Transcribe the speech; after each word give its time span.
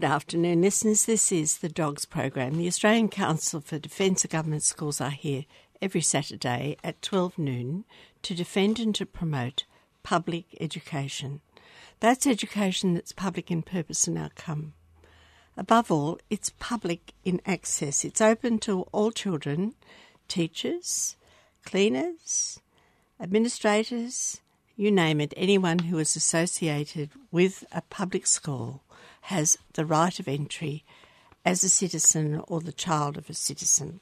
Good 0.00 0.06
afternoon, 0.06 0.62
listeners. 0.62 1.04
This 1.04 1.30
is 1.30 1.58
the 1.58 1.68
Dogs 1.68 2.06
Program. 2.06 2.56
The 2.56 2.66
Australian 2.66 3.10
Council 3.10 3.60
for 3.60 3.78
Defence 3.78 4.24
of 4.24 4.30
Government 4.30 4.62
Schools 4.62 4.98
are 4.98 5.10
here 5.10 5.44
every 5.82 6.00
Saturday 6.00 6.78
at 6.82 7.02
12 7.02 7.36
noon 7.36 7.84
to 8.22 8.34
defend 8.34 8.80
and 8.80 8.94
to 8.94 9.04
promote 9.04 9.66
public 10.02 10.56
education. 10.58 11.42
That's 12.00 12.26
education 12.26 12.94
that's 12.94 13.12
public 13.12 13.50
in 13.50 13.60
purpose 13.60 14.06
and 14.06 14.16
outcome. 14.16 14.72
Above 15.54 15.90
all, 15.90 16.18
it's 16.30 16.48
public 16.58 17.12
in 17.22 17.42
access. 17.44 18.02
It's 18.02 18.22
open 18.22 18.58
to 18.60 18.84
all 18.92 19.10
children, 19.10 19.74
teachers, 20.28 21.16
cleaners, 21.66 22.58
administrators, 23.20 24.40
you 24.76 24.90
name 24.90 25.20
it, 25.20 25.34
anyone 25.36 25.80
who 25.80 25.98
is 25.98 26.16
associated 26.16 27.10
with 27.30 27.66
a 27.70 27.82
public 27.82 28.26
school 28.26 28.82
has 29.22 29.56
the 29.74 29.86
right 29.86 30.18
of 30.18 30.28
entry 30.28 30.84
as 31.44 31.64
a 31.64 31.68
citizen 31.68 32.42
or 32.48 32.60
the 32.60 32.72
child 32.72 33.16
of 33.16 33.30
a 33.30 33.34
citizen. 33.34 34.00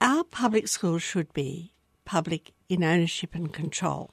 Our 0.00 0.24
public 0.24 0.68
schools 0.68 1.02
should 1.02 1.32
be 1.32 1.72
public 2.04 2.52
in 2.68 2.84
ownership 2.84 3.34
and 3.34 3.52
control. 3.52 4.10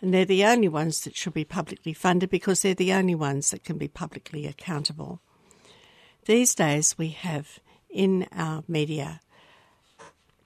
And 0.00 0.12
they're 0.12 0.24
the 0.24 0.44
only 0.44 0.68
ones 0.68 1.04
that 1.04 1.16
should 1.16 1.32
be 1.32 1.44
publicly 1.44 1.92
funded 1.92 2.28
because 2.28 2.62
they're 2.62 2.74
the 2.74 2.92
only 2.92 3.14
ones 3.14 3.50
that 3.50 3.64
can 3.64 3.78
be 3.78 3.88
publicly 3.88 4.46
accountable. 4.46 5.20
These 6.26 6.54
days, 6.54 6.98
we 6.98 7.08
have 7.08 7.60
in 7.88 8.26
our 8.32 8.64
media 8.66 9.20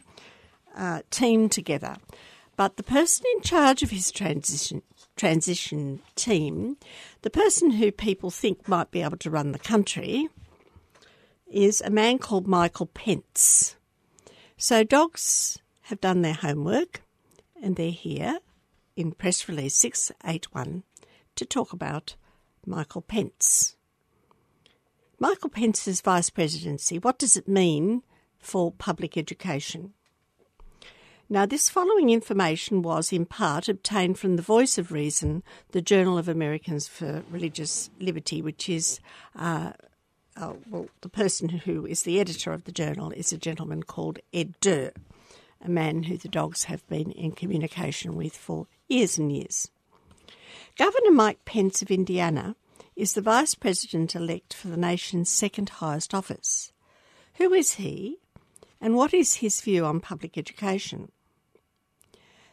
uh, 0.75 1.01
team 1.11 1.49
together. 1.49 1.97
But 2.55 2.77
the 2.77 2.83
person 2.83 3.25
in 3.35 3.41
charge 3.41 3.83
of 3.83 3.91
his 3.91 4.11
transition 4.11 4.81
transition 5.15 5.99
team, 6.15 6.77
the 7.23 7.29
person 7.29 7.71
who 7.71 7.91
people 7.91 8.29
think 8.29 8.67
might 8.67 8.91
be 8.91 9.01
able 9.01 9.17
to 9.17 9.31
run 9.31 9.51
the 9.51 9.59
country, 9.59 10.29
is 11.51 11.81
a 11.81 11.89
man 11.89 12.19
called 12.19 12.47
Michael 12.47 12.87
Pence. 12.87 13.75
So 14.57 14.83
dogs 14.83 15.59
have 15.83 16.01
done 16.01 16.21
their 16.21 16.33
homework 16.33 17.01
and 17.61 17.75
they're 17.75 17.91
here 17.91 18.39
in 18.95 19.11
press 19.11 19.47
release 19.47 19.75
681 19.75 20.83
to 21.35 21.45
talk 21.45 21.73
about 21.73 22.15
Michael 22.65 23.01
Pence. 23.01 23.75
Michael 25.19 25.49
Pence's 25.49 26.01
vice 26.01 26.29
presidency, 26.29 26.99
what 26.99 27.17
does 27.17 27.35
it 27.37 27.47
mean 27.47 28.03
for 28.39 28.71
public 28.71 29.17
education? 29.17 29.93
Now, 31.29 31.45
this 31.45 31.69
following 31.69 32.09
information 32.09 32.81
was 32.81 33.11
in 33.11 33.25
part 33.25 33.67
obtained 33.67 34.17
from 34.17 34.37
the 34.37 34.41
Voice 34.41 34.77
of 34.77 34.93
Reason, 34.93 35.43
the 35.71 35.81
Journal 35.81 36.17
of 36.17 36.29
Americans 36.29 36.87
for 36.87 37.23
Religious 37.29 37.89
Liberty, 37.99 38.41
which 38.41 38.69
is 38.69 39.01
uh, 39.35 39.73
uh, 40.39 40.53
well, 40.69 40.87
the 41.01 41.09
person 41.09 41.49
who 41.49 41.85
is 41.85 42.03
the 42.03 42.19
editor 42.19 42.53
of 42.53 42.65
the 42.65 42.71
journal 42.71 43.11
is 43.11 43.33
a 43.33 43.37
gentleman 43.37 43.83
called 43.83 44.19
Edd 44.33 44.53
Doerr, 44.61 44.91
a 45.61 45.69
man 45.69 46.03
who 46.03 46.17
the 46.17 46.27
dogs 46.27 46.65
have 46.65 46.87
been 46.87 47.11
in 47.11 47.31
communication 47.31 48.15
with 48.15 48.37
for 48.37 48.67
years 48.87 49.17
and 49.17 49.31
years. 49.31 49.69
Governor 50.77 51.11
Mike 51.11 51.43
Pence 51.45 51.81
of 51.81 51.89
Indiana 51.89 52.55
is 52.95 53.13
the 53.13 53.21
vice 53.21 53.55
president 53.55 54.15
elect 54.15 54.53
for 54.53 54.67
the 54.67 54.77
nation's 54.77 55.29
second 55.29 55.69
highest 55.69 56.13
office. 56.13 56.71
Who 57.35 57.53
is 57.53 57.73
he, 57.73 58.17
and 58.79 58.95
what 58.95 59.13
is 59.13 59.35
his 59.35 59.61
view 59.61 59.85
on 59.85 59.99
public 59.99 60.37
education? 60.37 61.11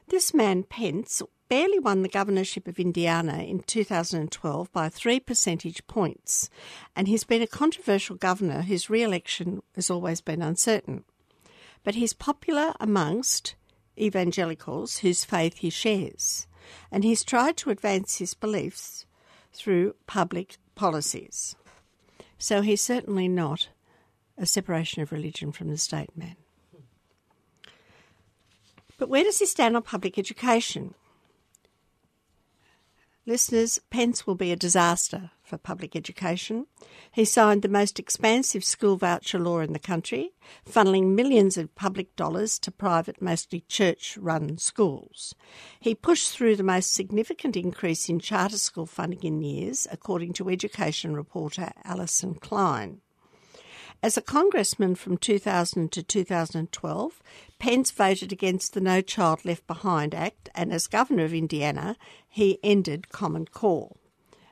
This 0.09 0.35
man, 0.35 0.63
Pence, 0.63 1.23
barely 1.49 1.79
won 1.79 2.03
the 2.03 2.09
governorship 2.09 2.67
of 2.69 2.79
Indiana 2.79 3.43
in 3.43 3.61
2012 3.61 4.73
by 4.73 4.89
three 4.89 5.21
percentage 5.21 5.87
points, 5.87 6.49
and 6.97 7.09
he's 7.09 7.25
been 7.25 7.43
a 7.43 7.47
controversial 7.47 8.17
governor 8.17 8.63
whose 8.63 8.91
re 8.91 9.03
election 9.03 9.63
has 9.75 9.91
always 9.91 10.21
been 10.21 10.43
uncertain. 10.43 11.05
But 11.83 11.95
he's 11.95 12.13
popular 12.13 12.75
amongst 12.81 13.55
evangelicals 13.99 14.99
whose 14.99 15.25
faith 15.25 15.59
he 15.59 15.71
shares, 15.71 16.47
and 16.91 17.05
he's 17.05 17.25
tried 17.25 17.57
to 17.59 17.71
advance 17.71 18.19
his 18.19 18.35
beliefs 18.35 19.07
through 19.53 19.95
public 20.07 20.57
policies. 20.75 21.55
So 22.39 22.61
he's 22.63 22.81
certainly 22.83 23.29
not 23.29 23.69
a 24.37 24.47
separation 24.47 25.03
of 25.03 25.13
religion 25.13 25.53
from 25.53 25.69
the 25.69 25.79
state 25.79 26.17
man. 26.17 26.37
But 28.99 29.09
where 29.09 29.25
does 29.25 29.39
he 29.39 29.47
stand 29.47 29.77
on 29.77 29.83
public 29.83 30.19
education? 30.19 30.95
Listeners, 33.27 33.79
Pence 33.89 34.27
will 34.27 34.35
be 34.35 34.53
a 34.53 34.57
disaster 34.57 35.31
for 35.43 35.57
public 35.57 35.97
education. 35.97 36.67
He 37.11 37.25
signed 37.25 37.63
the 37.63 37.71
most 37.71 37.99
expansive 37.99 38.63
school 38.63 38.99
voucher 38.99 39.39
law 39.39 39.61
in 39.61 39.73
the 39.73 39.79
country, 39.79 40.33
funneling 40.71 41.15
millions 41.15 41.57
of 41.57 41.75
public 41.75 42.15
dollars 42.17 42.59
to 42.59 42.71
private, 42.71 43.23
mostly 43.23 43.61
church 43.61 44.19
run 44.19 44.59
schools. 44.59 45.35
He 45.81 45.95
pushed 45.95 46.33
through 46.33 46.57
the 46.57 46.63
most 46.63 46.93
significant 46.93 47.57
increase 47.57 48.11
in 48.11 48.21
charter 48.21 48.59
school 48.59 48.85
funding 48.85 49.23
in 49.23 49.41
years, 49.41 49.87
according 49.91 50.35
to 50.35 50.51
education 50.51 51.17
reporter 51.17 51.73
Alyson 51.83 52.35
Klein. 52.35 53.01
As 54.05 54.19
a 54.19 54.21
congressman 54.21 54.97
from 54.97 55.17
2000 55.17 55.91
to 55.93 56.03
2012, 56.03 57.23
Pence 57.59 57.91
voted 57.91 58.33
against 58.33 58.75
the 58.75 58.81
No 58.83 59.01
Child 59.01 59.47
Left 59.47 59.67
Behind 59.67 60.15
Act, 60.15 60.51
and 60.55 60.75
as 60.75 60.87
governor 60.87 61.25
of 61.25 61.33
Indiana, 61.33 61.97
he 62.29 62.59
ended 62.63 63.09
Common 63.09 63.47
Core. 63.47 63.97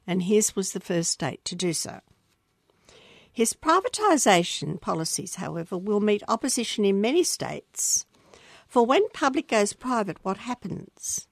And 0.06 0.22
his 0.22 0.56
was 0.56 0.72
the 0.72 0.80
first 0.80 1.10
state 1.10 1.44
to 1.44 1.54
do 1.54 1.74
so. 1.74 2.00
His 3.30 3.52
privatisation 3.52 4.80
policies, 4.80 5.34
however, 5.34 5.76
will 5.76 6.00
meet 6.00 6.22
opposition 6.28 6.86
in 6.86 7.02
many 7.02 7.22
states. 7.22 8.06
For 8.66 8.86
when 8.86 9.10
public 9.10 9.48
goes 9.48 9.74
private, 9.74 10.16
what 10.22 10.38
happens? 10.38 11.28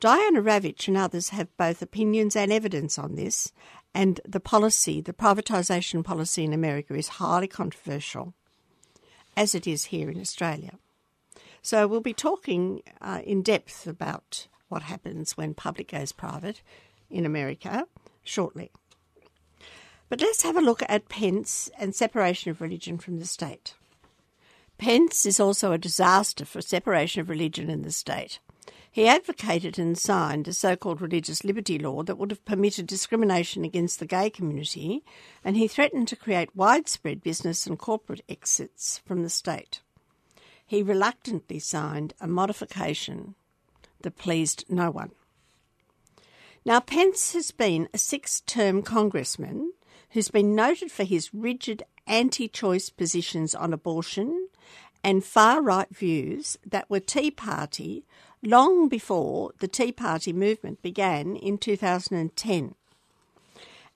Diana 0.00 0.40
Ravitch 0.40 0.86
and 0.86 0.96
others 0.96 1.30
have 1.30 1.56
both 1.56 1.82
opinions 1.82 2.36
and 2.36 2.52
evidence 2.52 2.98
on 2.98 3.16
this, 3.16 3.52
and 3.94 4.20
the 4.26 4.40
policy, 4.40 5.00
the 5.00 5.12
privatisation 5.12 6.04
policy 6.04 6.44
in 6.44 6.52
America, 6.52 6.94
is 6.94 7.08
highly 7.08 7.48
controversial, 7.48 8.34
as 9.36 9.54
it 9.54 9.66
is 9.66 9.86
here 9.86 10.10
in 10.10 10.20
Australia. 10.20 10.78
So 11.62 11.86
we'll 11.86 12.00
be 12.00 12.14
talking 12.14 12.82
uh, 13.00 13.20
in 13.24 13.42
depth 13.42 13.86
about 13.86 14.46
what 14.68 14.82
happens 14.82 15.36
when 15.36 15.54
public 15.54 15.90
goes 15.90 16.12
private 16.12 16.62
in 17.10 17.26
America 17.26 17.86
shortly. 18.22 18.70
But 20.08 20.20
let's 20.20 20.42
have 20.42 20.56
a 20.56 20.62
look 20.62 20.82
at 20.88 21.08
Pence 21.08 21.70
and 21.78 21.94
separation 21.94 22.50
of 22.50 22.60
religion 22.60 22.98
from 22.98 23.18
the 23.18 23.26
state. 23.26 23.74
Pence 24.78 25.26
is 25.26 25.40
also 25.40 25.72
a 25.72 25.78
disaster 25.78 26.44
for 26.44 26.62
separation 26.62 27.20
of 27.20 27.28
religion 27.28 27.68
in 27.68 27.82
the 27.82 27.90
state. 27.90 28.38
He 28.98 29.06
advocated 29.06 29.78
and 29.78 29.96
signed 29.96 30.48
a 30.48 30.52
so 30.52 30.74
called 30.74 31.00
religious 31.00 31.44
liberty 31.44 31.78
law 31.78 32.02
that 32.02 32.18
would 32.18 32.32
have 32.32 32.44
permitted 32.44 32.88
discrimination 32.88 33.62
against 33.62 34.00
the 34.00 34.06
gay 34.06 34.28
community, 34.28 35.04
and 35.44 35.56
he 35.56 35.68
threatened 35.68 36.08
to 36.08 36.16
create 36.16 36.56
widespread 36.56 37.22
business 37.22 37.64
and 37.64 37.78
corporate 37.78 38.24
exits 38.28 38.98
from 39.06 39.22
the 39.22 39.30
state. 39.30 39.82
He 40.66 40.82
reluctantly 40.82 41.60
signed 41.60 42.14
a 42.20 42.26
modification 42.26 43.36
that 44.00 44.18
pleased 44.18 44.64
no 44.68 44.90
one. 44.90 45.12
Now, 46.64 46.80
Pence 46.80 47.34
has 47.34 47.52
been 47.52 47.88
a 47.94 47.98
six 47.98 48.40
term 48.40 48.82
congressman 48.82 49.74
who's 50.10 50.28
been 50.28 50.56
noted 50.56 50.90
for 50.90 51.04
his 51.04 51.32
rigid 51.32 51.84
anti 52.08 52.48
choice 52.48 52.90
positions 52.90 53.54
on 53.54 53.72
abortion 53.72 54.48
and 55.04 55.24
far 55.24 55.62
right 55.62 55.94
views 55.94 56.58
that 56.66 56.90
were 56.90 56.98
Tea 56.98 57.30
Party 57.30 58.04
long 58.42 58.88
before 58.88 59.52
the 59.58 59.68
Tea 59.68 59.92
Party 59.92 60.32
movement 60.32 60.82
began 60.82 61.36
in 61.36 61.58
2010. 61.58 62.74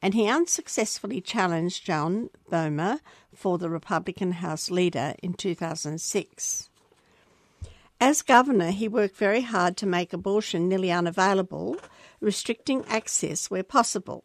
And 0.00 0.14
he 0.14 0.28
unsuccessfully 0.28 1.20
challenged 1.20 1.84
John 1.84 2.30
Boehner 2.50 3.00
for 3.34 3.58
the 3.58 3.70
Republican 3.70 4.32
House 4.32 4.70
leader 4.70 5.14
in 5.22 5.34
2006. 5.34 6.68
As 8.00 8.22
governor, 8.22 8.72
he 8.72 8.88
worked 8.88 9.16
very 9.16 9.42
hard 9.42 9.76
to 9.76 9.86
make 9.86 10.12
abortion 10.12 10.68
nearly 10.68 10.90
unavailable, 10.90 11.76
restricting 12.20 12.84
access 12.86 13.48
where 13.48 13.62
possible. 13.62 14.24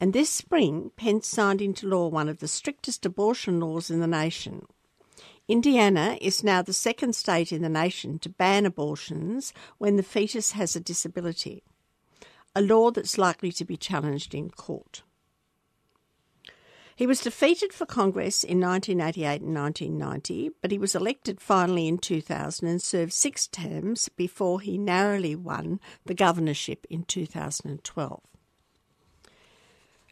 And 0.00 0.12
this 0.12 0.30
spring, 0.30 0.92
Pence 0.96 1.26
signed 1.26 1.60
into 1.60 1.88
law 1.88 2.06
one 2.06 2.28
of 2.28 2.38
the 2.38 2.46
strictest 2.46 3.04
abortion 3.04 3.58
laws 3.58 3.90
in 3.90 3.98
the 3.98 4.06
nation. 4.06 4.66
Indiana 5.46 6.16
is 6.22 6.42
now 6.42 6.62
the 6.62 6.72
second 6.72 7.14
state 7.14 7.52
in 7.52 7.60
the 7.60 7.68
nation 7.68 8.18
to 8.20 8.30
ban 8.30 8.64
abortions 8.64 9.52
when 9.76 9.96
the 9.96 10.02
fetus 10.02 10.52
has 10.52 10.74
a 10.74 10.80
disability, 10.80 11.62
a 12.54 12.62
law 12.62 12.90
that's 12.90 13.18
likely 13.18 13.52
to 13.52 13.64
be 13.64 13.76
challenged 13.76 14.34
in 14.34 14.48
court. 14.48 15.02
He 16.96 17.06
was 17.06 17.20
defeated 17.20 17.74
for 17.74 17.84
Congress 17.84 18.42
in 18.42 18.60
1988 18.60 19.42
and 19.42 19.54
1990, 19.54 20.50
but 20.62 20.70
he 20.70 20.78
was 20.78 20.94
elected 20.94 21.40
finally 21.40 21.88
in 21.88 21.98
2000 21.98 22.66
and 22.66 22.80
served 22.80 23.12
six 23.12 23.46
terms 23.46 24.08
before 24.08 24.60
he 24.60 24.78
narrowly 24.78 25.34
won 25.34 25.78
the 26.06 26.14
governorship 26.14 26.86
in 26.88 27.02
2012. 27.02 28.20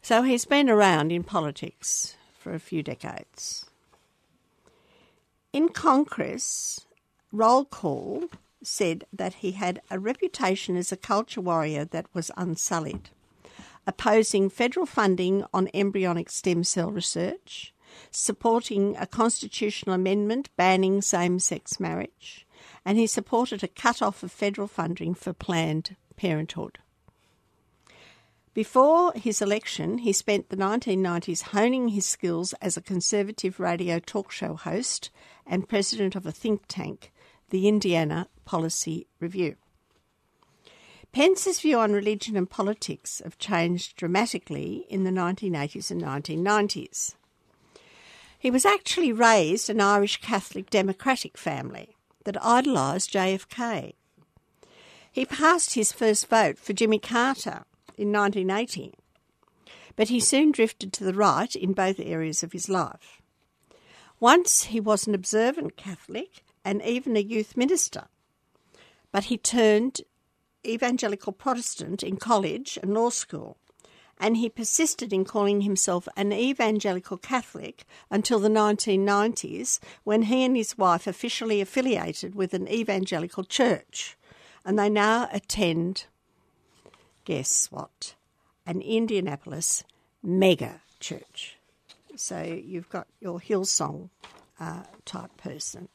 So 0.03 0.21
he's 0.21 0.45
been 0.45 0.69
around 0.69 1.11
in 1.13 1.23
politics 1.23 2.17
for 2.37 2.53
a 2.53 2.59
few 2.59 2.83
decades. 2.83 3.65
In 5.53 5.69
Congress, 5.69 6.87
roll 7.31 7.63
call 7.65 8.23
said 8.63 9.05
that 9.13 9.35
he 9.35 9.51
had 9.51 9.83
a 9.91 9.99
reputation 9.99 10.75
as 10.75 10.91
a 10.91 10.97
culture 10.97 11.41
warrior 11.41 11.85
that 11.85 12.07
was 12.11 12.31
unsullied, 12.35 13.11
opposing 13.85 14.49
federal 14.49 14.87
funding 14.87 15.45
on 15.53 15.69
embryonic 15.71 16.31
stem 16.31 16.63
cell 16.63 16.89
research, 16.89 17.71
supporting 18.09 18.97
a 18.97 19.05
constitutional 19.05 19.93
amendment 19.93 20.49
banning 20.55 21.03
same 21.03 21.37
sex 21.37 21.79
marriage, 21.79 22.47
and 22.83 22.97
he 22.97 23.05
supported 23.05 23.63
a 23.63 23.67
cut 23.67 24.01
off 24.01 24.23
of 24.23 24.31
federal 24.31 24.67
funding 24.67 25.13
for 25.13 25.33
Planned 25.33 25.95
Parenthood. 26.15 26.79
Before 28.55 29.13
his 29.13 29.39
election, 29.39 29.99
he 29.99 30.13
spent 30.13 30.49
the 30.49 30.57
1990s 30.57 31.41
honing 31.41 31.89
his 31.89 32.07
skills 32.07 32.53
as 32.53 32.75
a 32.75 32.81
conservative 32.81 33.59
radio 33.59 33.99
talk 33.99 34.31
show 34.31 34.55
host 34.55 35.11
and 35.45 35.69
president 35.69 36.15
of 36.15 36.25
a 36.25 36.31
think 36.31 36.63
tank, 36.67 37.11
the 37.49 37.67
Indiana 37.67 38.27
Policy 38.45 39.07
Review. 39.19 39.55
Pence's 41.11 41.59
view 41.59 41.77
on 41.77 41.93
religion 41.93 42.35
and 42.35 42.49
politics 42.49 43.21
have 43.23 43.37
changed 43.37 43.95
dramatically 43.95 44.85
in 44.89 45.03
the 45.03 45.11
1980s 45.11 45.91
and 45.91 46.01
1990s. 46.01 47.13
He 48.39 48.49
was 48.49 48.65
actually 48.65 49.13
raised 49.13 49.69
in 49.69 49.77
an 49.77 49.85
Irish 49.85 50.19
Catholic 50.21 50.69
Democratic 50.69 51.37
family 51.37 51.95
that 52.25 52.43
idolised 52.43 53.13
JFK. 53.13 53.93
He 55.11 55.25
passed 55.25 55.75
his 55.75 55.91
first 55.91 56.27
vote 56.27 56.57
for 56.57 56.73
Jimmy 56.73 56.97
Carter 56.99 57.65
in 57.95 58.11
1980, 58.11 58.95
but 59.95 60.09
he 60.09 60.19
soon 60.19 60.51
drifted 60.51 60.91
to 60.93 61.03
the 61.03 61.13
right 61.13 61.55
in 61.55 61.73
both 61.73 61.99
areas 61.99 62.41
of 62.41 62.51
his 62.51 62.67
life. 62.67 63.21
Once 64.23 64.63
he 64.71 64.79
was 64.79 65.05
an 65.05 65.13
observant 65.13 65.75
Catholic 65.75 66.45
and 66.63 66.81
even 66.83 67.17
a 67.17 67.19
youth 67.19 67.57
minister, 67.57 68.05
but 69.11 69.25
he 69.25 69.37
turned 69.37 69.99
evangelical 70.65 71.33
Protestant 71.33 72.01
in 72.01 72.15
college 72.15 72.79
and 72.81 72.93
law 72.93 73.09
school, 73.09 73.57
and 74.17 74.37
he 74.37 74.47
persisted 74.47 75.11
in 75.11 75.25
calling 75.25 75.59
himself 75.59 76.07
an 76.15 76.31
evangelical 76.31 77.17
Catholic 77.17 77.83
until 78.09 78.39
the 78.39 78.47
1990s 78.47 79.79
when 80.05 80.21
he 80.21 80.45
and 80.45 80.55
his 80.55 80.77
wife 80.77 81.05
officially 81.05 81.59
affiliated 81.59 82.33
with 82.33 82.53
an 82.53 82.65
evangelical 82.69 83.43
church, 83.43 84.15
and 84.63 84.79
they 84.79 84.87
now 84.87 85.27
attend, 85.33 86.05
guess 87.25 87.67
what, 87.71 88.15
an 88.65 88.81
Indianapolis 88.81 89.83
mega 90.23 90.79
church. 91.01 91.57
So 92.15 92.41
you've 92.41 92.89
got 92.89 93.07
your 93.19 93.39
Hillsong 93.39 94.09
uh, 94.59 94.83
type 95.05 95.35
person. 95.37 95.89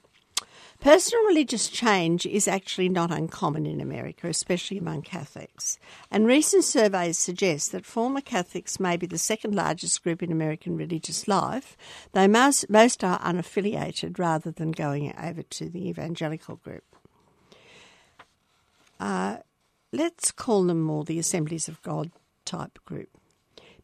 Personal 0.81 1.25
religious 1.25 1.69
change 1.69 2.25
is 2.25 2.47
actually 2.47 2.89
not 2.89 3.11
uncommon 3.11 3.67
in 3.67 3.81
America, 3.81 4.29
especially 4.29 4.79
among 4.79 5.03
Catholics. 5.03 5.77
And 6.09 6.25
recent 6.25 6.63
surveys 6.63 7.19
suggest 7.19 7.73
that 7.73 7.85
former 7.85 8.21
Catholics 8.21 8.79
may 8.79 8.97
be 8.97 9.07
the 9.07 9.19
second 9.19 9.57
largest 9.57 10.05
group 10.05 10.23
in 10.23 10.31
American 10.31 10.77
religious 10.77 11.27
life, 11.27 11.77
though 12.13 12.29
most, 12.29 12.71
most 12.71 13.03
are 13.03 13.19
unaffiliated 13.19 14.21
rather 14.21 14.53
than 14.53 14.71
going 14.71 15.13
over 15.21 15.43
to 15.43 15.69
the 15.69 15.89
evangelical 15.89 16.57
group. 16.57 16.85
Uh, 19.01 19.39
let's 19.93 20.31
call 20.31 20.63
them 20.65 20.81
more 20.81 21.03
the 21.03 21.19
Assemblies 21.19 21.67
of 21.67 21.83
God 21.83 22.13
type 22.45 22.79
group. 22.85 23.18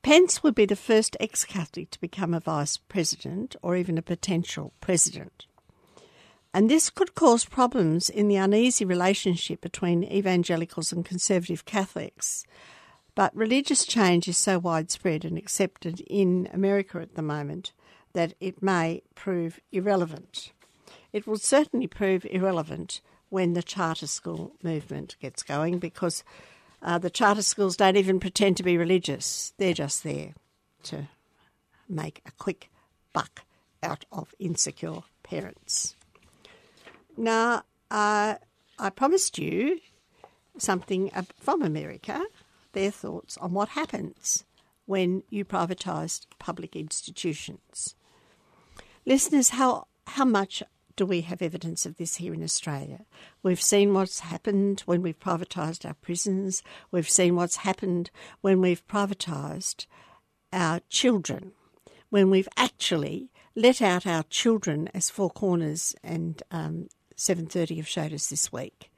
Pence 0.05 0.43
would 0.43 0.55
be 0.55 0.67
the 0.67 0.77
first 0.77 1.17
ex 1.19 1.47
Catholic 1.47 1.89
to 1.89 1.99
become 1.99 2.35
a 2.35 2.41
vice 2.41 2.77
president 2.77 3.57
or 3.63 3.75
even 3.75 3.97
a 3.97 4.03
potential 4.03 4.75
president. 4.83 5.47
And 6.53 6.71
this 6.71 6.91
could 6.91 7.15
cause 7.15 7.47
problems 7.47 8.11
in 8.11 8.29
the 8.29 8.37
uneasy 8.37 8.85
relationship 8.85 9.63
between 9.63 10.05
evangelicals 10.05 10.93
and 10.93 11.07
conservative 11.07 11.65
Catholics. 11.65 12.45
But 13.15 13.35
religious 13.35 13.87
change 13.87 14.29
is 14.29 14.37
so 14.37 14.59
widespread 14.59 15.25
and 15.25 15.39
accepted 15.39 16.01
in 16.01 16.51
America 16.53 16.99
at 16.99 17.15
the 17.15 17.23
moment 17.23 17.73
that 18.13 18.35
it 18.41 18.63
may 18.63 19.05
prove 19.15 19.59
irrelevant. 19.73 20.53
It 21.15 21.27
will 21.27 21.39
certainly 21.39 21.87
prove 21.87 22.27
irrelevant 22.27 23.01
when 23.31 23.55
the 23.55 23.63
charter 23.63 24.07
school 24.07 24.53
movement 24.63 25.17
gets 25.19 25.43
going 25.43 25.79
because 25.79 26.23
Uh, 26.85 26.99
the 26.99 27.09
charter 27.09 27.41
schools 27.41 27.79
don't 27.79 27.97
even 27.97 28.21
pretend 28.21 28.59
to 28.59 28.62
be 28.62 28.76
religious, 28.76 29.55
they're 29.57 29.73
just 29.73 30.05
there 30.05 30.35
to 30.83 31.09
make 31.88 32.21
a 32.26 32.31
quick 32.33 32.71
buck 33.14 33.43
out 33.83 34.05
of 34.12 34.35
insecure 34.38 35.00
parents. 35.23 35.97
Now, 37.17 37.62
uh, 37.91 38.35
I 38.79 38.91
promised 38.91 39.38
you 39.38 39.81
something 40.59 41.11
from 41.41 41.62
America, 41.62 42.23
their 42.73 42.91
thoughts 42.91 43.38
on 43.38 43.53
what 43.53 43.71
happens 43.71 44.45
when 44.85 45.23
you 45.31 45.45
privatised 45.45 46.26
public 46.38 46.76
institutions. 46.76 47.95
Listeners, 49.07 49.50
how, 49.50 49.87
how 50.07 50.26
much 50.26 50.62
do 50.97 51.07
we 51.07 51.23
have 51.23 51.43
evidence 51.43 51.87
of 51.87 51.97
this 51.97 52.17
here 52.17 52.35
in 52.35 52.43
Australia? 52.43 53.05
We've 53.43 53.61
seen 53.61 53.95
what's 53.95 54.21
happened 54.21 54.81
when 54.81 55.03
we've 55.03 55.19
privatised 55.19 55.85
our 55.85 55.95
prisons. 55.95 56.63
We've 56.91 57.09
seen 57.09 57.37
what's 57.37 57.57
happened 57.57 58.11
when 58.41 58.61
we've 58.61 58.87
privatised 58.87 59.87
our 60.53 60.81
children, 60.89 61.53
when 62.11 62.31
we've 62.31 62.49
actually 62.57 63.31
let 63.57 63.83
out 63.83 64.07
our 64.07 64.23
children, 64.25 64.89
as 64.95 65.11
Four 65.11 65.31
Corners 65.31 65.95
and 66.03 66.43
um, 66.51 66.89
7.30 67.17 67.77
have 67.77 67.89
showed 67.89 68.13
us 68.13 68.29
this 68.29 68.53
week. 68.53 68.91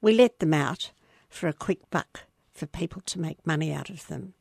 We 0.00 0.14
let 0.14 0.38
them 0.38 0.54
out 0.54 0.92
for 1.28 1.48
a 1.48 1.52
quick 1.52 1.90
buck 1.90 2.22
for 2.52 2.66
people 2.66 3.02
to 3.06 3.20
make 3.20 3.46
money 3.46 3.72
out 3.72 3.90
of 3.90 4.06
them. 4.06 4.34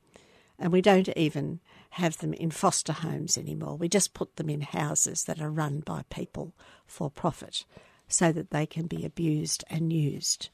And 0.60 0.72
we 0.72 0.82
don't 0.82 1.10
even 1.16 1.60
have 1.94 2.18
them 2.18 2.34
in 2.34 2.50
foster 2.50 2.92
homes 2.92 3.38
anymore. 3.38 3.78
We 3.78 3.88
just 3.88 4.16
put 4.16 4.36
them 4.38 4.50
in 4.50 4.62
houses 4.62 5.26
that 5.26 5.40
are 5.40 5.52
run 5.52 5.82
by 5.82 6.04
people 6.10 6.56
for 6.88 7.12
profit 7.12 7.66
so 8.08 8.32
that 8.32 8.50
they 8.50 8.66
can 8.66 8.88
be 8.88 9.06
abused 9.06 9.64
and 9.70 9.94
used. 9.94 10.50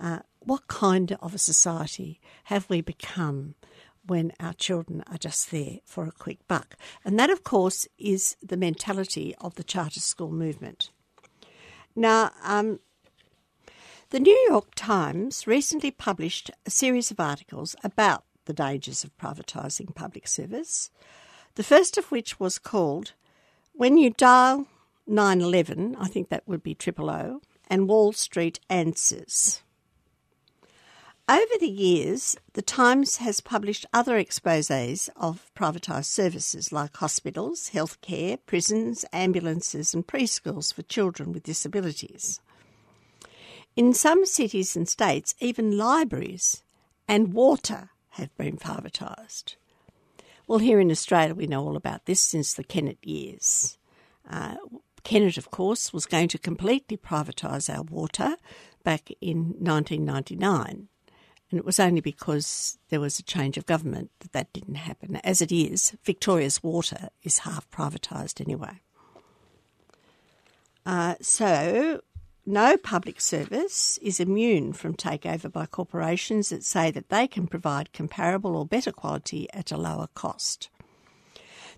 Uh, 0.00 0.18
what 0.40 0.66
kind 0.68 1.16
of 1.22 1.34
a 1.34 1.38
society 1.38 2.20
have 2.44 2.68
we 2.68 2.82
become 2.82 3.54
when 4.06 4.32
our 4.38 4.52
children 4.52 5.02
are 5.10 5.16
just 5.16 5.50
there 5.50 5.78
for 5.86 6.04
a 6.04 6.12
quick 6.12 6.46
buck? 6.46 6.76
And 7.06 7.18
that, 7.18 7.30
of 7.30 7.42
course, 7.42 7.88
is 7.98 8.36
the 8.42 8.58
mentality 8.58 9.34
of 9.40 9.54
the 9.54 9.64
charter 9.64 10.00
school 10.00 10.30
movement. 10.30 10.90
Now, 11.96 12.32
um, 12.44 12.80
the 14.10 14.20
New 14.20 14.46
York 14.50 14.74
Times 14.74 15.46
recently 15.46 15.90
published 15.90 16.50
a 16.66 16.70
series 16.70 17.10
of 17.10 17.18
articles 17.18 17.74
about 17.82 18.24
the 18.44 18.52
dangers 18.52 19.04
of 19.04 19.16
privatising 19.18 19.94
public 19.94 20.26
service, 20.26 20.90
the 21.54 21.62
first 21.62 21.98
of 21.98 22.10
which 22.10 22.40
was 22.40 22.58
called 22.58 23.12
When 23.72 23.96
You 23.96 24.10
Dial 24.10 24.66
911, 25.06 25.96
I 25.98 26.08
think 26.08 26.28
that 26.28 26.46
would 26.46 26.62
be 26.62 26.74
triple 26.74 27.10
O, 27.10 27.40
and 27.68 27.88
Wall 27.88 28.12
Street 28.12 28.60
Answers. 28.70 29.62
Over 31.28 31.54
the 31.60 31.68
years, 31.68 32.36
the 32.54 32.62
Times 32.62 33.18
has 33.18 33.40
published 33.40 33.86
other 33.92 34.18
exposes 34.18 35.08
of 35.16 35.50
privatised 35.54 36.06
services 36.06 36.72
like 36.72 36.96
hospitals, 36.96 37.70
healthcare, 37.72 38.38
prisons, 38.44 39.04
ambulances, 39.12 39.94
and 39.94 40.06
preschools 40.06 40.74
for 40.74 40.82
children 40.82 41.32
with 41.32 41.44
disabilities. 41.44 42.40
In 43.76 43.94
some 43.94 44.26
cities 44.26 44.76
and 44.76 44.88
states, 44.88 45.34
even 45.40 45.78
libraries 45.78 46.62
and 47.08 47.32
water 47.32 47.90
have 48.12 48.34
been 48.36 48.56
privatised. 48.56 49.56
Well, 50.46 50.58
here 50.58 50.80
in 50.80 50.90
Australia, 50.90 51.34
we 51.34 51.46
know 51.46 51.64
all 51.64 51.76
about 51.76 52.06
this 52.06 52.20
since 52.20 52.54
the 52.54 52.64
Kennett 52.64 52.98
years. 53.02 53.78
Uh, 54.28 54.56
Kennett, 55.04 55.38
of 55.38 55.50
course, 55.50 55.92
was 55.92 56.06
going 56.06 56.28
to 56.28 56.38
completely 56.38 56.96
privatise 56.96 57.74
our 57.74 57.82
water 57.82 58.36
back 58.84 59.10
in 59.20 59.54
1999. 59.58 60.88
And 61.50 61.58
it 61.58 61.66
was 61.66 61.78
only 61.78 62.00
because 62.00 62.78
there 62.88 63.00
was 63.00 63.18
a 63.18 63.22
change 63.22 63.58
of 63.58 63.66
government 63.66 64.10
that 64.20 64.32
that 64.32 64.52
didn't 64.52 64.76
happen. 64.76 65.16
As 65.16 65.42
it 65.42 65.52
is, 65.52 65.94
Victoria's 66.02 66.62
water 66.62 67.10
is 67.22 67.40
half 67.40 67.68
privatised 67.70 68.40
anyway. 68.40 68.80
Uh, 70.86 71.14
so, 71.20 72.00
no 72.44 72.76
public 72.76 73.20
service 73.20 73.98
is 74.02 74.18
immune 74.18 74.72
from 74.72 74.94
takeover 74.94 75.50
by 75.50 75.66
corporations 75.66 76.48
that 76.48 76.64
say 76.64 76.90
that 76.90 77.08
they 77.08 77.26
can 77.26 77.46
provide 77.46 77.92
comparable 77.92 78.56
or 78.56 78.66
better 78.66 78.90
quality 78.90 79.48
at 79.52 79.70
a 79.70 79.76
lower 79.76 80.08
cost. 80.14 80.68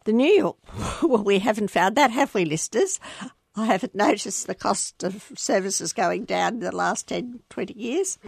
The 0.05 0.13
New 0.13 0.33
York, 0.33 0.57
well, 1.03 1.23
we 1.23 1.39
haven't 1.39 1.71
found 1.71 1.97
that, 1.97 2.11
have 2.11 2.35
we, 2.35 2.45
listers? 2.45 2.99
I 3.55 3.67
haven't 3.67 3.95
noticed 3.95 4.47
the 4.47 4.55
cost 4.55 5.03
of 5.03 5.31
services 5.37 5.93
going 5.93 6.25
down 6.25 6.55
in 6.55 6.61
the 6.61 6.75
last 6.75 7.09
10, 7.09 7.41
20 7.51 7.75
years. 7.79 8.19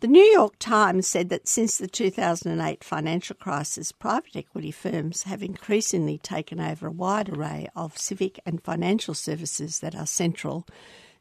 The 0.00 0.06
New 0.06 0.22
York 0.22 0.54
Times 0.60 1.08
said 1.08 1.28
that 1.30 1.48
since 1.48 1.76
the 1.76 1.88
2008 1.88 2.84
financial 2.84 3.34
crisis, 3.34 3.90
private 3.90 4.36
equity 4.36 4.70
firms 4.70 5.24
have 5.24 5.42
increasingly 5.42 6.18
taken 6.18 6.60
over 6.60 6.86
a 6.86 6.92
wide 6.92 7.28
array 7.28 7.68
of 7.74 7.98
civic 7.98 8.38
and 8.46 8.62
financial 8.62 9.14
services 9.14 9.80
that 9.80 9.96
are 9.96 10.06
central 10.06 10.64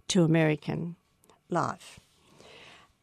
to 0.09 0.23
American 0.23 0.95
life. 1.49 1.99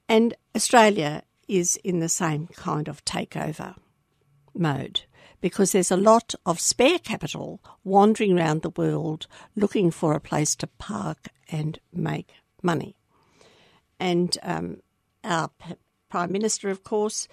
And 0.08 0.34
Australia 0.54 1.23
is 1.49 1.76
in 1.84 2.00
the 2.00 2.08
same 2.08 2.49
kind 2.49 2.88
of 2.88 3.04
takeover 3.04 3.76
mode 4.54 5.02
because 5.40 5.73
there's 5.73 5.90
a 5.90 5.96
lot 5.96 6.34
of 6.46 6.61
spare 6.61 6.99
capital 6.99 7.61
wandering 7.82 8.38
around 8.38 8.62
the 8.62 8.70
world 8.70 9.26
looking 9.56 9.90
for 9.90 10.14
a 10.14 10.20
place 10.20 10.56
to 10.56 10.66
park 10.66 11.28
and 11.50 11.78
make 11.92 12.30
money. 12.62 12.96
And 14.00 14.37
um, 14.42 14.80
our 15.23 15.50
Prime 16.08 16.32
Minister, 16.32 16.70
of 16.70 16.84
course, 16.84 17.28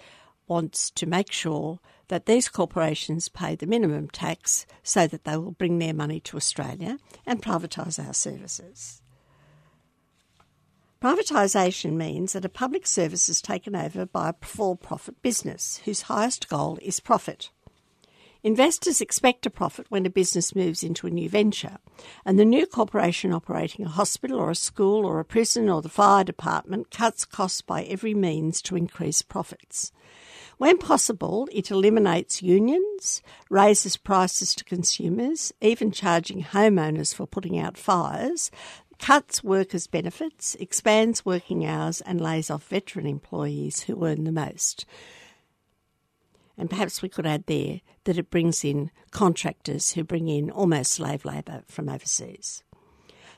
wants 0.46 0.90
to 0.90 1.06
make 1.06 1.32
sure 1.32 1.78
that 2.08 2.26
these 2.26 2.48
corporations 2.48 3.28
pay 3.28 3.54
the 3.54 3.66
minimum 3.66 4.08
tax 4.08 4.66
so 4.82 5.06
that 5.06 5.24
they 5.24 5.36
will 5.36 5.52
bring 5.52 5.78
their 5.78 5.94
money 5.94 6.20
to 6.20 6.36
Australia 6.36 6.98
and 7.24 7.42
privatise 7.42 8.04
our 8.04 8.12
services. 8.12 9.01
Privatisation 11.02 11.94
means 11.94 12.32
that 12.32 12.44
a 12.44 12.48
public 12.48 12.86
service 12.86 13.28
is 13.28 13.42
taken 13.42 13.74
over 13.74 14.06
by 14.06 14.28
a 14.28 14.34
for 14.46 14.76
profit 14.76 15.20
business 15.20 15.80
whose 15.84 16.02
highest 16.02 16.48
goal 16.48 16.78
is 16.80 17.00
profit. 17.00 17.50
Investors 18.44 19.00
expect 19.00 19.44
a 19.44 19.50
profit 19.50 19.86
when 19.88 20.06
a 20.06 20.10
business 20.10 20.54
moves 20.54 20.84
into 20.84 21.08
a 21.08 21.10
new 21.10 21.28
venture, 21.28 21.78
and 22.24 22.38
the 22.38 22.44
new 22.44 22.66
corporation 22.66 23.32
operating 23.32 23.84
a 23.84 23.88
hospital 23.88 24.38
or 24.38 24.52
a 24.52 24.54
school 24.54 25.04
or 25.04 25.18
a 25.18 25.24
prison 25.24 25.68
or 25.68 25.82
the 25.82 25.88
fire 25.88 26.22
department 26.22 26.92
cuts 26.92 27.24
costs 27.24 27.62
by 27.62 27.82
every 27.82 28.14
means 28.14 28.62
to 28.62 28.76
increase 28.76 29.22
profits. 29.22 29.90
When 30.58 30.78
possible, 30.78 31.48
it 31.50 31.72
eliminates 31.72 32.42
unions, 32.42 33.22
raises 33.50 33.96
prices 33.96 34.54
to 34.54 34.64
consumers, 34.64 35.52
even 35.60 35.90
charging 35.90 36.44
homeowners 36.44 37.12
for 37.12 37.26
putting 37.26 37.58
out 37.58 37.76
fires, 37.76 38.52
cuts 39.02 39.42
workers' 39.42 39.88
benefits, 39.88 40.54
expands 40.60 41.26
working 41.26 41.66
hours, 41.66 42.00
and 42.02 42.20
lays 42.20 42.48
off 42.50 42.68
veteran 42.68 43.04
employees 43.04 43.82
who 43.82 44.06
earn 44.06 44.22
the 44.22 44.30
most. 44.30 44.86
And 46.56 46.70
perhaps 46.70 47.02
we 47.02 47.08
could 47.08 47.26
add 47.26 47.46
there 47.46 47.80
that 48.04 48.16
it 48.16 48.30
brings 48.30 48.64
in 48.64 48.92
contractors 49.10 49.92
who 49.92 50.04
bring 50.04 50.28
in 50.28 50.52
almost 50.52 50.92
slave 50.92 51.24
labour 51.24 51.64
from 51.66 51.88
overseas. 51.88 52.62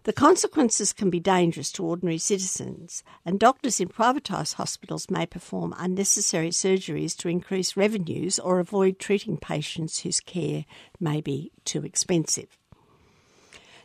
The 0.03 0.13
consequences 0.13 0.93
can 0.93 1.09
be 1.09 1.19
dangerous 1.19 1.73
to 1.73 1.85
ordinary 1.85 2.19
citizens, 2.19 3.03
and 3.25 3.41
doctors 3.41 3.81
in 3.81 3.89
privatised 3.89 4.57
hospitals 4.57 5.11
may 5.11 5.25
perform 5.25 5.75
unnecessary 5.79 6.51
surgeries 6.51 7.17
to 7.17 7.31
increase 7.31 7.75
revenues 7.75 8.39
or 8.39 8.61
avoid 8.61 8.99
treating 8.99 9.39
patients 9.39 10.01
whose 10.01 10.21
care 10.21 10.67
may 11.01 11.23
be 11.23 11.53
too 11.65 11.87
expensive. 11.87 12.59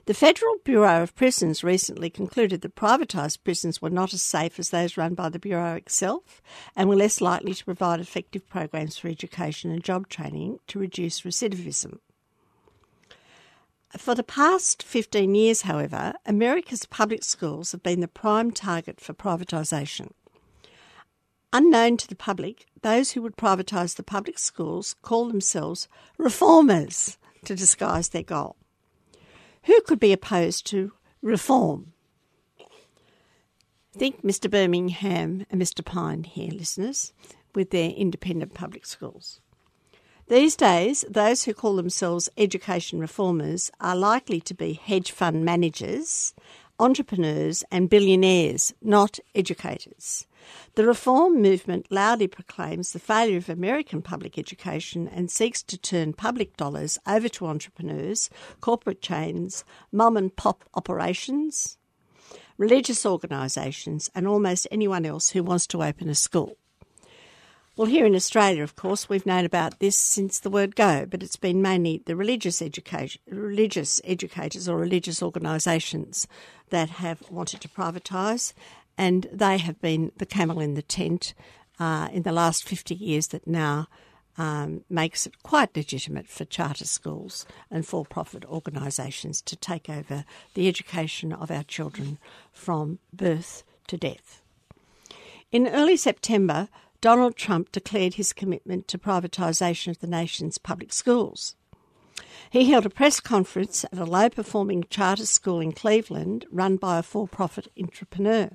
The 0.10 0.16
Federal 0.16 0.56
Bureau 0.64 1.04
of 1.04 1.14
Prisons 1.14 1.64
recently 1.64 2.10
concluded 2.10 2.62
that 2.62 2.74
privatised 2.74 3.44
prisons 3.44 3.80
were 3.80 3.92
not 3.92 4.12
as 4.12 4.24
safe 4.24 4.58
as 4.58 4.72
those 4.72 4.98
run 4.98 5.14
by 5.14 5.30
the 5.30 5.38
Bureau 5.38 5.76
itself 5.76 6.42
and 6.76 6.90
were 6.90 6.96
less 6.96 7.22
likely 7.22 7.54
to 7.54 7.64
provide 7.64 8.00
effective 8.00 8.50
programs 8.50 8.98
for 8.98 9.08
education 9.08 9.70
and 9.70 9.84
job 9.84 10.10
training 10.10 10.58
to 10.66 10.80
reduce 10.80 11.22
recidivism. 11.22 12.00
For 14.00 14.16
the 14.16 14.24
past 14.24 14.82
15 14.82 15.36
years, 15.36 15.62
however, 15.62 16.16
America's 16.26 16.88
public 16.88 17.24
schools 17.24 17.72
have 17.72 17.84
been 17.84 18.00
the 18.00 18.08
prime 18.08 18.50
target 18.50 19.00
for 19.00 19.14
privatisation. 19.14 20.10
Unknown 21.54 21.98
to 21.98 22.08
the 22.08 22.16
public, 22.16 22.66
those 22.82 23.12
who 23.12 23.22
would 23.22 23.38
privatise 23.38 23.96
the 23.96 24.02
public 24.02 24.40
schools 24.40 24.96
call 25.04 25.28
themselves 25.28 25.88
reformers 26.18 27.20
to 27.46 27.54
disguise 27.56 28.10
their 28.10 28.24
goal. 28.24 28.56
Who 29.64 29.82
could 29.82 30.00
be 30.00 30.14
opposed 30.14 30.66
to 30.68 30.94
reform? 31.22 31.94
Think 33.94 34.24
Mr. 34.24 34.50
Birmingham 34.50 35.46
and 35.50 35.62
Mr. 35.62 35.84
Pyne 35.84 36.24
here, 36.24 36.52
listeners, 36.52 37.12
with 37.56 37.72
their 37.72 37.90
independent 37.90 38.54
public 38.54 38.86
schools. 38.86 39.42
These 40.28 40.56
days, 40.56 41.04
those 41.10 41.44
who 41.44 41.56
call 41.56 41.76
themselves 41.76 42.30
education 42.38 43.00
reformers 43.00 43.72
are 43.82 43.96
likely 43.96 44.40
to 44.42 44.54
be 44.54 44.74
hedge 44.74 45.12
fund 45.12 45.44
managers, 45.44 46.36
entrepreneurs 46.80 47.64
and 47.72 47.90
billionaires, 47.90 48.74
not 48.82 49.20
educators. 49.36 50.26
The 50.76 50.86
reform 50.86 51.42
movement 51.42 51.88
loudly 51.92 52.28
proclaims 52.28 52.92
the 52.94 53.00
failure 53.00 53.38
of 53.38 53.50
American 53.50 54.02
public 54.02 54.38
education 54.38 55.08
and 55.08 55.30
seeks 55.30 55.62
to 55.64 55.78
turn 55.78 56.14
public 56.14 56.56
dollars 56.56 56.98
over 57.06 57.28
to 57.30 57.48
entrepreneurs, 57.48 58.30
corporate 58.62 59.02
chains, 59.02 59.66
mom 59.92 60.16
and 60.16 60.36
pop 60.36 60.64
operations, 60.74 61.78
religious 62.58 63.06
organisations, 63.06 64.10
and 64.16 64.28
almost 64.28 64.68
anyone 64.72 65.06
else 65.06 65.32
who 65.32 65.44
wants 65.44 65.68
to 65.68 65.84
open 65.84 66.10
a 66.10 66.16
school. 66.16 66.58
Well, 67.80 67.88
here 67.88 68.06
in 68.06 68.14
Australia, 68.14 68.62
of 68.62 68.76
course, 68.76 69.08
we've 69.08 69.26
known 69.26 69.46
about 69.46 69.80
this 69.80 69.96
since 69.96 70.38
the 70.38 70.50
word 70.50 70.76
go, 70.76 71.06
but 71.06 71.24
it's 71.24 71.38
been 71.38 71.62
mainly 71.62 72.04
the 72.06 72.14
religious 72.18 72.62
education, 72.62 73.22
religious 73.26 74.02
educators 74.04 74.68
or 74.68 74.76
religious 74.76 75.24
organisations 75.24 76.28
that 76.72 76.90
have 76.90 77.24
wanted 77.32 77.62
to 77.62 77.70
privatise, 77.70 78.52
and 78.98 79.28
they 79.32 79.58
have 79.60 79.80
been 79.80 80.12
the 80.18 80.26
camel 80.26 80.60
in 80.60 80.74
the 80.74 80.82
tent 80.82 81.34
uh, 81.80 82.10
in 82.12 82.24
the 82.24 82.34
last 82.34 82.68
50 82.68 82.96
years 82.96 83.28
that 83.28 83.48
now 83.48 83.88
um, 84.38 84.84
makes 84.90 85.26
it 85.26 85.42
quite 85.42 85.74
legitimate 85.74 86.28
for 86.28 86.44
charter 86.44 86.84
schools 86.84 87.46
and 87.72 87.88
for 87.88 88.04
profit 88.04 88.44
organisations 88.44 89.42
to 89.44 89.56
take 89.56 89.90
over 89.90 90.26
the 90.54 90.68
education 90.68 91.32
of 91.32 91.50
our 91.50 91.64
children 91.64 92.18
from 92.52 93.00
birth 93.14 93.64
to 93.88 93.96
death. 93.96 94.42
In 95.54 95.66
early 95.66 95.96
September, 95.96 96.68
Donald 97.02 97.38
Trump 97.38 97.72
declared 97.72 98.16
his 98.16 98.34
commitment 98.34 98.88
to 98.90 98.98
privatisation 98.98 99.88
of 99.88 100.00
the 100.00 100.08
nation's 100.08 100.58
public 100.58 100.92
schools. 100.92 101.56
He 102.50 102.70
held 102.70 102.86
a 102.86 102.90
press 102.90 103.22
conference 103.22 103.86
at 103.86 103.98
a 103.98 104.06
low 104.06 104.30
performing 104.30 104.84
charter 104.90 105.26
school 105.26 105.62
in 105.62 105.72
Cleveland 105.72 106.46
run 106.52 106.76
by 106.76 107.00
a 107.00 107.04
for 107.04 107.28
profit 107.28 107.68
entrepreneur. 107.80 108.50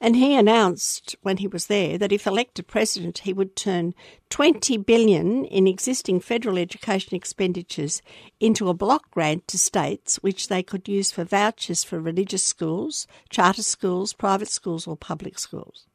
And 0.00 0.16
he 0.16 0.34
announced 0.34 1.14
when 1.22 1.36
he 1.36 1.46
was 1.46 1.66
there 1.66 1.96
that 1.98 2.10
if 2.10 2.26
elected 2.26 2.66
president, 2.66 3.18
he 3.18 3.32
would 3.32 3.54
turn 3.54 3.94
20 4.30 4.76
billion 4.78 5.44
in 5.44 5.68
existing 5.68 6.18
federal 6.18 6.58
education 6.58 7.14
expenditures 7.14 8.02
into 8.40 8.68
a 8.68 8.74
block 8.74 9.10
grant 9.12 9.46
to 9.48 9.58
states 9.58 10.16
which 10.16 10.48
they 10.48 10.64
could 10.64 10.88
use 10.88 11.12
for 11.12 11.22
vouchers 11.22 11.84
for 11.84 12.00
religious 12.00 12.44
schools, 12.44 13.06
charter 13.30 13.62
schools, 13.62 14.12
private 14.12 14.48
schools 14.48 14.88
or 14.88 14.96
public 14.96 15.38
schools. 15.38 15.86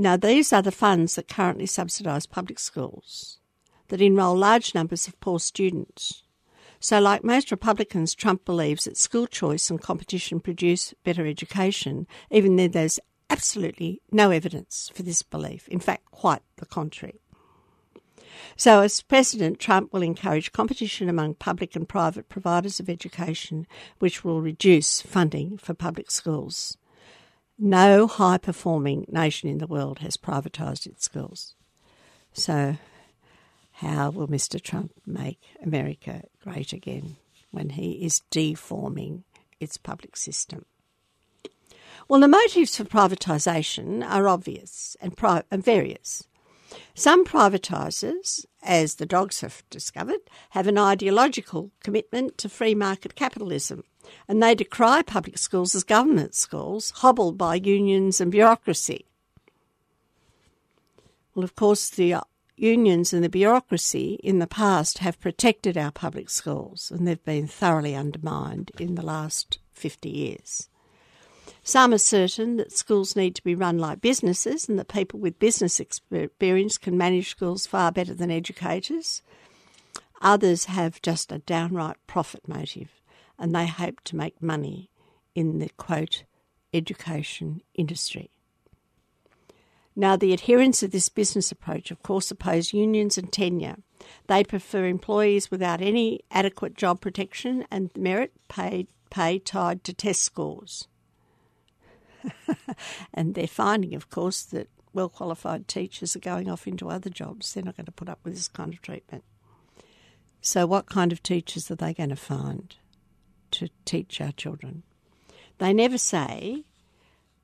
Now, 0.00 0.16
these 0.16 0.52
are 0.52 0.62
the 0.62 0.70
funds 0.70 1.16
that 1.16 1.26
currently 1.26 1.66
subsidise 1.66 2.24
public 2.24 2.60
schools, 2.60 3.40
that 3.88 4.00
enrol 4.00 4.36
large 4.36 4.72
numbers 4.72 5.08
of 5.08 5.18
poor 5.18 5.40
students. 5.40 6.22
So, 6.78 7.00
like 7.00 7.24
most 7.24 7.50
Republicans, 7.50 8.14
Trump 8.14 8.44
believes 8.44 8.84
that 8.84 8.96
school 8.96 9.26
choice 9.26 9.70
and 9.70 9.82
competition 9.82 10.38
produce 10.38 10.94
better 11.02 11.26
education, 11.26 12.06
even 12.30 12.54
though 12.54 12.68
there's 12.68 13.00
absolutely 13.28 14.00
no 14.12 14.30
evidence 14.30 14.88
for 14.94 15.02
this 15.02 15.22
belief. 15.22 15.66
In 15.66 15.80
fact, 15.80 16.04
quite 16.12 16.42
the 16.58 16.66
contrary. 16.66 17.20
So, 18.54 18.82
as 18.82 19.02
President, 19.02 19.58
Trump 19.58 19.92
will 19.92 20.02
encourage 20.02 20.52
competition 20.52 21.08
among 21.08 21.34
public 21.34 21.74
and 21.74 21.88
private 21.88 22.28
providers 22.28 22.78
of 22.78 22.88
education, 22.88 23.66
which 23.98 24.22
will 24.22 24.40
reduce 24.40 25.02
funding 25.02 25.58
for 25.58 25.74
public 25.74 26.12
schools. 26.12 26.76
No 27.58 28.06
high 28.06 28.38
performing 28.38 29.04
nation 29.08 29.48
in 29.48 29.58
the 29.58 29.66
world 29.66 29.98
has 29.98 30.16
privatised 30.16 30.86
its 30.86 31.04
schools. 31.04 31.56
So, 32.32 32.76
how 33.72 34.10
will 34.10 34.28
Mr. 34.28 34.60
Trump 34.60 34.92
make 35.04 35.40
America 35.60 36.22
great 36.40 36.72
again 36.72 37.16
when 37.50 37.70
he 37.70 38.04
is 38.04 38.22
deforming 38.30 39.24
its 39.58 39.76
public 39.76 40.16
system? 40.16 40.66
Well, 42.08 42.20
the 42.20 42.28
motives 42.28 42.76
for 42.76 42.84
privatisation 42.84 44.08
are 44.08 44.28
obvious 44.28 44.96
and, 45.00 45.16
pri- 45.16 45.42
and 45.50 45.64
various. 45.64 46.28
Some 46.94 47.24
privatisers, 47.24 48.46
as 48.62 48.96
the 48.96 49.06
dogs 49.06 49.40
have 49.40 49.62
discovered, 49.70 50.20
have 50.50 50.66
an 50.66 50.78
ideological 50.78 51.70
commitment 51.82 52.38
to 52.38 52.48
free 52.48 52.74
market 52.74 53.14
capitalism 53.14 53.84
and 54.26 54.42
they 54.42 54.54
decry 54.54 55.02
public 55.02 55.38
schools 55.38 55.74
as 55.74 55.84
government 55.84 56.34
schools, 56.34 56.90
hobbled 56.96 57.38
by 57.38 57.54
unions 57.54 58.20
and 58.20 58.30
bureaucracy. 58.30 59.06
Well, 61.34 61.44
of 61.44 61.54
course, 61.54 61.88
the 61.88 62.16
unions 62.56 63.12
and 63.12 63.22
the 63.22 63.28
bureaucracy 63.28 64.18
in 64.22 64.38
the 64.38 64.46
past 64.46 64.98
have 64.98 65.20
protected 65.20 65.78
our 65.78 65.92
public 65.92 66.28
schools, 66.30 66.90
and 66.90 67.06
they've 67.06 67.24
been 67.24 67.46
thoroughly 67.46 67.94
undermined 67.94 68.72
in 68.78 68.96
the 68.96 69.04
last 69.04 69.58
50 69.72 70.08
years. 70.08 70.67
Some 71.68 71.92
are 71.92 71.98
certain 71.98 72.56
that 72.56 72.72
schools 72.72 73.14
need 73.14 73.34
to 73.34 73.44
be 73.44 73.54
run 73.54 73.76
like 73.76 74.00
businesses 74.00 74.70
and 74.70 74.78
that 74.78 74.88
people 74.88 75.20
with 75.20 75.38
business 75.38 75.78
experience 75.78 76.78
can 76.78 76.96
manage 76.96 77.28
schools 77.28 77.66
far 77.66 77.92
better 77.92 78.14
than 78.14 78.30
educators. 78.30 79.20
Others 80.22 80.64
have 80.64 81.02
just 81.02 81.30
a 81.30 81.40
downright 81.40 81.98
profit 82.06 82.48
motive 82.48 83.02
and 83.38 83.54
they 83.54 83.66
hope 83.66 84.00
to 84.04 84.16
make 84.16 84.40
money 84.40 84.88
in 85.34 85.58
the 85.58 85.68
quote 85.76 86.24
education 86.72 87.60
industry. 87.74 88.30
Now, 89.94 90.16
the 90.16 90.32
adherents 90.32 90.82
of 90.82 90.90
this 90.90 91.10
business 91.10 91.52
approach, 91.52 91.90
of 91.90 92.02
course, 92.02 92.30
oppose 92.30 92.72
unions 92.72 93.18
and 93.18 93.30
tenure. 93.30 93.76
They 94.26 94.42
prefer 94.42 94.86
employees 94.86 95.50
without 95.50 95.82
any 95.82 96.20
adequate 96.30 96.76
job 96.76 97.02
protection 97.02 97.66
and 97.70 97.90
merit 97.94 98.32
pay, 98.48 98.86
pay 99.10 99.38
tied 99.38 99.84
to 99.84 99.92
test 99.92 100.22
scores. 100.22 100.88
and 103.14 103.34
they're 103.34 103.46
finding, 103.46 103.94
of 103.94 104.10
course, 104.10 104.42
that 104.42 104.68
well 104.92 105.08
qualified 105.08 105.68
teachers 105.68 106.16
are 106.16 106.20
going 106.20 106.48
off 106.50 106.66
into 106.66 106.88
other 106.88 107.10
jobs. 107.10 107.52
They're 107.52 107.62
not 107.62 107.76
going 107.76 107.86
to 107.86 107.92
put 107.92 108.08
up 108.08 108.20
with 108.24 108.34
this 108.34 108.48
kind 108.48 108.72
of 108.72 108.82
treatment. 108.82 109.24
So, 110.40 110.66
what 110.66 110.86
kind 110.86 111.12
of 111.12 111.22
teachers 111.22 111.70
are 111.70 111.76
they 111.76 111.94
going 111.94 112.10
to 112.10 112.16
find? 112.16 112.74
to 113.52 113.68
teach 113.84 114.20
our 114.20 114.32
children. 114.32 114.82
They 115.58 115.72
never 115.72 115.98
say, 115.98 116.64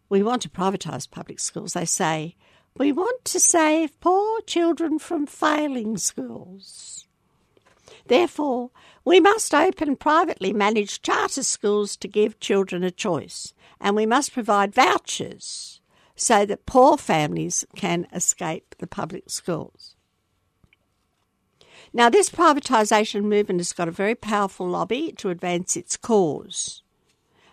we 0.08 0.22
want 0.22 0.42
to 0.42 0.48
privatise 0.48 1.10
public 1.10 1.40
schools. 1.40 1.72
They 1.72 1.84
say, 1.84 2.36
we 2.76 2.92
want 2.92 3.24
to 3.26 3.40
save 3.40 3.98
poor 4.00 4.40
children 4.42 4.98
from 4.98 5.26
failing 5.26 5.96
schools. 5.96 7.06
Therefore, 8.06 8.70
we 9.04 9.20
must 9.20 9.54
open 9.54 9.96
privately 9.96 10.52
managed 10.52 11.02
charter 11.02 11.42
schools 11.42 11.96
to 11.96 12.08
give 12.08 12.40
children 12.40 12.84
a 12.84 12.90
choice, 12.90 13.54
and 13.84 13.94
we 13.94 14.06
must 14.06 14.32
provide 14.32 14.74
vouchers 14.74 15.82
so 16.16 16.46
that 16.46 16.64
poor 16.64 16.96
families 16.96 17.66
can 17.76 18.06
escape 18.14 18.74
the 18.78 18.86
public 18.86 19.28
schools. 19.28 19.94
Now, 21.92 22.08
this 22.08 22.30
privatisation 22.30 23.24
movement 23.24 23.60
has 23.60 23.74
got 23.74 23.86
a 23.86 23.92
very 23.92 24.14
powerful 24.14 24.66
lobby 24.66 25.12
to 25.18 25.28
advance 25.28 25.76
its 25.76 25.98
cause. 25.98 26.82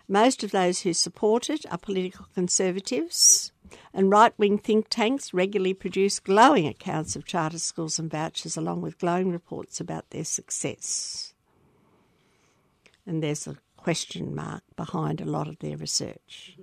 Most 0.08 0.42
of 0.42 0.52
those 0.52 0.80
who 0.80 0.94
support 0.94 1.50
it 1.50 1.66
are 1.70 1.78
political 1.78 2.26
conservatives, 2.34 3.52
and 3.92 4.10
right 4.10 4.32
wing 4.38 4.56
think 4.56 4.86
tanks 4.88 5.34
regularly 5.34 5.74
produce 5.74 6.18
glowing 6.18 6.66
accounts 6.66 7.14
of 7.14 7.26
charter 7.26 7.58
schools 7.58 7.98
and 7.98 8.10
vouchers, 8.10 8.56
along 8.56 8.80
with 8.80 8.98
glowing 8.98 9.30
reports 9.30 9.80
about 9.80 10.08
their 10.10 10.24
success. 10.24 11.34
And 13.06 13.22
there's 13.22 13.46
a 13.46 13.58
question 13.82 14.34
mark 14.34 14.62
behind 14.76 15.20
a 15.20 15.24
lot 15.24 15.48
of 15.48 15.58
their 15.58 15.76
research. 15.76 16.56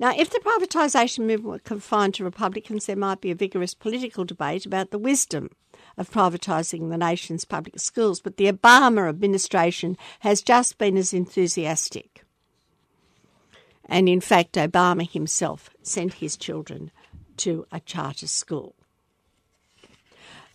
Now, 0.00 0.12
if 0.16 0.30
the 0.30 0.38
privatisation 0.38 1.26
movement 1.26 1.44
were 1.44 1.58
confined 1.58 2.14
to 2.14 2.24
Republicans, 2.24 2.86
there 2.86 2.96
might 2.96 3.20
be 3.20 3.32
a 3.32 3.34
vigorous 3.34 3.74
political 3.74 4.24
debate 4.24 4.64
about 4.64 4.90
the 4.90 4.98
wisdom 4.98 5.50
of 5.96 6.10
privatising 6.10 6.88
the 6.88 6.96
nation's 6.96 7.44
public 7.44 7.80
schools, 7.80 8.20
but 8.20 8.36
the 8.36 8.50
Obama 8.50 9.08
administration 9.08 9.98
has 10.20 10.40
just 10.40 10.78
been 10.78 10.96
as 10.96 11.12
enthusiastic. 11.12 12.24
And 13.86 14.08
in 14.08 14.20
fact, 14.20 14.52
Obama 14.52 15.10
himself 15.10 15.70
sent 15.82 16.14
his 16.14 16.36
children 16.36 16.92
to 17.38 17.66
a 17.72 17.80
charter 17.80 18.28
school. 18.28 18.74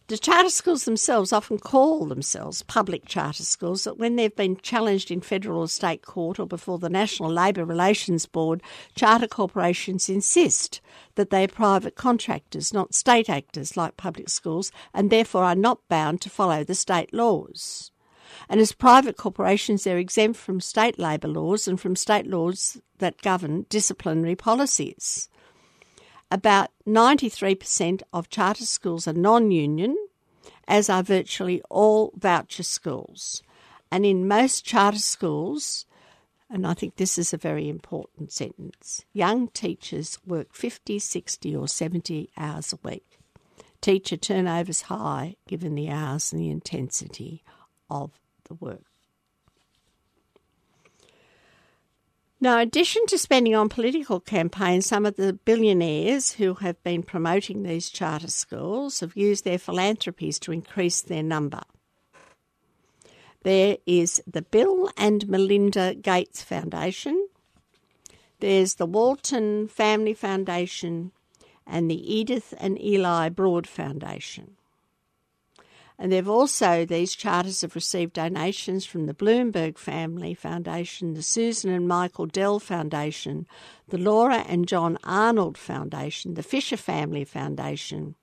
The 0.07 0.17
charter 0.17 0.49
schools 0.49 0.83
themselves 0.83 1.31
often 1.31 1.59
call 1.59 2.05
themselves 2.05 2.61
public 2.63 3.05
charter 3.05 3.43
schools, 3.43 3.85
but 3.85 3.97
when 3.97 4.17
they've 4.17 4.35
been 4.35 4.57
challenged 4.57 5.09
in 5.11 5.21
federal 5.21 5.61
or 5.61 5.69
state 5.69 6.01
court 6.01 6.39
or 6.39 6.45
before 6.45 6.77
the 6.77 6.89
National 6.89 7.31
Labour 7.31 7.63
Relations 7.63 8.25
Board, 8.25 8.61
charter 8.95 9.27
corporations 9.27 10.09
insist 10.09 10.81
that 11.15 11.29
they 11.29 11.45
are 11.45 11.47
private 11.47 11.95
contractors, 11.95 12.73
not 12.73 12.93
state 12.93 13.29
actors 13.29 13.77
like 13.77 13.95
public 13.95 14.27
schools, 14.27 14.73
and 14.93 15.09
therefore 15.09 15.45
are 15.45 15.55
not 15.55 15.87
bound 15.87 16.19
to 16.21 16.29
follow 16.29 16.65
the 16.65 16.75
state 16.75 17.13
laws. 17.13 17.91
And 18.49 18.59
as 18.59 18.73
private 18.73 19.15
corporations, 19.15 19.85
they're 19.85 19.97
exempt 19.97 20.37
from 20.37 20.59
state 20.59 20.99
labour 20.99 21.29
laws 21.29 21.65
and 21.65 21.79
from 21.79 21.95
state 21.95 22.27
laws 22.27 22.77
that 22.97 23.21
govern 23.21 23.67
disciplinary 23.69 24.35
policies 24.35 25.29
about 26.29 26.71
93% 26.87 28.01
of 28.11 28.29
charter 28.29 28.65
schools 28.65 29.07
are 29.07 29.13
non 29.13 29.51
union, 29.51 29.95
as 30.67 30.89
are 30.89 31.03
virtually 31.03 31.61
all 31.69 32.13
voucher 32.15 32.63
schools. 32.63 33.41
And 33.91 34.05
in 34.05 34.27
most 34.27 34.65
charter 34.65 34.99
schools, 34.99 35.85
and 36.49 36.67
I 36.67 36.73
think 36.73 36.95
this 36.95 37.17
is 37.17 37.33
a 37.33 37.37
very 37.37 37.69
important 37.69 38.31
sentence 38.31 39.05
young 39.13 39.47
teachers 39.49 40.19
work 40.25 40.53
50, 40.53 40.99
60, 40.99 41.55
or 41.55 41.67
70 41.67 42.29
hours 42.37 42.73
a 42.73 42.87
week. 42.87 43.17
Teacher 43.81 44.17
turnover 44.17 44.69
is 44.69 44.83
high 44.83 45.35
given 45.47 45.75
the 45.75 45.89
hours 45.89 46.31
and 46.31 46.41
the 46.41 46.49
intensity 46.49 47.43
of 47.89 48.11
the 48.45 48.53
work. 48.53 48.92
Now, 52.43 52.59
in 52.59 52.67
addition 52.67 53.05
to 53.05 53.17
spending 53.17 53.55
on 53.55 53.69
political 53.69 54.19
campaigns, 54.19 54.85
some 54.85 55.05
of 55.05 55.15
the 55.15 55.31
billionaires 55.31 56.33
who 56.33 56.55
have 56.55 56.83
been 56.83 57.01
promoting 57.01 57.63
these 57.63 57.89
charter 57.89 58.27
schools 58.27 58.99
have 58.99 59.15
used 59.15 59.45
their 59.45 59.57
philanthropies 59.57 60.39
to 60.39 60.51
increase 60.51 61.01
their 61.01 61.23
number. 61.23 61.61
There 63.43 63.77
is 63.85 64.21
the 64.27 64.41
Bill 64.41 64.89
and 64.97 65.25
Melinda 65.29 65.95
Gates 65.95 66.43
Foundation, 66.43 67.29
there's 68.41 68.75
the 68.75 68.87
Walton 68.87 69.69
Family 69.69 70.13
Foundation, 70.13 71.13
and 71.65 71.89
the 71.89 72.05
Edythe 72.05 72.53
and 72.57 72.77
Eli 72.83 73.29
Broad 73.29 73.65
Foundation. 73.65 74.57
And 75.99 76.11
they've 76.11 76.27
also, 76.27 76.85
these 76.85 77.15
charters 77.15 77.61
have 77.61 77.75
received 77.75 78.13
donations 78.13 78.85
from 78.85 79.05
the 79.05 79.13
Bloomberg 79.13 79.77
Family 79.77 80.33
Foundation, 80.33 81.13
the 81.13 81.23
Susan 81.23 81.71
and 81.71 81.87
Michael 81.87 82.25
Dell 82.25 82.59
Foundation, 82.59 83.47
the 83.87 83.97
Laura 83.97 84.37
and 84.47 84.67
John 84.67 84.97
Arnold 85.03 85.57
Foundation, 85.57 86.33
the 86.33 86.43
Fisher 86.43 86.77
Family 86.77 87.23
Foundation, 87.23 88.15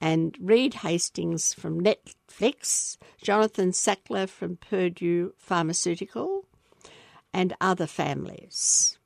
and 0.00 0.36
Reed 0.40 0.74
Hastings 0.74 1.52
from 1.52 1.80
Netflix, 1.80 2.96
Jonathan 3.20 3.72
Sackler 3.72 4.28
from 4.28 4.56
Purdue 4.56 5.34
Pharmaceutical, 5.36 6.44
and 7.32 7.54
other 7.60 7.86
families. 7.86 8.98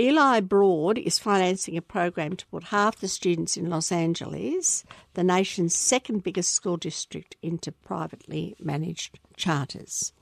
Eli 0.00 0.40
Broad 0.40 0.96
is 0.96 1.18
financing 1.18 1.76
a 1.76 1.82
program 1.82 2.34
to 2.34 2.46
put 2.46 2.64
half 2.64 2.96
the 2.96 3.06
students 3.06 3.58
in 3.58 3.68
Los 3.68 3.92
Angeles, 3.92 4.82
the 5.12 5.22
nation's 5.22 5.74
second 5.74 6.22
biggest 6.22 6.52
school 6.52 6.78
district, 6.78 7.36
into 7.42 7.70
privately 7.70 8.56
managed 8.58 9.18
charters. 9.36 10.14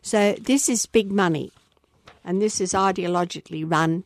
So 0.00 0.32
this 0.40 0.70
is 0.70 0.86
big 0.86 1.12
money, 1.12 1.52
and 2.24 2.40
this 2.40 2.58
is 2.58 2.72
ideologically 2.72 3.70
run, 3.70 4.04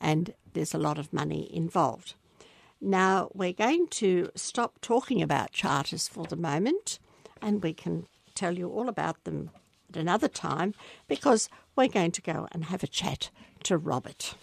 and 0.00 0.34
there's 0.52 0.72
a 0.72 0.78
lot 0.78 0.98
of 0.98 1.12
money 1.12 1.50
involved. 1.52 2.14
Now 2.80 3.28
we're 3.34 3.52
going 3.52 3.88
to 3.88 4.30
stop 4.36 4.80
talking 4.80 5.20
about 5.20 5.50
charters 5.50 6.06
for 6.06 6.26
the 6.26 6.36
moment, 6.36 7.00
and 7.42 7.60
we 7.60 7.74
can 7.74 8.06
tell 8.36 8.56
you 8.56 8.68
all 8.68 8.88
about 8.88 9.24
them 9.24 9.50
at 9.88 9.96
another 9.96 10.28
time 10.28 10.74
because 11.08 11.48
we're 11.74 11.88
going 11.88 12.12
to 12.12 12.22
go 12.22 12.46
and 12.52 12.66
have 12.66 12.84
a 12.84 12.86
chat 12.86 13.30
to 13.64 13.76
Robert. 13.76 14.36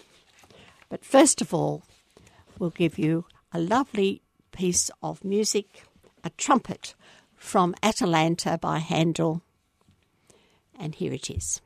But 0.89 1.03
first 1.03 1.41
of 1.41 1.53
all, 1.53 1.83
we'll 2.57 2.69
give 2.69 2.97
you 2.97 3.25
a 3.51 3.59
lovely 3.59 4.21
piece 4.51 4.89
of 5.03 5.23
music, 5.23 5.83
a 6.23 6.29
trumpet 6.31 6.95
from 7.35 7.75
Atalanta 7.83 8.57
by 8.57 8.79
Handel. 8.79 9.41
And 10.79 10.95
here 10.95 11.13
it 11.13 11.29
is. 11.29 11.61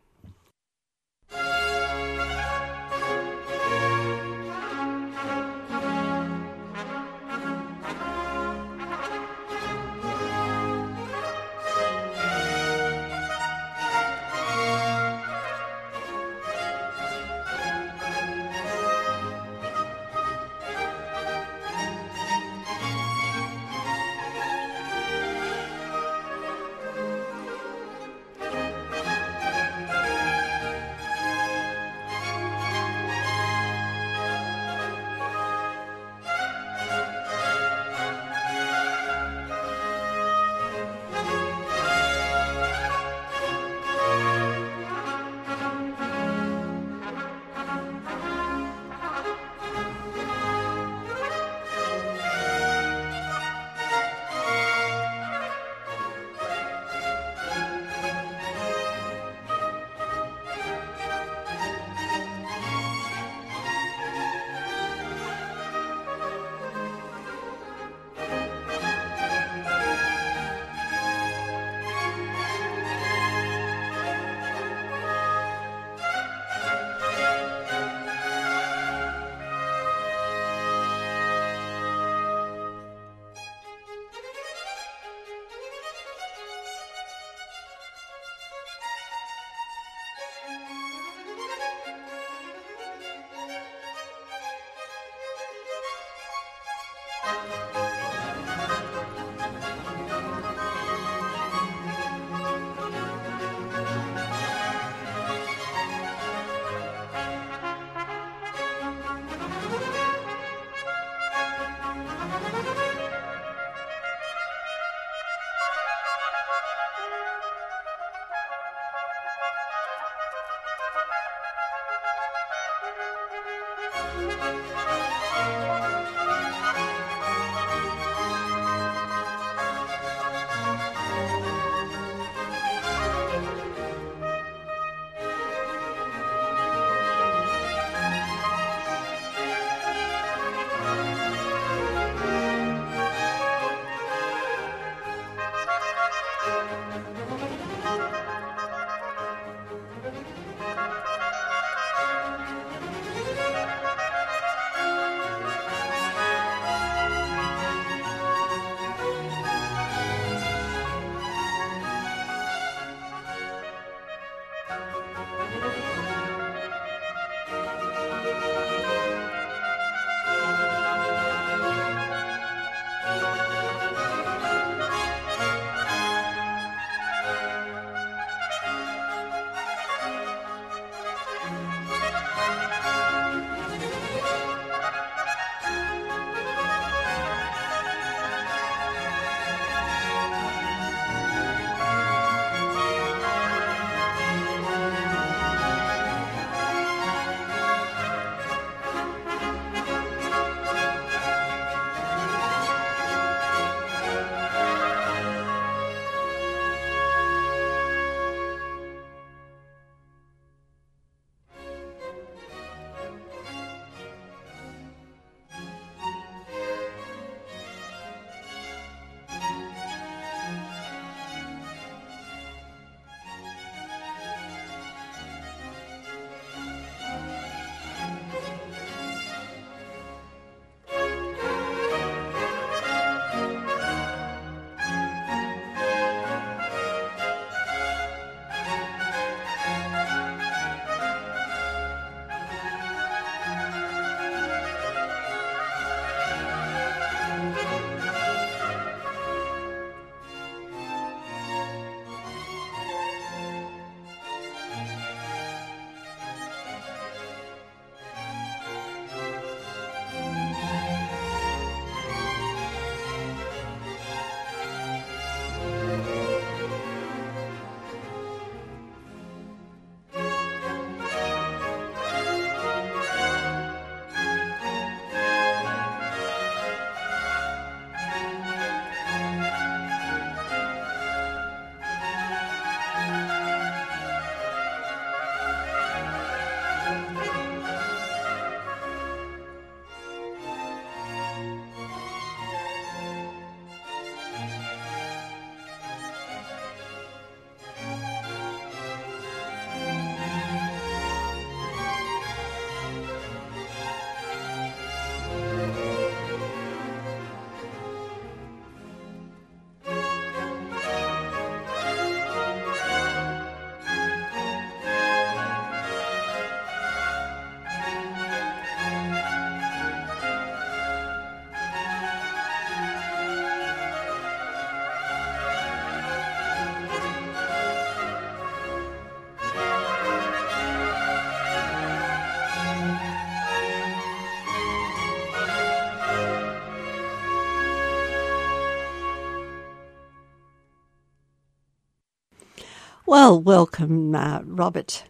Well, 343.06 343.42
welcome, 343.42 344.14
uh, 344.14 344.42
Robert. 344.46 345.04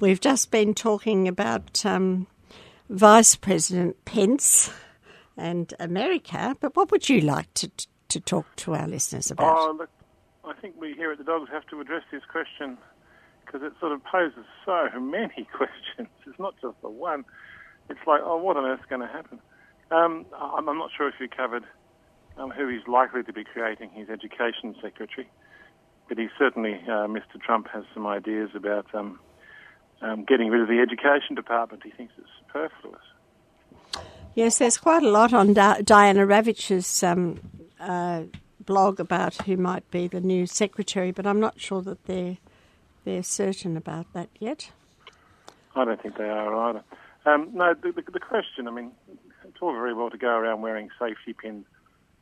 We've 0.00 0.20
just 0.20 0.50
been 0.50 0.74
talking 0.74 1.28
about 1.28 1.86
um, 1.86 2.26
Vice 2.90 3.36
President 3.36 4.04
Pence 4.04 4.70
and 5.36 5.72
America, 5.78 6.56
but 6.60 6.76
what 6.76 6.90
would 6.90 7.08
you 7.08 7.20
like 7.20 7.52
to 7.54 7.70
to 8.08 8.20
talk 8.20 8.56
to 8.56 8.74
our 8.74 8.86
listeners 8.86 9.30
about? 9.30 9.56
Oh, 9.56 9.76
look, 9.78 9.90
I 10.44 10.54
think 10.60 10.74
we 10.78 10.94
here 10.94 11.12
at 11.12 11.18
the 11.18 11.24
Dogs 11.24 11.48
have 11.52 11.66
to 11.68 11.80
address 11.80 12.02
this 12.10 12.22
question 12.30 12.78
because 13.44 13.62
it 13.62 13.72
sort 13.78 13.92
of 13.92 14.02
poses 14.04 14.44
so 14.64 14.88
many 14.98 15.46
questions. 15.56 16.08
It's 16.26 16.38
not 16.38 16.54
just 16.60 16.80
the 16.82 16.90
one. 16.90 17.24
It's 17.88 18.00
like, 18.06 18.20
oh, 18.24 18.38
what 18.38 18.56
on 18.56 18.64
earth's 18.64 18.86
going 18.88 19.02
to 19.02 19.06
happen? 19.06 19.38
Um, 19.92 20.26
I'm, 20.36 20.68
I'm, 20.68 20.78
not 20.78 20.90
sure 20.96 21.08
if 21.08 21.14
you 21.20 21.28
covered 21.28 21.62
um, 22.36 22.50
who 22.50 22.66
he's 22.68 22.86
likely 22.88 23.22
to 23.22 23.32
be 23.32 23.44
creating 23.44 23.90
his 23.90 24.08
education 24.08 24.74
secretary, 24.82 25.30
but 26.08 26.18
he 26.18 26.28
certainly, 26.38 26.74
uh, 26.86 27.06
Mr. 27.06 27.40
Trump, 27.44 27.68
has 27.68 27.84
some 27.94 28.06
ideas 28.06 28.50
about 28.54 28.86
um, 28.94 29.18
um, 30.00 30.24
getting 30.24 30.50
rid 30.50 30.60
of 30.60 30.68
the 30.68 30.80
education 30.80 31.34
department. 31.34 31.82
He 31.82 31.90
thinks 31.90 32.14
it's 32.18 32.28
superfluous. 32.46 33.02
Yes, 34.34 34.58
there's 34.58 34.78
quite 34.78 35.02
a 35.02 35.08
lot 35.08 35.32
on 35.32 35.54
Di- 35.54 35.82
Diana 35.82 36.26
Ravitch's 36.26 37.02
um, 37.02 37.40
uh, 37.80 38.24
blog 38.60 39.00
about 39.00 39.34
who 39.42 39.56
might 39.56 39.90
be 39.90 40.08
the 40.08 40.20
new 40.20 40.46
secretary, 40.46 41.10
but 41.10 41.26
I'm 41.26 41.40
not 41.40 41.60
sure 41.60 41.82
that 41.82 42.04
they're 42.04 42.38
they're 43.04 43.22
certain 43.22 43.76
about 43.76 44.12
that 44.14 44.28
yet. 44.40 44.70
I 45.76 45.84
don't 45.84 46.02
think 46.02 46.16
they 46.18 46.28
are 46.28 46.54
either. 46.68 46.82
Um, 47.24 47.50
no, 47.54 47.72
the, 47.72 47.92
the, 47.92 48.02
the, 48.10 48.18
question. 48.18 48.66
I 48.66 48.72
mean, 48.72 48.90
it's 49.44 49.58
all 49.60 49.72
very 49.72 49.94
well 49.94 50.10
to 50.10 50.18
go 50.18 50.28
around 50.28 50.60
wearing 50.60 50.88
safety 50.98 51.32
pins 51.32 51.66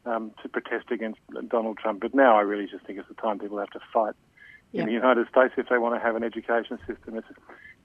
um, 0.06 0.32
to 0.42 0.48
protest 0.48 0.90
against 0.90 1.20
Donald 1.48 1.78
Trump, 1.78 2.00
but 2.00 2.14
now 2.14 2.36
I 2.36 2.42
really 2.42 2.66
just 2.66 2.84
think 2.86 2.98
it's 2.98 3.08
the 3.08 3.14
time 3.14 3.38
people 3.38 3.58
have 3.58 3.70
to 3.70 3.80
fight 3.92 4.14
yep. 4.72 4.82
in 4.82 4.86
the 4.86 4.92
United 4.92 5.28
States 5.28 5.54
if 5.56 5.68
they 5.68 5.78
want 5.78 5.94
to 5.94 6.00
have 6.00 6.16
an 6.16 6.24
education 6.24 6.78
system. 6.86 7.16
It's, 7.16 7.26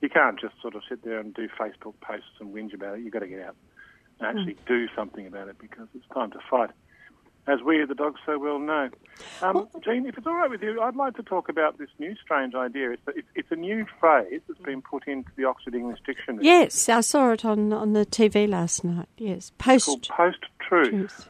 you 0.01 0.09
can't 0.09 0.39
just 0.39 0.55
sort 0.61 0.75
of 0.75 0.83
sit 0.87 1.03
there 1.03 1.19
and 1.19 1.33
do 1.33 1.47
Facebook 1.59 1.93
posts 2.01 2.39
and 2.39 2.53
whinge 2.53 2.73
about 2.73 2.97
it. 2.97 3.01
You've 3.01 3.13
got 3.13 3.19
to 3.19 3.27
get 3.27 3.41
out 3.41 3.55
and 4.19 4.27
actually 4.27 4.55
mm. 4.55 4.67
do 4.67 4.87
something 4.95 5.25
about 5.27 5.47
it 5.47 5.57
because 5.59 5.87
it's 5.95 6.07
time 6.13 6.31
to 6.31 6.39
fight 6.49 6.71
as 7.49 7.61
we, 7.61 7.83
the 7.83 7.95
dogs, 7.95 8.19
so 8.25 8.37
well 8.37 8.59
know. 8.59 8.89
Um, 9.41 9.67
Jean, 9.83 10.05
if 10.05 10.17
it's 10.17 10.27
all 10.27 10.35
right 10.35 10.49
with 10.49 10.61
you, 10.61 10.79
I'd 10.81 10.95
like 10.95 11.15
to 11.15 11.23
talk 11.23 11.49
about 11.49 11.77
this 11.77 11.89
new 11.97 12.15
strange 12.23 12.53
idea. 12.53 12.91
It's, 12.91 13.01
it's, 13.07 13.27
it's, 13.33 13.51
a 13.51 13.55
new 13.55 13.85
phrase 13.99 14.41
that's 14.47 14.59
been 14.61 14.81
put 14.81 15.07
into 15.07 15.29
the 15.35 15.45
Oxford 15.45 15.73
English 15.73 15.99
Dictionary. 16.05 16.45
Yes, 16.45 16.87
I 16.89 17.01
saw 17.01 17.31
it 17.31 17.43
on, 17.45 17.73
on 17.73 17.93
the 17.93 18.05
TV 18.05 18.47
last 18.47 18.83
night. 18.83 19.07
Yes, 19.17 19.51
post 19.57 20.09
post 20.09 20.45
truth. 20.59 21.27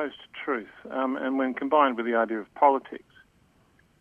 Post 0.00 0.16
truth, 0.44 0.68
um, 0.90 1.16
and 1.16 1.36
when 1.36 1.52
combined 1.52 1.98
with 1.98 2.06
the 2.06 2.14
idea 2.14 2.38
of 2.38 2.54
politics, 2.54 3.12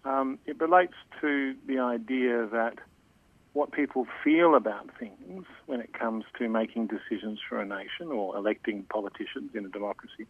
um, 0.06 0.40
it 0.46 0.58
relates 0.62 0.94
to 1.20 1.54
the 1.68 1.80
idea 1.80 2.48
that 2.48 2.76
what 3.52 3.74
people 3.74 4.08
feel 4.24 4.56
about 4.56 4.90
things 4.98 5.44
when 5.66 5.82
it 5.82 5.92
comes 5.92 6.24
to 6.38 6.48
making 6.48 6.88
decisions 6.88 7.40
for 7.50 7.60
a 7.60 7.66
nation 7.66 8.08
or 8.14 8.38
electing 8.38 8.84
politicians 8.84 9.52
in 9.54 9.66
a 9.66 9.70
democracy 9.70 10.26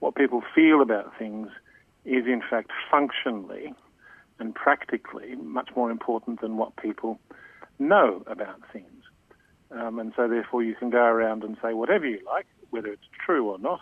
what 0.00 0.16
people 0.16 0.42
feel 0.54 0.82
about 0.82 1.16
things 1.16 1.48
is 2.04 2.26
in 2.26 2.42
fact 2.50 2.70
functionally 2.90 3.72
and 4.40 4.54
practically 4.54 5.34
much 5.36 5.70
more 5.76 5.92
important 5.92 6.40
than 6.40 6.56
what 6.56 6.76
people 6.76 7.20
know 7.78 8.22
about 8.26 8.60
things. 8.72 9.04
Um, 9.70 9.98
and 9.98 10.12
so, 10.16 10.26
therefore, 10.26 10.62
you 10.62 10.74
can 10.74 10.90
go 10.90 11.04
around 11.04 11.44
and 11.44 11.56
say 11.62 11.74
whatever 11.74 12.06
you 12.06 12.20
like, 12.26 12.46
whether 12.70 12.88
it's 12.88 13.08
true 13.24 13.48
or 13.48 13.58
not, 13.58 13.80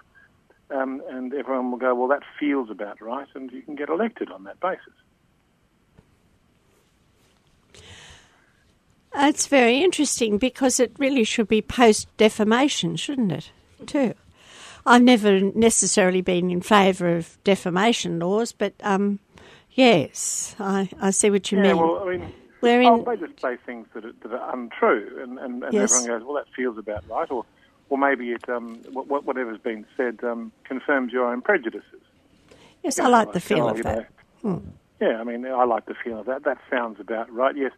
um, 0.71 1.03
and 1.11 1.33
everyone 1.35 1.71
will 1.71 1.79
go, 1.79 1.95
well, 1.95 2.09
that 2.09 2.23
feels 2.39 2.71
about 2.71 3.01
right, 3.01 3.29
and 3.35 3.51
you 3.53 3.63
can 3.63 3.77
get 3.77 3.89
elected 3.89 4.31
on 4.31 4.45
that 4.45 4.59
basis. 4.61 4.93
It's 9.19 9.47
very 9.47 9.83
interesting 9.83 10.37
because 10.37 10.79
it 10.79 10.93
really 10.99 11.25
should 11.25 11.49
be 11.49 11.63
post 11.63 12.15
defamation, 12.19 12.97
shouldn't 12.97 13.33
it, 13.33 13.51
too? 13.87 14.15
I've 14.85 15.03
never 15.03 15.41
necessarily 15.41 16.21
been 16.21 16.51
in 16.51 16.61
favour 16.61 17.17
of 17.17 17.39
defamation 17.43 18.19
laws, 18.19 18.53
but 18.53 18.75
um, 18.83 19.19
yes, 19.73 20.55
I, 20.59 20.89
I 21.01 21.11
see 21.11 21.31
what 21.31 21.51
you 21.51 21.59
yeah, 21.59 21.73
mean. 21.73 21.77
Well, 21.79 22.03
I 22.07 22.79
mean, 22.79 22.93
in... 22.93 23.05
they 23.05 23.17
just 23.17 23.41
say 23.41 23.57
things 23.65 23.87
that 23.95 24.05
are, 24.05 24.13
that 24.23 24.33
are 24.33 24.55
untrue, 24.55 25.19
and, 25.23 25.39
and, 25.39 25.65
and 25.65 25.73
yes. 25.73 25.93
everyone 25.93 26.21
goes, 26.21 26.27
well, 26.27 26.37
that 26.37 26.53
feels 26.55 26.79
about 26.79 27.09
right, 27.09 27.31
or 27.31 27.45
or 27.89 27.99
maybe 27.99 28.33
it 28.33 28.49
um, 28.49 28.77
whatever's 28.93 29.59
been 29.59 29.87
said 29.97 30.21
um, 30.23 30.53
confirms 30.65 31.13
your 31.13 31.31
own 31.31 31.43
prejudices. 31.43 32.01
Yes, 32.83 32.99
you 32.99 33.05
I 33.05 33.07
know, 33.07 33.13
like 33.13 33.33
the 33.33 33.41
feel 33.41 33.65
oh, 33.65 33.69
of 33.69 33.83
that. 33.83 34.09
Hmm. 34.43 34.59
Yeah, 35.01 35.21
I 35.21 35.25
mean, 35.25 35.45
I 35.47 35.65
like 35.65 35.87
the 35.87 35.95
feel 35.95 36.21
of 36.21 36.27
that. 36.27 36.45
That 36.45 36.59
sounds 36.71 37.01
about 37.01 37.31
right. 37.33 37.57
Yes, 37.57 37.73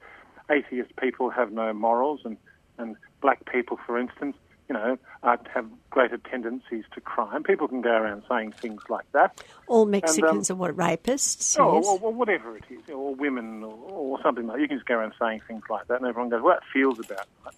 atheist 0.50 0.94
people 0.96 1.30
have 1.30 1.52
no 1.52 1.72
morals, 1.72 2.20
and, 2.24 2.36
and 2.78 2.96
black 3.20 3.44
people, 3.50 3.78
for 3.86 3.98
instance, 3.98 4.36
you 4.68 4.74
know, 4.74 4.98
uh, 5.22 5.36
have 5.52 5.66
greater 5.90 6.18
tendencies 6.18 6.84
to 6.94 7.00
crime. 7.00 7.42
People 7.42 7.68
can 7.68 7.80
go 7.80 7.90
around 7.90 8.22
saying 8.28 8.52
things 8.52 8.82
like 8.88 9.10
that. 9.12 9.42
All 9.66 9.86
Mexicans 9.86 10.50
and, 10.50 10.60
um, 10.60 10.68
are 10.68 10.72
what 10.72 10.76
rapists. 10.76 11.58
Oh, 11.58 11.76
yes. 11.76 11.86
or, 11.86 11.98
or, 12.00 12.12
whatever 12.12 12.56
it 12.56 12.64
is, 12.68 12.88
or 12.90 13.14
women, 13.14 13.64
or, 13.64 13.74
or, 13.90 14.22
something 14.22 14.46
like. 14.46 14.56
that. 14.56 14.62
You 14.62 14.68
can 14.68 14.76
just 14.76 14.86
go 14.86 14.96
around 14.96 15.14
saying 15.18 15.40
things 15.48 15.64
like 15.70 15.88
that, 15.88 15.96
and 15.96 16.06
everyone 16.06 16.30
goes, 16.30 16.42
"Well, 16.42 16.54
that 16.54 16.62
feels 16.72 16.98
about 16.98 17.26
right." 17.44 17.54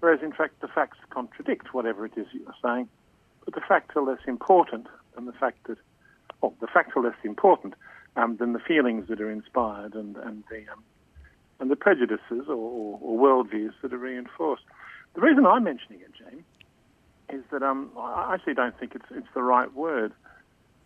Whereas, 0.00 0.20
in 0.22 0.32
fact, 0.32 0.60
the 0.60 0.68
facts 0.68 0.98
contradict 1.10 1.72
whatever 1.72 2.04
it 2.04 2.12
is 2.16 2.26
you're 2.32 2.54
saying. 2.62 2.88
But 3.44 3.54
the 3.54 3.60
facts 3.66 3.96
are 3.96 4.02
less 4.02 4.20
important 4.26 4.86
than 5.14 5.26
the 5.26 5.32
fact 5.32 5.66
that, 5.68 5.78
well, 6.40 6.54
the 6.60 6.66
facts 6.66 6.92
are 6.96 7.02
less 7.02 7.16
important 7.24 7.74
um, 8.16 8.36
than 8.36 8.52
the 8.52 8.58
feelings 8.58 9.08
that 9.08 9.20
are 9.20 9.30
inspired 9.30 9.94
and 9.94 10.16
and 10.16 10.42
the 10.50 10.64
um, 10.72 10.82
and 11.60 11.70
the 11.70 11.76
prejudices 11.76 12.48
or, 12.48 12.54
or, 12.54 12.98
or 13.00 13.18
worldviews 13.18 13.72
that 13.82 13.92
are 13.92 13.98
reinforced. 13.98 14.64
The 15.14 15.20
reason 15.22 15.46
I'm 15.46 15.64
mentioning 15.64 16.00
it, 16.00 16.12
Jane, 16.18 16.44
is 17.30 17.42
that 17.50 17.62
um, 17.62 17.90
I 17.98 18.34
actually 18.34 18.54
don't 18.54 18.78
think 18.78 18.94
it's 18.94 19.06
it's 19.10 19.28
the 19.34 19.42
right 19.42 19.72
word 19.74 20.12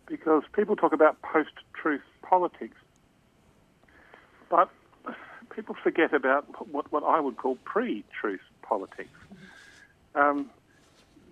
because 0.07 0.43
people 0.53 0.75
talk 0.75 0.93
about 0.93 1.21
post-truth 1.21 2.01
politics, 2.21 2.77
but 4.49 4.69
people 5.55 5.75
forget 5.81 6.13
about 6.13 6.45
what, 6.71 6.91
what 6.91 7.03
I 7.03 7.19
would 7.19 7.37
call 7.37 7.57
pre-truth 7.63 8.41
politics. 8.71 9.19
Um, 10.15 10.49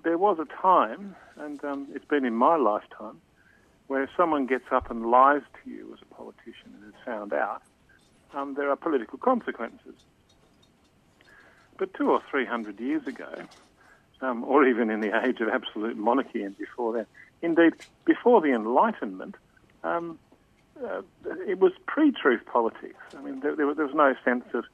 there 0.03 0.17
was 0.17 0.39
a 0.39 0.61
time, 0.61 1.15
and 1.37 1.63
um, 1.63 1.87
it's 1.95 2.09
been 2.13 2.25
in 2.25 2.33
my 2.33 2.57
lifetime, 2.57 3.21
where 3.87 4.03
if 4.03 4.09
someone 4.17 4.45
gets 4.45 4.65
up 4.71 4.91
and 4.91 5.09
lies 5.09 5.41
to 5.63 5.69
you 5.69 5.89
as 5.93 5.99
a 6.01 6.13
politician 6.13 6.69
and 6.75 6.93
is 6.93 6.99
found 7.05 7.31
out, 7.31 7.61
um, 8.33 8.55
there 8.55 8.69
are 8.69 8.75
political 8.75 9.17
consequences. 9.17 9.95
But 11.77 11.93
two 11.93 12.11
or 12.11 12.21
three 12.29 12.45
hundred 12.45 12.77
years 12.81 13.07
ago, 13.07 13.33
um, 14.19 14.43
or 14.43 14.67
even 14.67 14.89
in 14.89 14.99
the 14.99 15.13
age 15.25 15.39
of 15.39 15.47
absolute 15.47 15.95
monarchy 15.95 16.43
and 16.43 16.57
before 16.57 16.91
that, 16.97 17.07
indeed, 17.41 17.73
before 18.03 18.41
the 18.41 18.51
Enlightenment, 18.53 19.35
um, 19.85 20.19
uh, 20.85 21.01
it 21.47 21.57
was 21.59 21.71
pre-truth 21.87 22.45
politics. 22.45 23.03
I 23.17 23.21
mean, 23.21 23.39
there, 23.39 23.55
there, 23.55 23.65
was 23.65 23.95
no 23.95 24.13
sense 24.25 24.45
of 24.53 24.65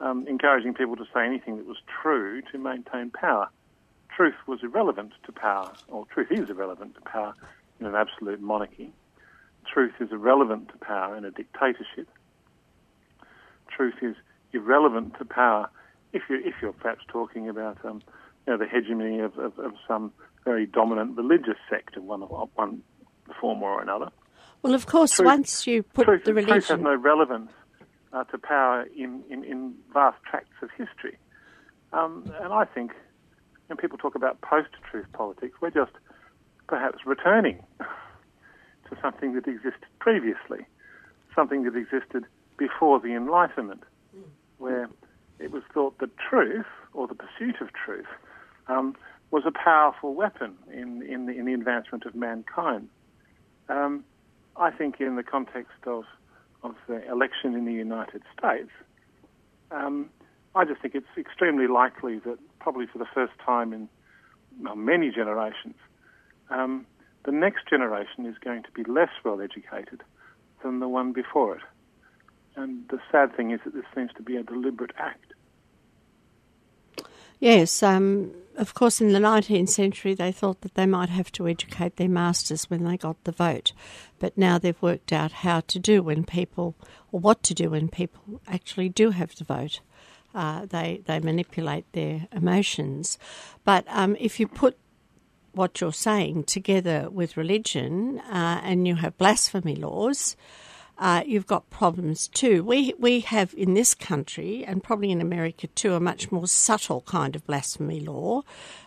um, 0.00 0.26
encouraging 0.28 0.74
people 0.74 0.96
to 0.96 1.04
say 1.12 1.24
anything 1.24 1.56
that 1.56 1.66
was 1.66 1.78
true 2.02 2.42
to 2.52 2.58
maintain 2.58 3.10
power. 3.10 3.48
Truth 4.14 4.34
was 4.46 4.60
irrelevant 4.62 5.12
to 5.26 5.32
power, 5.32 5.72
or 5.88 6.06
truth 6.06 6.28
is 6.30 6.50
irrelevant 6.50 6.94
to 6.94 7.00
power 7.02 7.34
in 7.80 7.86
an 7.86 7.94
absolute 7.94 8.40
monarchy. 8.40 8.92
Truth 9.72 9.94
is 10.00 10.10
irrelevant 10.10 10.70
to 10.70 10.78
power 10.78 11.16
in 11.16 11.24
a 11.24 11.30
dictatorship. 11.30 12.08
Truth 13.68 13.96
is 14.02 14.16
irrelevant 14.52 15.14
to 15.18 15.24
power 15.24 15.68
if 16.12 16.22
you're, 16.28 16.40
if 16.40 16.54
you're 16.62 16.72
perhaps 16.72 17.04
talking 17.08 17.48
about 17.48 17.84
um, 17.84 18.02
you 18.46 18.52
know, 18.52 18.56
the 18.56 18.66
hegemony 18.66 19.20
of, 19.20 19.36
of, 19.38 19.58
of, 19.58 19.72
some 19.86 20.10
very 20.44 20.64
dominant 20.64 21.16
religious 21.16 21.58
sect 21.68 21.96
of 21.96 22.04
one, 22.04 22.22
one 22.22 22.82
form 23.38 23.62
or 23.62 23.82
another. 23.82 24.08
Well, 24.62 24.74
of 24.74 24.86
course, 24.86 25.16
truth, 25.16 25.26
once 25.26 25.66
you 25.66 25.82
put 25.82 26.06
truth, 26.06 26.24
the 26.24 26.32
religion... 26.32 26.54
Truth 26.54 26.68
has 26.68 26.80
no 26.80 26.96
relevance 26.96 27.52
uh, 28.12 28.24
to 28.24 28.38
power 28.38 28.86
in, 28.96 29.22
in, 29.30 29.44
in, 29.44 29.74
vast 29.92 30.16
tracts 30.28 30.56
of 30.62 30.70
history. 30.70 31.18
Um, 31.92 32.30
and 32.40 32.52
I 32.52 32.64
think 32.64 32.92
when 33.66 33.76
people 33.76 33.98
talk 33.98 34.14
about 34.14 34.40
post-truth 34.40 35.06
politics, 35.12 35.56
we're 35.60 35.70
just 35.70 35.92
perhaps 36.66 36.98
returning 37.04 37.62
to 37.78 38.96
something 39.02 39.34
that 39.34 39.46
existed 39.46 39.86
previously, 39.98 40.66
something 41.34 41.64
that 41.64 41.76
existed 41.76 42.24
before 42.56 43.00
the 43.00 43.14
Enlightenment, 43.14 43.84
where 44.58 44.88
it 45.38 45.50
was 45.50 45.62
thought 45.72 45.98
that 45.98 46.10
truth, 46.16 46.66
or 46.92 47.06
the 47.06 47.14
pursuit 47.14 47.60
of 47.60 47.68
truth, 47.72 48.06
um, 48.66 48.96
was 49.30 49.44
a 49.46 49.52
powerful 49.52 50.14
weapon 50.14 50.56
in, 50.72 51.02
in, 51.02 51.26
the, 51.26 51.32
in 51.32 51.44
the 51.44 51.52
advancement 51.52 52.04
of 52.06 52.14
mankind. 52.14 52.88
Um, 53.68 54.04
I 54.56 54.70
think 54.70 55.00
in 55.00 55.16
the 55.16 55.22
context 55.22 55.86
of, 55.86 56.04
of 56.62 56.74
the 56.88 57.08
election 57.10 57.54
in 57.54 57.64
the 57.64 57.72
United 57.72 58.22
States, 58.36 58.70
um, 59.70 60.10
I 60.54 60.64
just 60.64 60.80
think 60.80 60.94
it's 60.94 61.06
extremely 61.16 61.66
likely 61.66 62.18
that 62.20 62.38
probably 62.58 62.86
for 62.86 62.98
the 62.98 63.06
first 63.14 63.32
time 63.44 63.72
in 63.72 63.88
well, 64.60 64.76
many 64.76 65.10
generations, 65.10 65.76
um, 66.50 66.86
the 67.24 67.32
next 67.32 67.68
generation 67.68 68.26
is 68.26 68.36
going 68.38 68.62
to 68.64 68.70
be 68.72 68.82
less 68.84 69.10
well 69.24 69.40
educated 69.40 70.02
than 70.62 70.80
the 70.80 70.88
one 70.88 71.12
before 71.12 71.56
it. 71.56 71.62
And 72.56 72.88
the 72.88 72.98
sad 73.12 73.36
thing 73.36 73.52
is 73.52 73.60
that 73.64 73.74
this 73.74 73.84
seems 73.94 74.10
to 74.16 74.22
be 74.22 74.36
a 74.36 74.42
deliberate 74.42 74.92
act. 74.98 75.27
Yes, 77.40 77.82
um, 77.82 78.32
of 78.56 78.74
course, 78.74 79.00
in 79.00 79.12
the 79.12 79.20
19th 79.20 79.68
century, 79.68 80.14
they 80.14 80.32
thought 80.32 80.62
that 80.62 80.74
they 80.74 80.86
might 80.86 81.08
have 81.08 81.30
to 81.32 81.46
educate 81.46 81.96
their 81.96 82.08
masters 82.08 82.68
when 82.68 82.82
they 82.84 82.96
got 82.96 83.22
the 83.22 83.32
vote. 83.32 83.72
But 84.18 84.36
now 84.36 84.58
they've 84.58 84.82
worked 84.82 85.12
out 85.12 85.30
how 85.30 85.60
to 85.60 85.78
do 85.78 86.02
when 86.02 86.24
people, 86.24 86.74
or 87.12 87.20
what 87.20 87.44
to 87.44 87.54
do 87.54 87.70
when 87.70 87.88
people 87.88 88.40
actually 88.48 88.88
do 88.88 89.10
have 89.10 89.36
the 89.36 89.44
vote. 89.44 89.80
Uh, 90.34 90.66
they, 90.66 91.02
they 91.06 91.20
manipulate 91.20 91.90
their 91.92 92.26
emotions. 92.32 93.16
But 93.64 93.84
um, 93.88 94.16
if 94.18 94.40
you 94.40 94.48
put 94.48 94.76
what 95.52 95.80
you're 95.80 95.92
saying 95.92 96.44
together 96.44 97.08
with 97.10 97.36
religion 97.36 98.20
uh, 98.30 98.60
and 98.64 98.86
you 98.86 98.96
have 98.96 99.16
blasphemy 99.18 99.76
laws, 99.76 100.36
uh, 100.98 101.22
you've 101.24 101.46
got 101.46 101.70
problems 101.70 102.26
too. 102.26 102.64
We 102.64 102.92
we 102.98 103.20
have 103.20 103.54
in 103.56 103.74
this 103.74 103.94
country 103.94 104.64
and 104.64 104.82
probably 104.82 105.10
in 105.10 105.20
America 105.20 105.68
too 105.68 105.94
a 105.94 106.00
much 106.00 106.32
more 106.32 106.48
subtle 106.48 107.02
kind 107.02 107.36
of 107.36 107.46
blasphemy 107.46 108.00
law. 108.00 108.42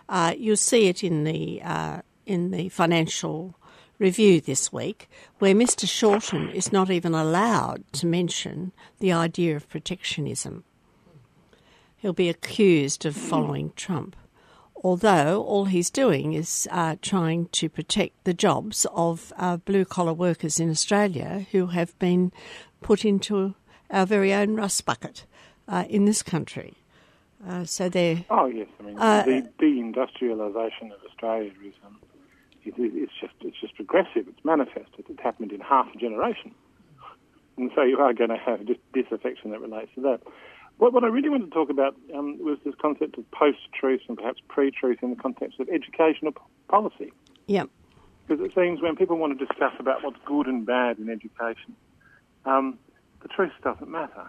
Uh, 0.09 0.33
you'll 0.37 0.57
see 0.57 0.87
it 0.87 1.03
in 1.03 1.23
the 1.23 1.61
uh, 1.63 2.01
in 2.25 2.51
the 2.51 2.67
financial 2.69 3.55
review 3.97 4.41
this 4.41 4.73
week, 4.73 5.07
where 5.39 5.53
Mr. 5.53 5.87
Shorten 5.87 6.49
is 6.49 6.73
not 6.73 6.89
even 6.89 7.13
allowed 7.13 7.83
to 7.93 8.07
mention 8.07 8.73
the 8.99 9.13
idea 9.13 9.55
of 9.55 9.69
protectionism. 9.69 10.63
He'll 11.97 12.11
be 12.11 12.29
accused 12.29 13.05
of 13.05 13.15
following 13.15 13.71
Trump 13.75 14.15
although 14.81 15.43
all 15.43 15.65
he's 15.65 15.89
doing 15.89 16.33
is 16.33 16.67
uh, 16.71 16.95
trying 17.01 17.47
to 17.49 17.69
protect 17.69 18.23
the 18.23 18.33
jobs 18.33 18.85
of 18.93 19.31
uh, 19.37 19.57
blue 19.57 19.85
collar 19.85 20.13
workers 20.13 20.59
in 20.59 20.69
Australia 20.69 21.45
who 21.51 21.67
have 21.67 21.97
been 21.99 22.31
put 22.81 23.05
into 23.05 23.55
our 23.89 24.05
very 24.05 24.33
own 24.33 24.55
rust 24.55 24.85
bucket 24.85 25.25
uh, 25.67 25.85
in 25.89 26.05
this 26.05 26.23
country. 26.23 26.75
Uh, 27.47 27.63
so 27.65 27.89
they're. 27.89 28.25
Oh, 28.29 28.45
yes. 28.45 28.67
I 28.79 28.83
mean, 28.83 28.97
uh, 28.99 29.23
the 29.23 29.49
deindustrialisation 29.59 30.91
of 30.91 30.99
Australia 31.09 31.51
is. 31.65 31.73
Um, 31.85 31.97
it, 32.63 32.75
it's 32.77 33.11
just 33.19 33.33
it's 33.41 33.59
just 33.59 33.75
progressive. 33.75 34.27
It's 34.27 34.45
manifested. 34.45 35.05
It's 35.09 35.19
happened 35.19 35.51
in 35.51 35.61
half 35.61 35.87
a 35.93 35.97
generation, 35.97 36.53
and 37.57 37.71
so 37.75 37.81
you 37.81 37.97
are 37.97 38.13
going 38.13 38.29
to 38.29 38.37
have 38.37 38.65
just 38.65 38.79
disaffection 38.93 39.51
that 39.51 39.61
relates 39.61 39.89
to 39.95 40.01
that. 40.01 40.21
What, 40.81 40.93
what 40.93 41.03
I 41.03 41.09
really 41.09 41.29
wanted 41.29 41.45
to 41.45 41.51
talk 41.51 41.69
about 41.69 41.95
um, 42.17 42.39
was 42.43 42.57
this 42.65 42.73
concept 42.81 43.15
of 43.19 43.29
post-truth 43.29 44.01
and 44.07 44.17
perhaps 44.17 44.41
pre-truth 44.47 44.97
in 45.03 45.11
the 45.11 45.15
context 45.15 45.59
of 45.59 45.69
educational 45.69 46.33
policy. 46.69 47.13
Yeah. 47.45 47.65
Because 48.27 48.43
it 48.43 48.51
seems 48.55 48.81
when 48.81 48.95
people 48.95 49.15
want 49.17 49.37
to 49.37 49.45
discuss 49.45 49.73
about 49.77 50.03
what's 50.03 50.17
good 50.25 50.47
and 50.47 50.65
bad 50.65 50.97
in 50.97 51.07
education, 51.07 51.75
um, 52.45 52.79
the 53.21 53.27
truth 53.27 53.51
doesn't 53.63 53.91
matter. 53.91 54.27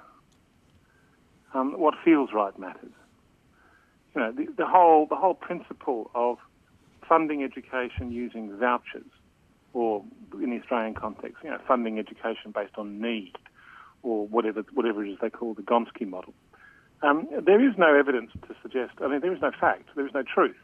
Um, 1.54 1.72
what 1.80 1.94
feels 2.04 2.34
right 2.34 2.58
matters. 2.58 2.92
You 4.14 4.20
know, 4.20 4.32
the, 4.32 4.46
the 4.58 4.66
whole 4.66 5.06
the 5.06 5.16
whole 5.16 5.34
principle 5.34 6.10
of 6.14 6.36
funding 7.08 7.42
education 7.42 8.12
using 8.12 8.54
vouchers, 8.58 9.08
or 9.72 10.04
in 10.34 10.50
the 10.50 10.60
Australian 10.60 10.92
context, 10.92 11.38
you 11.42 11.48
know, 11.48 11.60
funding 11.66 11.98
education 11.98 12.50
based 12.54 12.76
on 12.76 13.00
need 13.00 13.38
or 14.02 14.26
whatever 14.26 14.64
whatever 14.74 15.02
it 15.02 15.10
is 15.10 15.18
they 15.22 15.30
call 15.30 15.54
the 15.54 15.62
Gonski 15.62 16.06
model. 16.06 16.34
Um, 17.02 17.28
there 17.44 17.60
is 17.66 17.74
no 17.76 17.94
evidence 17.94 18.30
to 18.46 18.54
suggest. 18.62 18.92
I 19.00 19.08
mean, 19.08 19.20
there 19.20 19.32
is 19.32 19.42
no 19.42 19.50
fact. 19.50 19.88
There 19.96 20.06
is 20.06 20.14
no 20.14 20.22
truth 20.22 20.56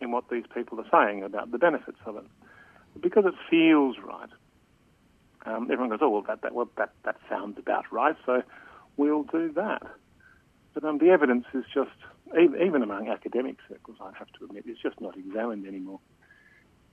in 0.00 0.12
what 0.12 0.28
these 0.30 0.44
people 0.54 0.78
are 0.80 0.86
saying 0.90 1.24
about 1.24 1.50
the 1.50 1.58
benefits 1.58 1.98
of 2.06 2.16
it, 2.16 2.24
because 3.00 3.24
it 3.26 3.34
feels 3.50 3.96
right. 3.98 4.28
Um, 5.44 5.64
everyone 5.64 5.88
goes, 5.90 5.98
"Oh, 6.02 6.10
well, 6.10 6.22
that 6.22 6.42
that 6.42 6.54
well, 6.54 6.68
that 6.76 6.92
that 7.04 7.16
sounds 7.28 7.58
about 7.58 7.90
right," 7.90 8.16
so 8.24 8.42
we'll 8.96 9.24
do 9.24 9.52
that. 9.52 9.82
But 10.74 10.84
um, 10.84 10.98
the 10.98 11.08
evidence 11.08 11.46
is 11.54 11.64
just, 11.72 11.96
even, 12.38 12.60
even 12.60 12.82
among 12.82 13.08
academic 13.08 13.56
circles, 13.66 13.96
I 14.00 14.10
have 14.18 14.28
to 14.38 14.44
admit, 14.44 14.64
it's 14.66 14.80
just 14.82 15.00
not 15.00 15.16
examined 15.16 15.66
anymore. 15.66 16.00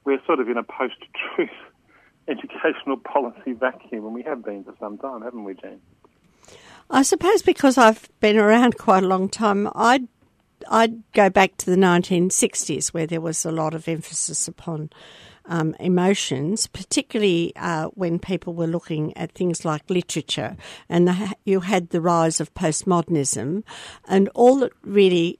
We're 0.05 0.23
sort 0.25 0.39
of 0.39 0.47
in 0.47 0.57
a 0.57 0.63
post-truth 0.63 1.49
educational 2.29 2.97
policy 2.97 3.51
vacuum, 3.51 4.05
and 4.05 4.13
we 4.13 4.23
have 4.23 4.43
been 4.43 4.63
for 4.63 4.73
some 4.79 4.97
time, 4.97 5.21
haven't 5.21 5.43
we, 5.43 5.53
Jane? 5.55 5.81
I 6.89 7.01
suppose 7.01 7.41
because 7.41 7.77
I've 7.77 8.09
been 8.19 8.37
around 8.37 8.77
quite 8.77 9.03
a 9.03 9.07
long 9.07 9.29
time, 9.29 9.69
I'd 9.75 10.07
I'd 10.69 11.11
go 11.11 11.29
back 11.29 11.57
to 11.57 11.69
the 11.69 11.75
1960s 11.75 12.89
where 12.89 13.05
there 13.05 13.19
was 13.19 13.45
a 13.45 13.51
lot 13.51 13.73
of 13.73 13.87
emphasis 13.87 14.47
upon 14.47 14.91
um, 15.45 15.75
emotions, 15.79 16.67
particularly 16.67 17.51
uh, 17.57 17.87
when 17.87 18.17
people 18.17 18.53
were 18.53 18.67
looking 18.67 19.15
at 19.17 19.33
things 19.33 19.65
like 19.65 19.89
literature, 19.89 20.55
and 20.87 21.07
the, 21.07 21.33
you 21.43 21.61
had 21.61 21.89
the 21.89 21.99
rise 22.01 22.39
of 22.39 22.53
postmodernism, 22.53 23.63
and 24.07 24.29
all 24.35 24.57
that 24.59 24.71
really 24.83 25.39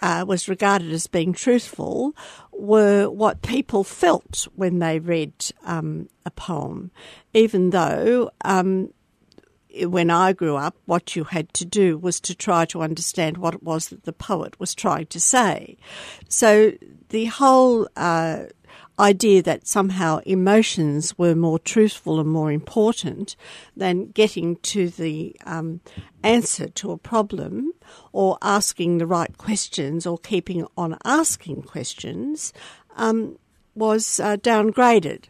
uh, 0.00 0.24
was 0.26 0.48
regarded 0.48 0.92
as 0.92 1.06
being 1.06 1.32
truthful 1.32 2.14
were 2.52 3.10
what 3.10 3.42
people 3.42 3.84
felt 3.84 4.46
when 4.54 4.78
they 4.78 4.98
read 4.98 5.32
um, 5.64 6.08
a 6.24 6.30
poem, 6.30 6.90
even 7.34 7.70
though. 7.70 8.30
Um, 8.44 8.92
when 9.80 10.10
I 10.10 10.32
grew 10.32 10.56
up, 10.56 10.76
what 10.86 11.16
you 11.16 11.24
had 11.24 11.52
to 11.54 11.64
do 11.64 11.96
was 11.98 12.20
to 12.20 12.34
try 12.34 12.64
to 12.66 12.82
understand 12.82 13.38
what 13.38 13.54
it 13.54 13.62
was 13.62 13.88
that 13.88 14.04
the 14.04 14.12
poet 14.12 14.58
was 14.60 14.74
trying 14.74 15.06
to 15.06 15.20
say. 15.20 15.76
So 16.28 16.72
the 17.08 17.26
whole 17.26 17.88
uh, 17.96 18.44
idea 18.98 19.42
that 19.42 19.66
somehow 19.66 20.18
emotions 20.26 21.18
were 21.18 21.34
more 21.34 21.58
truthful 21.58 22.20
and 22.20 22.28
more 22.28 22.52
important 22.52 23.36
than 23.76 24.10
getting 24.10 24.56
to 24.56 24.88
the 24.90 25.34
um, 25.46 25.80
answer 26.22 26.68
to 26.68 26.92
a 26.92 26.98
problem 26.98 27.72
or 28.12 28.38
asking 28.42 28.98
the 28.98 29.06
right 29.06 29.36
questions 29.38 30.06
or 30.06 30.18
keeping 30.18 30.66
on 30.76 30.96
asking 31.04 31.62
questions 31.62 32.52
um, 32.96 33.38
was 33.74 34.20
uh, 34.20 34.36
downgraded. 34.36 35.24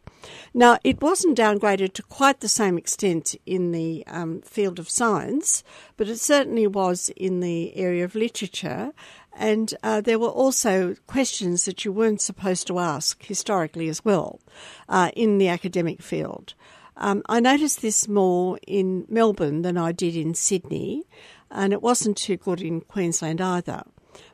Now, 0.54 0.78
it 0.84 1.00
wasn't 1.00 1.38
downgraded 1.38 1.92
to 1.94 2.02
quite 2.02 2.40
the 2.40 2.48
same 2.48 2.78
extent 2.78 3.34
in 3.46 3.72
the 3.72 4.04
um, 4.06 4.42
field 4.42 4.78
of 4.78 4.90
science, 4.90 5.64
but 5.96 6.08
it 6.08 6.18
certainly 6.18 6.66
was 6.66 7.10
in 7.16 7.40
the 7.40 7.74
area 7.76 8.04
of 8.04 8.14
literature. 8.14 8.92
And 9.34 9.74
uh, 9.82 10.00
there 10.00 10.18
were 10.18 10.28
also 10.28 10.94
questions 11.06 11.64
that 11.64 11.84
you 11.84 11.92
weren't 11.92 12.20
supposed 12.20 12.66
to 12.66 12.78
ask 12.78 13.22
historically 13.24 13.88
as 13.88 14.04
well 14.04 14.40
uh, 14.88 15.10
in 15.16 15.38
the 15.38 15.48
academic 15.48 16.02
field. 16.02 16.54
Um, 16.96 17.22
I 17.28 17.40
noticed 17.40 17.80
this 17.80 18.06
more 18.06 18.58
in 18.66 19.06
Melbourne 19.08 19.62
than 19.62 19.78
I 19.78 19.92
did 19.92 20.14
in 20.14 20.34
Sydney, 20.34 21.04
and 21.50 21.72
it 21.72 21.82
wasn't 21.82 22.16
too 22.16 22.36
good 22.36 22.60
in 22.60 22.82
Queensland 22.82 23.40
either. 23.40 23.82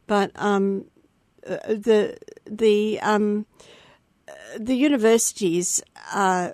But 0.07 0.33
um, 0.35 0.87
uh, 1.47 1.59
the 1.69 2.19
the 2.45 3.01
um, 3.01 3.47
the 4.59 4.75
universities, 4.75 5.83
uh, 6.13 6.51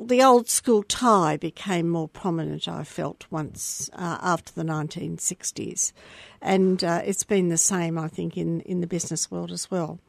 the 0.00 0.22
old 0.22 0.48
school 0.48 0.82
tie 0.82 1.36
became 1.36 1.88
more 1.88 2.08
prominent, 2.08 2.66
I 2.66 2.84
felt, 2.84 3.26
once 3.30 3.90
uh, 3.92 4.18
after 4.20 4.52
the 4.52 4.64
1960s. 4.64 5.92
And 6.40 6.82
uh, 6.82 7.02
it's 7.04 7.24
been 7.24 7.48
the 7.48 7.58
same, 7.58 7.98
I 7.98 8.08
think, 8.08 8.36
in, 8.36 8.60
in 8.62 8.80
the 8.80 8.86
business 8.86 9.30
world 9.30 9.52
as 9.52 9.70
well. 9.70 10.00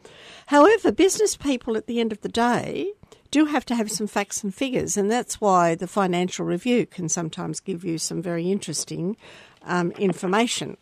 However, 0.48 0.92
business 0.92 1.36
people 1.36 1.78
at 1.78 1.88
the 1.88 2.00
end 2.00 2.12
of 2.12 2.22
the 2.22 2.30
day 2.30 2.92
do 3.30 3.46
have 3.46 3.66
to 3.66 3.76
have 3.76 3.92
some 3.92 4.08
facts 4.08 4.44
and 4.44 4.54
figures, 4.54 4.98
and 4.98 5.12
that's 5.12 5.42
why 5.42 5.76
the 5.76 5.88
Financial 5.88 6.46
Review 6.46 6.86
can 6.86 7.10
sometimes 7.10 7.60
give 7.60 7.84
you 7.84 7.98
some 7.98 8.22
very 8.22 8.52
interesting 8.52 9.18
um, 9.64 9.92
information, 9.94 10.78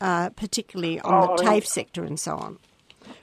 uh, 0.00 0.30
particularly 0.30 1.00
on 1.00 1.30
oh, 1.30 1.36
the 1.36 1.42
TAFE 1.42 1.66
sector 1.66 2.04
and 2.04 2.18
so 2.18 2.36
on. 2.36 2.58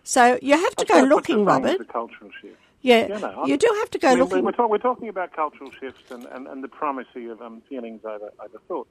So 0.03 0.39
you 0.41 0.57
have 0.57 0.75
to 0.77 0.85
go 0.85 1.01
looking, 1.01 1.45
Robert. 1.45 1.77
The 1.77 1.85
cultural 1.85 2.31
shift. 2.41 2.57
Yeah, 2.81 3.07
yeah 3.07 3.17
no, 3.17 3.45
you 3.45 3.57
do 3.57 3.67
have 3.79 3.91
to 3.91 3.97
go 3.99 4.13
looking. 4.13 4.43
We're, 4.43 4.51
talk, 4.53 4.69
we're, 4.69 4.77
talking 4.77 5.09
about 5.09 5.33
cultural 5.33 5.69
shifts 5.79 6.11
and, 6.11 6.25
and, 6.27 6.47
and 6.47 6.63
the 6.63 6.69
primacy 6.69 7.27
of 7.27 7.41
um, 7.41 7.61
feelings 7.67 8.01
over, 8.05 8.31
over 8.39 8.61
thought. 8.67 8.87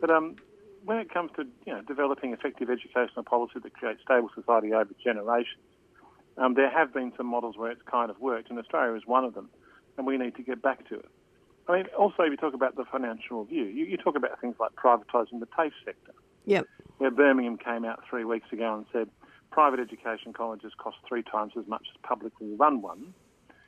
But 0.00 0.10
um, 0.10 0.36
when 0.84 0.98
it 0.98 1.12
comes 1.12 1.30
to 1.36 1.46
you 1.64 1.72
know, 1.72 1.82
developing 1.82 2.32
effective 2.32 2.70
educational 2.70 3.22
policy 3.22 3.60
that 3.62 3.72
creates 3.74 4.02
stable 4.02 4.30
society 4.34 4.72
over 4.72 4.90
generations, 5.02 5.62
um, 6.38 6.54
there 6.54 6.70
have 6.70 6.92
been 6.92 7.12
some 7.16 7.26
models 7.26 7.56
where 7.56 7.70
it's 7.70 7.82
kind 7.82 8.10
of 8.10 8.18
worked, 8.20 8.50
and 8.50 8.58
Australia 8.58 8.96
is 8.96 9.02
one 9.06 9.24
of 9.24 9.34
them, 9.34 9.48
and 9.96 10.06
we 10.06 10.16
need 10.16 10.34
to 10.36 10.42
get 10.42 10.60
back 10.60 10.88
to 10.88 10.96
it. 10.96 11.08
I 11.68 11.76
mean, 11.76 11.86
also, 11.96 12.22
if 12.24 12.30
you 12.30 12.36
talk 12.36 12.54
about 12.54 12.76
the 12.76 12.84
financial 12.84 13.44
review, 13.44 13.64
you, 13.64 13.84
you 13.84 13.96
talk 13.96 14.16
about 14.16 14.40
things 14.40 14.56
like 14.58 14.72
privatising 14.72 15.38
the 15.38 15.46
TAFE 15.46 15.72
sector. 15.84 16.12
Yep. 16.46 16.66
Where 16.98 17.10
Birmingham 17.10 17.58
came 17.58 17.84
out 17.84 18.02
three 18.08 18.24
weeks 18.24 18.50
ago 18.50 18.74
and 18.74 18.86
said 18.92 19.08
private 19.50 19.80
education 19.80 20.32
colleges 20.32 20.72
cost 20.78 20.96
three 21.08 21.22
times 21.22 21.52
as 21.58 21.66
much 21.66 21.86
as 21.90 22.00
publicly 22.02 22.54
run 22.54 22.82
ones. 22.82 23.14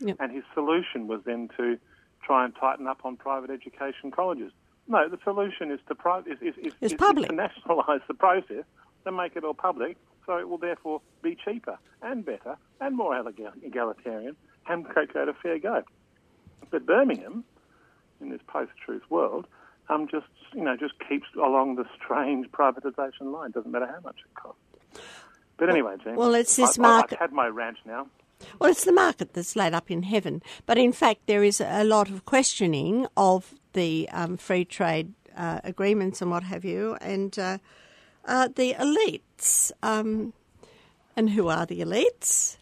Yep. 0.01 0.17
And 0.21 0.33
his 0.33 0.45
solution 0.55 1.07
was 1.07 1.21
then 1.25 1.49
to 1.57 1.79
try 2.25 2.45
and 2.45 2.55
tighten 2.55 2.87
up 2.87 3.01
on 3.05 3.17
private 3.17 3.51
education 3.51 4.11
colleges. 4.11 4.53
No, 4.89 5.09
the 5.09 5.19
solution 5.23 5.71
is 5.71 5.81
to, 5.89 5.95
pri- 5.95 6.21
is, 6.21 6.39
is, 6.41 6.55
is, 6.59 6.73
is, 6.81 6.93
public. 6.95 7.29
to 7.29 7.35
nationalise 7.35 8.01
the 8.09 8.15
process 8.15 8.65
and 9.07 9.17
make 9.17 9.37
it 9.37 9.45
all 9.45 9.55
public, 9.55 9.97
so 10.27 10.39
it 10.39 10.49
will 10.49 10.59
therefore 10.59 11.01
be 11.23 11.37
cheaper 11.45 11.79
and 12.03 12.25
better 12.25 12.57
and 12.81 12.97
more 12.97 13.17
egalitarian 13.63 14.37
and 14.69 14.85
create 14.85 15.11
a 15.17 15.35
fair 15.43 15.59
go. 15.59 15.83
But 16.71 16.87
Birmingham, 16.87 17.45
in 18.21 18.31
this 18.31 18.41
post-truth 18.47 19.03
world, 19.11 19.47
um, 19.89 20.09
just 20.09 20.27
you 20.55 20.63
know 20.63 20.77
just 20.77 20.95
keeps 21.09 21.27
along 21.37 21.77
the 21.77 21.85
strange 21.97 22.47
privatisation 22.53 23.33
line. 23.33 23.51
Doesn't 23.51 23.71
matter 23.71 23.87
how 23.87 24.01
much 24.01 24.17
it 24.25 24.35
costs. 24.35 24.61
But 25.63 25.71
anyway, 25.71 25.95
James. 26.03 26.19
Well, 26.19 26.35
it's 26.35 26.57
this 26.57 26.77
I, 26.77 26.83
market. 26.83 27.19
I've 27.21 27.31
had 27.31 27.33
my 27.33 27.47
rant 27.47 27.79
now. 27.87 28.09
Well, 28.59 28.69
it's 28.69 28.85
the 28.85 28.93
market 28.93 29.33
that's 29.33 29.55
laid 29.55 29.75
up 29.75 29.93
in 29.93 30.03
heaven. 30.03 30.43
But 30.67 30.77
in 30.77 30.91
fact, 30.91 31.29
there 31.29 31.45
is 31.45 31.61
a 31.61 31.85
lot 31.85 32.11
of 32.11 32.25
questioning 32.25 33.07
of 33.17 33.55
the 33.73 34.09
um, 34.11 34.37
free 34.37 34.65
trade 34.65 35.13
uh, 35.37 35.61
agreements 35.63 36.21
and 36.21 36.33
what 36.33 36.43
have 36.43 36.65
you, 36.65 36.97
and 37.01 37.39
uh, 37.39 37.59
uh, 38.25 38.49
the 38.57 38.75
elites. 38.75 39.71
Um, 39.85 40.33
and 41.15 41.31
who 41.31 41.47
are 41.47 41.65
the 41.65 41.81
elites? 41.81 42.57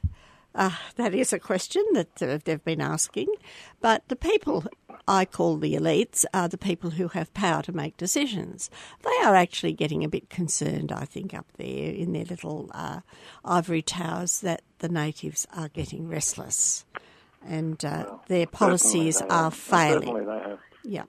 Uh, 0.55 0.71
that 0.97 1.15
is 1.15 1.33
a 1.33 1.39
question 1.39 1.85
that 1.93 2.23
uh, 2.23 2.39
they've 2.45 2.65
been 2.65 2.81
asking. 2.81 3.29
But 3.81 4.03
the 4.09 4.17
people 4.17 4.65
I 5.07 5.25
call 5.25 5.57
the 5.57 5.75
elites 5.75 6.25
are 6.35 6.49
the 6.49 6.59
people 6.59 6.91
who 6.91 7.09
have 7.09 7.33
power 7.35 7.63
to 7.63 7.73
make 7.73 7.97
decisions. 7.97 8.71
They 9.03 9.25
are 9.25 9.35
actually 9.35 9.73
getting 9.73 10.05
a 10.05 10.09
bit 10.09 10.29
concerned, 10.29 10.93
I 10.93 11.05
think, 11.05 11.35
up 11.35 11.47
there 11.57 11.93
in 11.93 12.13
their 12.13 12.25
little 12.25 12.71
uh, 12.75 13.01
ivory 13.45 13.83
towers 13.83 14.41
that 14.41 14.63
the 14.81 14.89
natives 14.89 15.47
are 15.57 15.69
getting 15.69 16.09
restless 16.09 16.85
and 17.47 17.85
uh, 17.85 18.17
their 18.29 18.47
policies 18.47 19.23
are 19.23 19.51
failing. 19.51 20.03
Certainly 20.03 20.25
they 20.27 20.49
have. 20.49 20.59
Yeah. 20.85 21.05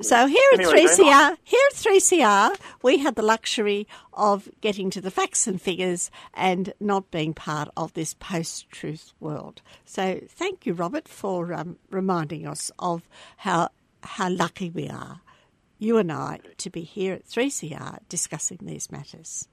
So 0.00 0.26
here 0.26 0.42
at 0.54 0.60
Anyway, 0.60 0.84
3CR, 0.86 1.36
here 1.44 1.60
at 1.70 1.76
3CR, 1.76 2.56
we 2.82 2.98
had 2.98 3.16
the 3.16 3.22
luxury 3.22 3.86
of 4.12 4.48
getting 4.60 4.90
to 4.90 5.00
the 5.00 5.10
facts 5.10 5.46
and 5.46 5.60
figures 5.60 6.10
and 6.34 6.72
not 6.80 7.10
being 7.10 7.34
part 7.34 7.68
of 7.76 7.92
this 7.94 8.14
post-truth 8.14 9.12
world. 9.20 9.60
So 9.84 10.20
thank 10.28 10.66
you, 10.66 10.72
Robert, 10.72 11.08
for 11.08 11.52
um, 11.52 11.76
reminding 11.90 12.46
us 12.46 12.70
of 12.78 13.08
how 13.38 13.68
how 14.04 14.28
lucky 14.28 14.68
we 14.70 14.88
are, 14.88 15.20
you 15.78 15.96
and 15.96 16.10
I, 16.10 16.40
to 16.58 16.70
be 16.70 16.82
here 16.82 17.14
at 17.14 17.24
3CR 17.24 17.98
discussing 18.08 18.58
these 18.62 18.90
matters 18.90 19.46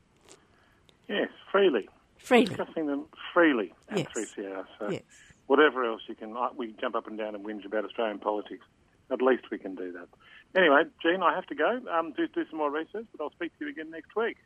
Yes, 1.08 1.30
freely. 1.52 1.88
freely. 2.18 2.46
Discussing 2.56 2.86
them 2.88 3.06
freely 3.34 3.74
at 3.90 3.98
Yes. 4.00 4.08
3CR. 4.16 4.66
So 4.80 4.90
Yes. 4.92 5.04
whatever 5.48 5.84
else 5.86 6.02
you 6.08 6.16
can, 6.16 6.36
we 6.56 6.74
jump 6.80 6.96
up 6.96 7.08
and 7.08 7.18
down 7.18 7.36
and 7.36 7.44
whinge 7.46 7.66
about 7.66 7.86
Australian 7.86 8.20
politics. 8.20 8.66
At 9.12 9.22
least 9.22 9.46
we 9.52 9.58
can 9.58 9.76
do 9.76 9.92
that. 9.92 10.08
Anyway, 10.56 10.84
Jean, 11.02 11.22
I 11.24 11.34
have 11.34 11.46
to 11.48 11.56
go. 11.56 11.82
Um, 11.92 12.14
do 12.16 12.28
do 12.28 12.46
some 12.50 12.58
more 12.58 12.72
research, 12.72 13.06
but 13.12 13.24
I'll 13.24 13.32
speak 13.32 13.58
to 13.60 13.66
you 13.66 13.72
again 13.72 13.92
next 13.92 14.16
week. 14.16 14.38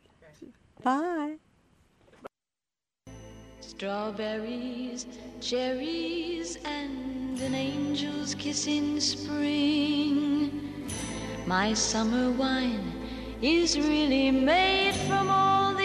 Bye. 0.82 1.36
Strawberries, 3.60 5.06
cherries, 5.40 6.56
and 6.64 7.40
an 7.40 7.54
angel's 7.54 8.34
kiss 8.34 8.66
in 8.66 9.00
spring. 9.00 10.88
My 11.46 11.74
summer 11.74 12.30
wine 12.30 12.92
is 13.42 13.78
really 13.78 14.30
made 14.30 14.94
from 15.06 15.28
all 15.28 15.74
these 15.74 15.83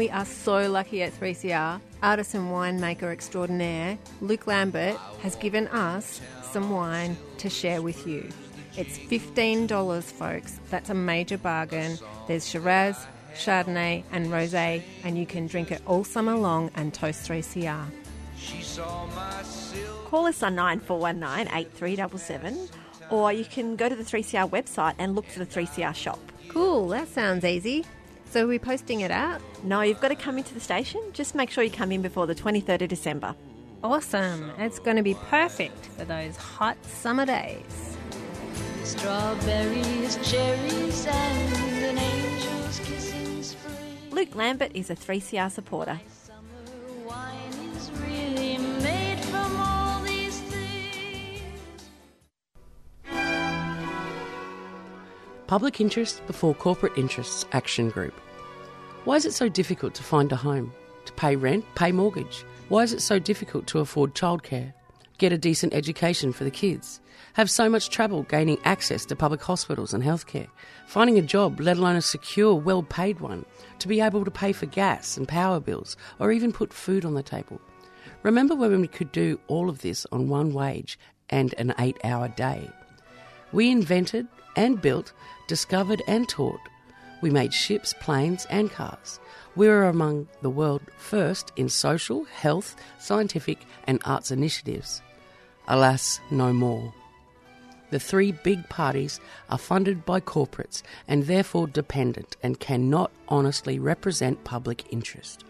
We 0.00 0.08
are 0.08 0.24
so 0.24 0.66
lucky 0.70 1.02
at 1.02 1.12
3CR. 1.12 1.78
Artisan 2.02 2.48
winemaker 2.48 3.12
extraordinaire 3.12 3.98
Luke 4.22 4.46
Lambert 4.46 4.96
has 5.20 5.36
given 5.36 5.68
us 5.68 6.22
some 6.40 6.70
wine 6.70 7.18
to 7.36 7.50
share 7.50 7.82
with 7.82 8.06
you. 8.06 8.26
It's 8.78 8.96
$15, 8.96 10.02
folks. 10.04 10.58
That's 10.70 10.88
a 10.88 10.94
major 10.94 11.36
bargain. 11.36 11.98
There's 12.28 12.48
Shiraz, 12.48 12.96
Chardonnay, 13.34 14.04
and 14.10 14.28
Rosé, 14.28 14.82
and 15.04 15.18
you 15.18 15.26
can 15.26 15.46
drink 15.46 15.70
it 15.70 15.82
all 15.86 16.02
summer 16.02 16.34
long 16.34 16.70
and 16.76 16.94
toast 16.94 17.28
3CR. 17.28 17.84
Call 20.06 20.24
us 20.24 20.42
on 20.42 20.54
9419 20.54 21.54
8377 21.54 22.70
or 23.10 23.34
you 23.34 23.44
can 23.44 23.76
go 23.76 23.90
to 23.90 23.94
the 23.94 24.04
3CR 24.04 24.48
website 24.48 24.94
and 24.98 25.14
look 25.14 25.26
for 25.26 25.40
the 25.40 25.46
3CR 25.46 25.94
shop. 25.94 26.20
Cool, 26.48 26.88
that 26.88 27.08
sounds 27.08 27.44
easy. 27.44 27.84
So, 28.30 28.44
are 28.44 28.46
we 28.46 28.60
posting 28.60 29.00
it 29.00 29.10
out? 29.10 29.40
No, 29.64 29.80
you've 29.80 30.00
got 30.00 30.08
to 30.08 30.14
come 30.14 30.38
into 30.38 30.54
the 30.54 30.60
station. 30.60 31.02
Just 31.12 31.34
make 31.34 31.50
sure 31.50 31.64
you 31.64 31.70
come 31.70 31.90
in 31.90 32.00
before 32.00 32.28
the 32.28 32.34
23rd 32.34 32.82
of 32.82 32.88
December. 32.88 33.34
Awesome. 33.82 34.52
It's 34.56 34.78
going 34.78 34.96
to 34.98 35.02
be 35.02 35.14
perfect 35.14 35.86
for 35.86 36.04
those 36.04 36.36
hot 36.36 36.76
summer 36.84 37.26
days. 37.26 37.96
Strawberries, 38.84 40.16
cherries, 40.22 41.06
and 41.06 41.84
an 41.84 41.98
angel's 41.98 42.78
kiss 42.78 43.12
in 43.12 43.42
spring. 43.42 44.10
Luke 44.12 44.36
Lambert 44.36 44.70
is 44.74 44.90
a 44.90 44.94
3CR 44.94 45.50
supporter. 45.50 45.98
Public 55.50 55.80
Interest 55.80 56.24
Before 56.28 56.54
Corporate 56.54 56.96
Interests 56.96 57.44
Action 57.50 57.90
Group. 57.90 58.14
Why 59.04 59.16
is 59.16 59.26
it 59.26 59.32
so 59.32 59.48
difficult 59.48 59.94
to 59.94 60.04
find 60.04 60.30
a 60.30 60.36
home, 60.36 60.72
to 61.06 61.12
pay 61.14 61.34
rent, 61.34 61.64
pay 61.74 61.90
mortgage? 61.90 62.44
Why 62.68 62.84
is 62.84 62.92
it 62.92 63.02
so 63.02 63.18
difficult 63.18 63.66
to 63.66 63.80
afford 63.80 64.14
childcare, 64.14 64.72
get 65.18 65.32
a 65.32 65.36
decent 65.38 65.74
education 65.74 66.32
for 66.32 66.44
the 66.44 66.52
kids, 66.52 67.00
have 67.32 67.50
so 67.50 67.68
much 67.68 67.90
trouble 67.90 68.22
gaining 68.22 68.58
access 68.64 69.04
to 69.06 69.16
public 69.16 69.42
hospitals 69.42 69.92
and 69.92 70.04
healthcare, 70.04 70.46
finding 70.86 71.18
a 71.18 71.22
job, 71.22 71.58
let 71.58 71.78
alone 71.78 71.96
a 71.96 72.00
secure, 72.00 72.54
well 72.54 72.84
paid 72.84 73.18
one, 73.18 73.44
to 73.80 73.88
be 73.88 74.00
able 74.00 74.24
to 74.24 74.30
pay 74.30 74.52
for 74.52 74.66
gas 74.66 75.16
and 75.16 75.26
power 75.26 75.58
bills, 75.58 75.96
or 76.20 76.30
even 76.30 76.52
put 76.52 76.72
food 76.72 77.04
on 77.04 77.14
the 77.14 77.24
table? 77.24 77.60
Remember 78.22 78.54
when 78.54 78.80
we 78.80 78.86
could 78.86 79.10
do 79.10 79.40
all 79.48 79.68
of 79.68 79.82
this 79.82 80.06
on 80.12 80.28
one 80.28 80.52
wage 80.52 80.96
and 81.28 81.52
an 81.58 81.74
eight 81.80 81.98
hour 82.04 82.28
day? 82.28 82.70
We 83.50 83.68
invented 83.68 84.28
and 84.56 84.80
built, 84.80 85.12
discovered 85.46 86.02
and 86.06 86.28
taught. 86.28 86.60
We 87.20 87.30
made 87.30 87.52
ships, 87.52 87.94
planes, 88.00 88.46
and 88.50 88.70
cars. 88.70 89.20
We 89.56 89.68
were 89.68 89.84
among 89.84 90.28
the 90.42 90.50
world 90.50 90.82
first 90.96 91.52
in 91.56 91.68
social, 91.68 92.24
health, 92.24 92.76
scientific, 92.98 93.58
and 93.84 94.00
arts 94.04 94.30
initiatives. 94.30 95.02
Alas, 95.68 96.20
no 96.30 96.52
more. 96.52 96.94
The 97.90 98.00
three 98.00 98.32
big 98.32 98.68
parties 98.68 99.20
are 99.48 99.58
funded 99.58 100.06
by 100.06 100.20
corporates 100.20 100.82
and 101.08 101.24
therefore 101.24 101.66
dependent 101.66 102.36
and 102.42 102.60
cannot 102.60 103.10
honestly 103.28 103.78
represent 103.78 104.44
public 104.44 104.92
interest. 104.92 105.44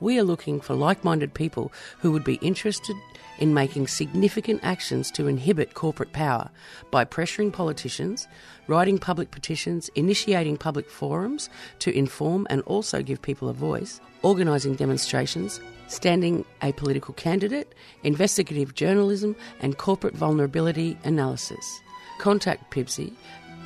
We 0.00 0.18
are 0.18 0.24
looking 0.24 0.60
for 0.60 0.74
like 0.74 1.04
minded 1.04 1.34
people 1.34 1.72
who 1.98 2.12
would 2.12 2.24
be 2.24 2.36
interested 2.36 2.96
in 3.38 3.54
making 3.54 3.86
significant 3.86 4.60
actions 4.62 5.10
to 5.12 5.26
inhibit 5.28 5.74
corporate 5.74 6.12
power 6.12 6.50
by 6.90 7.04
pressuring 7.04 7.52
politicians, 7.52 8.28
writing 8.66 8.98
public 8.98 9.30
petitions, 9.30 9.88
initiating 9.94 10.56
public 10.56 10.90
forums 10.90 11.48
to 11.80 11.96
inform 11.96 12.46
and 12.50 12.62
also 12.62 13.02
give 13.02 13.22
people 13.22 13.48
a 13.48 13.52
voice, 13.52 14.00
organising 14.22 14.74
demonstrations, 14.74 15.60
standing 15.88 16.44
a 16.62 16.72
political 16.72 17.14
candidate, 17.14 17.74
investigative 18.02 18.74
journalism, 18.74 19.34
and 19.60 19.78
corporate 19.78 20.14
vulnerability 20.14 20.98
analysis. 21.04 21.80
Contact 22.18 22.70
PIBCI 22.72 23.12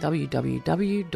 www.pibci.net 0.01 1.13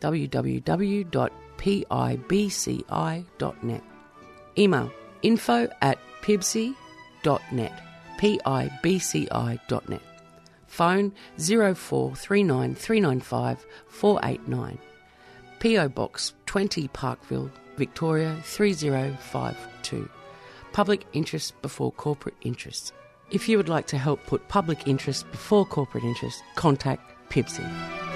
www.pibci.net 0.00 1.32
Email 4.58 4.92
info 5.22 5.68
at 5.80 5.98
pibci.net 6.22 7.82
pibci.net 8.18 10.02
Phone 10.66 11.12
0439 11.38 12.74
395 12.74 13.66
489 13.88 14.78
PO 15.60 15.88
Box 15.90 16.34
20 16.46 16.88
Parkville, 16.88 17.50
Victoria 17.76 18.36
3052. 18.42 20.08
Public 20.72 21.04
interest 21.12 21.60
before 21.62 21.92
corporate 21.92 22.34
interests. 22.42 22.92
If 23.30 23.48
you 23.48 23.56
would 23.58 23.68
like 23.68 23.86
to 23.88 23.98
help 23.98 24.26
put 24.26 24.48
public 24.48 24.88
interest 24.88 25.30
before 25.30 25.64
corporate 25.64 26.04
interest, 26.04 26.42
contact 26.56 27.12
PIBCI. 27.30 28.11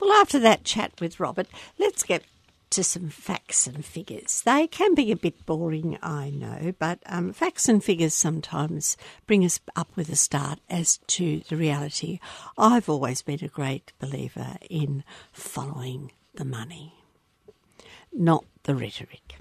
Well, 0.00 0.12
after 0.12 0.38
that 0.40 0.64
chat 0.64 0.92
with 1.00 1.20
Robert, 1.20 1.48
let's 1.78 2.02
get 2.02 2.22
to 2.70 2.82
some 2.82 3.08
facts 3.08 3.66
and 3.66 3.84
figures. 3.84 4.42
They 4.44 4.66
can 4.66 4.94
be 4.94 5.10
a 5.10 5.16
bit 5.16 5.46
boring, 5.46 5.98
I 6.02 6.30
know, 6.30 6.74
but 6.78 6.98
um, 7.06 7.32
facts 7.32 7.68
and 7.68 7.82
figures 7.82 8.12
sometimes 8.12 8.96
bring 9.26 9.44
us 9.44 9.60
up 9.76 9.88
with 9.96 10.08
a 10.10 10.16
start 10.16 10.58
as 10.68 10.98
to 11.06 11.40
the 11.48 11.56
reality. 11.56 12.18
I've 12.58 12.88
always 12.88 13.22
been 13.22 13.42
a 13.42 13.48
great 13.48 13.92
believer 13.98 14.56
in 14.68 15.04
following 15.32 16.12
the 16.34 16.44
money, 16.44 16.94
not 18.12 18.44
the 18.64 18.74
rhetoric. 18.74 19.36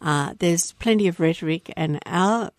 Uh, 0.00 0.34
there's 0.38 0.72
plenty 0.72 1.08
of 1.08 1.18
rhetoric, 1.18 1.72
and 1.76 1.98
our 2.06 2.52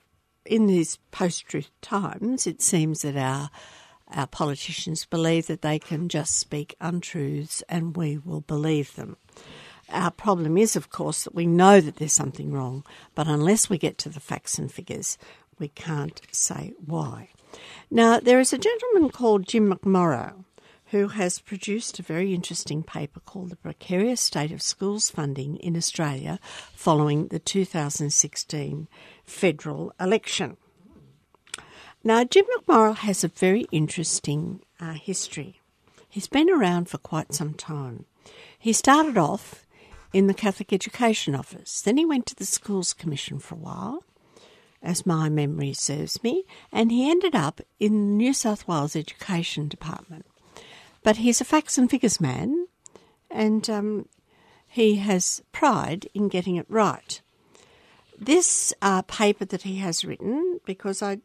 in 0.45 0.65
these 0.65 0.97
post-truth 1.11 1.69
times, 1.81 2.47
it 2.47 2.61
seems 2.61 3.03
that 3.03 3.15
our 3.15 3.51
our 4.11 4.27
politicians 4.27 5.05
believe 5.05 5.47
that 5.47 5.61
they 5.61 5.79
can 5.79 6.09
just 6.09 6.37
speak 6.37 6.75
untruths 6.81 7.63
and 7.69 7.95
we 7.95 8.17
will 8.17 8.41
believe 8.41 8.95
them. 8.95 9.17
Our 9.89 10.11
problem 10.11 10.57
is, 10.57 10.75
of 10.75 10.89
course, 10.89 11.23
that 11.23 11.35
we 11.35 11.47
know 11.47 11.81
that 11.81 11.95
there's 11.95 12.13
something 12.13 12.51
wrong, 12.51 12.85
but 13.15 13.27
unless 13.27 13.69
we 13.69 13.77
get 13.77 13.97
to 13.99 14.09
the 14.09 14.19
facts 14.19 14.59
and 14.59 14.71
figures, 14.71 15.17
we 15.57 15.69
can't 15.69 16.21
say 16.31 16.73
why. 16.83 17.29
Now, 17.89 18.19
there 18.19 18.39
is 18.39 18.53
a 18.53 18.57
gentleman 18.57 19.09
called 19.09 19.47
Jim 19.47 19.71
McMorrow 19.71 20.43
who 20.91 21.09
has 21.09 21.39
produced 21.39 21.99
a 21.99 22.03
very 22.03 22.33
interesting 22.33 22.81
paper 22.81 23.19
called 23.19 23.51
The 23.51 23.55
Precarious 23.55 24.21
State 24.21 24.51
of 24.51 24.61
Schools 24.61 25.09
Funding 25.09 25.57
in 25.57 25.77
Australia 25.77 26.39
following 26.73 27.27
the 27.27 27.37
2016 27.37 28.87
federal 29.23 29.93
election. 29.99 30.57
Now, 32.03 32.23
Jim 32.23 32.45
McMorrow 32.57 32.95
has 32.95 33.23
a 33.23 33.27
very 33.27 33.65
interesting 33.71 34.61
uh, 34.79 34.93
history. 34.93 35.59
He's 36.07 36.27
been 36.27 36.49
around 36.49 36.89
for 36.89 36.97
quite 36.97 37.33
some 37.33 37.53
time. 37.53 38.05
He 38.57 38.71
started 38.71 39.17
off 39.17 39.65
in 40.13 40.27
the 40.27 40.33
Catholic 40.33 40.73
Education 40.73 41.35
Office, 41.35 41.81
then 41.81 41.97
he 41.97 42.05
went 42.05 42.25
to 42.27 42.35
the 42.35 42.45
Schools 42.45 42.93
Commission 42.93 43.37
for 43.37 43.55
a 43.55 43.59
while, 43.59 44.03
as 44.81 45.05
my 45.05 45.29
memory 45.29 45.73
serves 45.73 46.23
me, 46.23 46.45
and 46.71 46.91
he 46.91 47.09
ended 47.09 47.35
up 47.35 47.61
in 47.79 47.91
the 47.91 48.15
New 48.15 48.33
South 48.33 48.67
Wales 48.67 48.95
Education 48.95 49.67
Department. 49.67 50.25
But 51.03 51.17
he's 51.17 51.41
a 51.41 51.45
facts 51.45 51.77
and 51.77 51.89
figures 51.89 52.19
man, 52.19 52.67
and 53.29 53.69
um, 53.69 54.07
he 54.67 54.95
has 54.95 55.43
pride 55.51 56.07
in 56.13 56.27
getting 56.27 56.55
it 56.55 56.65
right. 56.69 57.21
This 58.17 58.73
uh, 58.81 59.03
paper 59.03 59.45
that 59.45 59.61
he 59.61 59.77
has 59.77 60.03
written, 60.03 60.59
because 60.65 61.03
I 61.03 61.19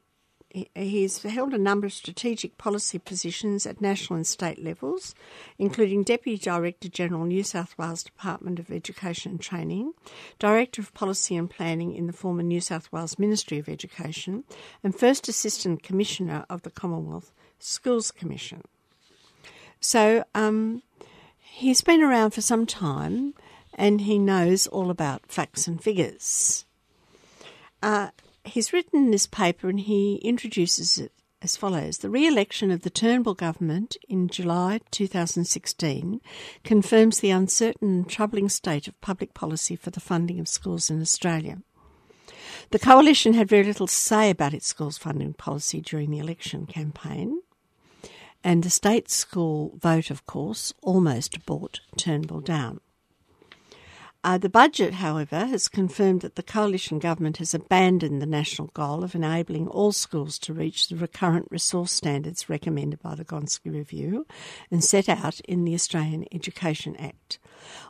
He's 0.76 1.20
held 1.20 1.52
a 1.52 1.59
number 1.59 1.84
of 1.84 1.92
strategic 1.92 2.57
policy 2.59 3.00
positions 3.00 3.66
at 3.66 3.80
national 3.80 4.18
and 4.18 4.26
state 4.26 4.62
levels, 4.62 5.12
including 5.59 6.05
Deputy 6.05 6.38
Director 6.38 6.88
General, 6.88 7.24
New 7.24 7.42
South 7.42 7.76
Wales 7.76 8.05
Department 8.05 8.61
of 8.61 8.70
Education 8.70 9.32
and 9.32 9.40
Training, 9.40 9.94
Director 10.38 10.80
of 10.80 10.94
Policy 10.94 11.34
and 11.36 11.50
Planning 11.50 11.92
in 11.92 12.07
the 12.07 12.12
former 12.12 12.44
New 12.44 12.61
South 12.61 12.92
Wales 12.92 13.18
Ministry 13.18 13.59
of 13.59 13.68
Education, 13.68 14.44
and 14.84 14.94
First 14.94 15.26
Assistant 15.28 15.82
Commissioner 15.82 16.46
of 16.48 16.62
the 16.62 16.70
Commonwealth 16.70 17.32
Schools 17.59 18.12
Commission. 18.12 18.62
So 19.80 20.22
um, 20.36 20.82
he's 21.40 21.80
been 21.80 22.00
around 22.00 22.30
for 22.30 22.42
some 22.42 22.64
time 22.64 23.34
and 23.74 24.02
he 24.02 24.18
knows 24.18 24.68
all 24.68 24.88
about 24.88 25.26
facts 25.26 25.66
and 25.66 25.82
figures. 25.82 26.64
Uh, 27.82 28.11
he's 28.45 28.72
written 28.72 29.11
this 29.11 29.26
paper 29.26 29.68
and 29.68 29.80
he 29.80 30.16
introduces 30.16 30.99
it 30.99 31.12
as 31.42 31.57
follows 31.57 31.99
The 31.99 32.11
re 32.11 32.26
election 32.26 32.70
of 32.70 32.82
the 32.82 32.90
Turnbull 32.90 33.34
government 33.34 33.97
in 34.09 34.28
July 34.28 34.80
2016 34.90 36.20
confirms 36.62 37.20
the 37.20 37.30
uncertain 37.30 37.88
and 37.88 38.09
troubling 38.09 38.49
state 38.49 38.88
of 38.88 39.01
public 39.01 39.34
policy 39.34 39.76
for 39.76 39.90
the 39.90 40.01
funding 40.01 40.40
of 40.40 40.49
schools 40.49 40.90
in 40.90 41.01
Australia. 41.01 41.59
The 42.70 42.78
coalition 42.78 43.34
had 43.34 43.49
very 43.49 43.64
little 43.64 43.86
to 43.86 43.92
say 43.92 44.30
about 44.30 44.55
its 44.55 44.66
schools 44.66 44.97
funding 44.97 45.34
policy 45.34 45.80
during 45.80 46.11
the 46.11 46.18
election 46.18 46.66
campaign, 46.66 47.42
and 48.42 48.62
the 48.62 48.70
state 48.70 49.11
school 49.11 49.76
vote, 49.78 50.11
of 50.11 50.26
course, 50.26 50.72
almost 50.82 51.45
brought 51.45 51.80
Turnbull 51.97 52.40
down. 52.40 52.80
Uh, 54.25 54.39
the 54.39 54.49
budget, 54.49 54.95
however, 54.95 55.45
has 55.45 55.68
confirmed 55.68 56.22
that 56.22 56.35
the 56.35 56.43
coalition 56.43 56.99
government 56.99 57.37
has 57.37 57.53
abandoned 57.53 58.22
the 58.22 58.27
national 58.27 58.68
goal 58.68 59.05
of 59.05 59.14
enabling 59.14 59.68
all 59.68 59.93
schools 59.93 60.39
to 60.39 60.55
reach 60.55 60.89
the 60.89 60.97
recurrent 60.97 61.47
resource 61.51 61.93
standards 61.93 62.49
recommended 62.49 63.03
by 63.03 63.14
the 63.14 63.25
Gonski 63.25 63.70
Review 63.70 64.27
and 64.70 64.83
set 64.83 65.11
out 65.11 65.41
in 65.41 65.66
the 65.66 65.75
Australian 65.75 66.25
Education 66.33 66.97
Act. 66.97 67.39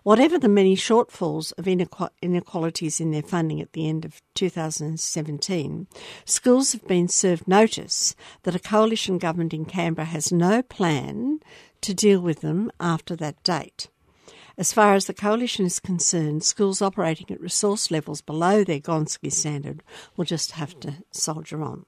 Whatever 0.03 0.37
the 0.37 0.49
many 0.49 0.75
shortfalls 0.75 1.53
of 1.57 1.69
inequalities 1.69 3.01
in 3.01 3.13
their 3.13 3.23
funding 3.23 3.61
at 3.61 3.73
the 3.73 3.89
end 3.89 4.05
of 4.05 4.21
2017, 4.35 5.87
schools 6.25 6.73
have 6.73 6.87
been 6.89 7.07
served 7.07 7.47
notice 7.47 8.17
that 8.43 8.57
a 8.57 8.61
coalition 8.61 9.19
government 9.19 9.55
in 9.55 9.65
Canberra 9.65 10.07
has 10.07 10.33
no 10.33 10.63
plan 10.63 11.39
to 11.81 11.95
deal 11.95 12.21
with 12.21 12.41
them 12.41 12.73
after 12.81 13.15
that 13.15 13.41
date. 13.45 13.89
As 14.57 14.73
far 14.73 14.95
as 14.95 15.07
the 15.07 15.15
coalition 15.15 15.67
is 15.67 15.81
concerned, 15.81 16.45
schools 16.45 16.81
operating 16.81 17.29
at 17.31 17.41
resource 17.41 17.91
levels 17.91 18.21
below 18.21 18.63
their 18.63 18.79
Gonski 18.79 19.33
standard 19.33 19.83
will 20.17 20.25
just 20.25 20.53
have 20.53 20.79
to 20.81 20.99
soldier 21.11 21.63
on. 21.63 21.87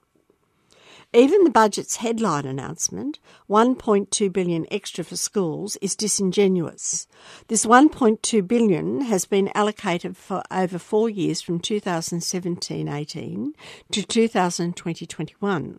Even 1.13 1.45
the 1.45 1.49
budget's 1.49 1.95
headline 1.97 2.45
announcement, 2.45 3.19
1.2 3.49 4.33
billion 4.33 4.65
extra 4.69 5.05
for 5.05 5.15
schools, 5.15 5.77
is 5.77 5.95
disingenuous. 5.95 7.07
This 7.47 7.65
1.2 7.65 8.45
billion 8.45 8.99
has 8.99 9.23
been 9.23 9.49
allocated 9.55 10.17
for 10.17 10.43
over 10.51 10.77
4 10.77 11.09
years 11.09 11.39
from 11.39 11.61
2017-18 11.61 13.53
to 13.91 14.01
2020-21 14.01 15.77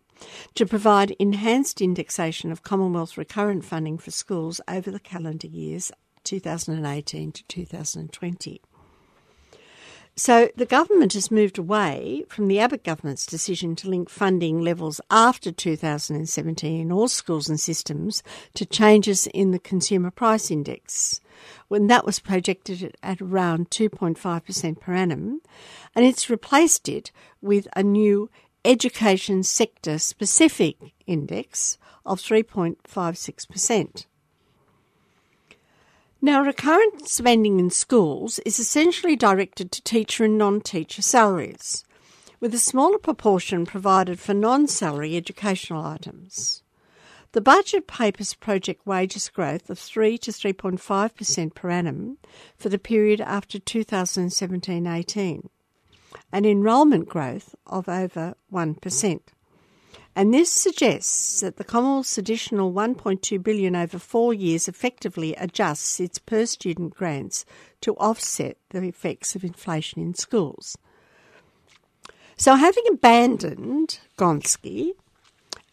to 0.55 0.65
provide 0.65 1.11
enhanced 1.19 1.79
indexation 1.79 2.51
of 2.51 2.63
Commonwealth 2.63 3.15
recurrent 3.15 3.63
funding 3.63 3.99
for 3.99 4.09
schools 4.09 4.59
over 4.67 4.89
the 4.89 4.99
calendar 4.99 5.45
years 5.45 5.91
2018 6.23 7.31
to 7.31 7.43
2020. 7.43 8.61
So 10.19 10.49
the 10.53 10.65
government 10.65 11.13
has 11.13 11.31
moved 11.31 11.57
away 11.57 12.25
from 12.27 12.49
the 12.49 12.59
Abbott 12.59 12.83
government's 12.83 13.25
decision 13.25 13.73
to 13.77 13.89
link 13.89 14.09
funding 14.09 14.59
levels 14.59 14.99
after 15.09 15.49
2017 15.49 16.81
in 16.81 16.91
all 16.91 17.07
schools 17.07 17.47
and 17.47 17.57
systems 17.57 18.21
to 18.55 18.65
changes 18.65 19.27
in 19.27 19.51
the 19.51 19.59
consumer 19.59 20.11
price 20.11 20.51
index, 20.51 21.21
when 21.69 21.87
that 21.87 22.05
was 22.05 22.19
projected 22.19 22.97
at 23.01 23.21
around 23.21 23.69
2.5% 23.69 24.79
per 24.81 24.93
annum, 24.93 25.39
and 25.95 26.03
it's 26.03 26.29
replaced 26.29 26.89
it 26.89 27.13
with 27.41 27.69
a 27.77 27.81
new 27.81 28.29
education 28.65 29.41
sector 29.41 29.97
specific 29.97 30.75
index 31.07 31.77
of 32.05 32.19
3.56%. 32.19 34.05
Now, 36.21 36.41
recurrent 36.43 37.07
spending 37.07 37.61
in 37.61 37.69
schools 37.69 38.39
is 38.39 38.59
essentially 38.59 39.15
directed 39.15 39.71
to 39.71 39.81
teacher 39.81 40.25
and 40.25 40.37
non 40.37 40.59
teacher 40.59 41.01
salaries, 41.01 41.85
with 42.41 42.53
a 42.53 42.59
smaller 42.59 42.97
proportion 42.97 43.65
provided 43.65 44.19
for 44.19 44.33
non 44.33 44.67
salary 44.67 45.15
educational 45.15 45.85
items. 45.85 46.61
The 47.31 47.39
budget 47.39 47.87
papers 47.87 48.33
project 48.33 48.85
wages 48.85 49.29
growth 49.29 49.69
of 49.69 49.79
3 49.79 50.17
to 50.17 50.31
3.5% 50.31 51.55
per 51.55 51.69
annum 51.69 52.17
for 52.57 52.67
the 52.67 52.79
period 52.79 53.21
after 53.21 53.57
2017 53.57 54.85
18, 54.85 55.49
and 56.33 56.45
enrolment 56.45 57.07
growth 57.07 57.55
of 57.65 57.87
over 57.87 58.35
1%. 58.51 59.19
And 60.19 60.33
this 60.33 60.51
suggests 60.51 61.39
that 61.39 61.55
the 61.55 61.63
Commonwealth's 61.63 62.17
additional 62.17 62.73
1.2 62.73 63.41
billion 63.41 63.73
over 63.73 63.97
4 63.97 64.33
years 64.33 64.67
effectively 64.67 65.33
adjusts 65.35 65.97
its 66.01 66.19
per 66.19 66.45
student 66.45 66.93
grants 66.93 67.45
to 67.79 67.95
offset 67.95 68.57
the 68.71 68.83
effects 68.83 69.37
of 69.37 69.45
inflation 69.45 70.01
in 70.01 70.13
schools. 70.13 70.77
So 72.35 72.55
having 72.55 72.83
abandoned 72.91 74.01
Gonski 74.17 74.91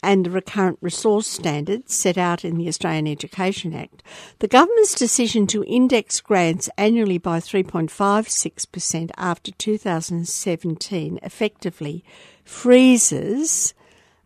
and 0.01 0.25
the 0.25 0.31
recurrent 0.31 0.77
resource 0.79 1.27
standards 1.27 1.93
set 1.93 2.17
out 2.17 2.45
in 2.45 2.57
the 2.57 2.69
Australian 2.69 3.07
Education 3.07 3.73
Act, 3.73 4.01
the 4.39 4.47
government's 4.47 4.95
decision 4.95 5.45
to 5.47 5.65
index 5.65 6.21
grants 6.21 6.69
annually 6.77 7.17
by 7.17 7.41
3.56% 7.41 9.11
after 9.17 9.51
2017 9.51 11.19
effectively 11.21 12.05
freezes 12.45 13.73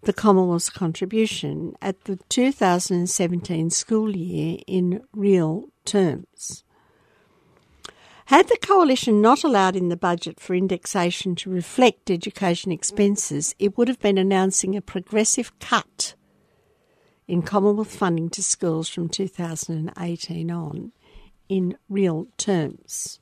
the 0.04 0.14
Commonwealth's 0.14 0.70
contribution 0.70 1.76
at 1.82 2.06
the 2.06 2.18
2017 2.30 3.70
school 3.70 4.16
year 4.16 4.58
in 4.68 5.04
real 5.14 5.70
terms. 5.86 6.64
Had 8.26 8.48
the 8.48 8.58
Coalition 8.62 9.22
not 9.22 9.44
allowed 9.44 9.76
in 9.76 9.90
the 9.90 9.98
budget 9.98 10.40
for 10.40 10.56
indexation 10.56 11.36
to 11.36 11.50
reflect 11.50 12.10
education 12.10 12.72
expenses, 12.72 13.54
it 13.60 13.78
would 13.78 13.88
have 13.88 14.00
been 14.00 14.18
announcing 14.18 14.76
a 14.76 14.82
progressive 14.82 15.58
cut 15.60 16.16
in 17.28 17.42
Commonwealth 17.42 17.96
funding 17.96 18.30
to 18.32 18.44
schools 18.44 18.90
from 18.90 19.08
2018 19.08 20.52
on 20.52 20.92
in 21.48 21.78
real 21.90 22.28
terms. 22.38 23.21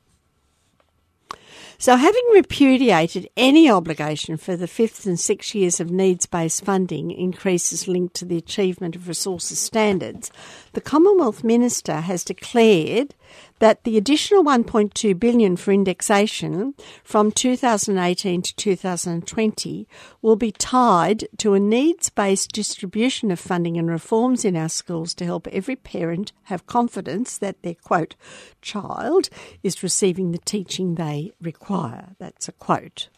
So, 1.80 1.96
having 1.96 2.22
repudiated 2.34 3.30
any 3.38 3.70
obligation 3.70 4.36
for 4.36 4.54
the 4.54 4.66
fifth 4.66 5.06
and 5.06 5.18
sixth 5.18 5.54
years 5.54 5.80
of 5.80 5.90
needs 5.90 6.26
based 6.26 6.62
funding 6.62 7.10
increases 7.10 7.88
linked 7.88 8.14
to 8.16 8.26
the 8.26 8.36
achievement 8.36 8.96
of 8.96 9.08
resources 9.08 9.58
standards, 9.58 10.30
the 10.74 10.82
Commonwealth 10.82 11.42
Minister 11.42 12.02
has 12.02 12.22
declared 12.22 13.14
that 13.60 13.84
the 13.84 13.96
additional 13.96 14.42
1.2 14.42 15.18
billion 15.18 15.56
for 15.56 15.70
indexation 15.72 16.74
from 17.04 17.30
2018 17.30 18.42
to 18.42 18.56
2020 18.56 19.88
will 20.20 20.36
be 20.36 20.50
tied 20.50 21.28
to 21.38 21.54
a 21.54 21.60
needs-based 21.60 22.50
distribution 22.52 23.30
of 23.30 23.38
funding 23.38 23.78
and 23.78 23.88
reforms 23.88 24.44
in 24.44 24.56
our 24.56 24.68
schools 24.68 25.14
to 25.14 25.24
help 25.24 25.46
every 25.48 25.76
parent 25.76 26.32
have 26.44 26.66
confidence 26.66 27.38
that 27.38 27.62
their 27.62 27.74
quote 27.74 28.16
child 28.60 29.28
is 29.62 29.82
receiving 29.82 30.32
the 30.32 30.38
teaching 30.38 30.96
they 30.96 31.32
require. 31.40 32.16
That's 32.18 32.48
a 32.48 32.52
quote. 32.52 33.08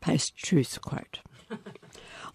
Post 0.00 0.36
truth 0.36 0.80
quote. 0.80 1.20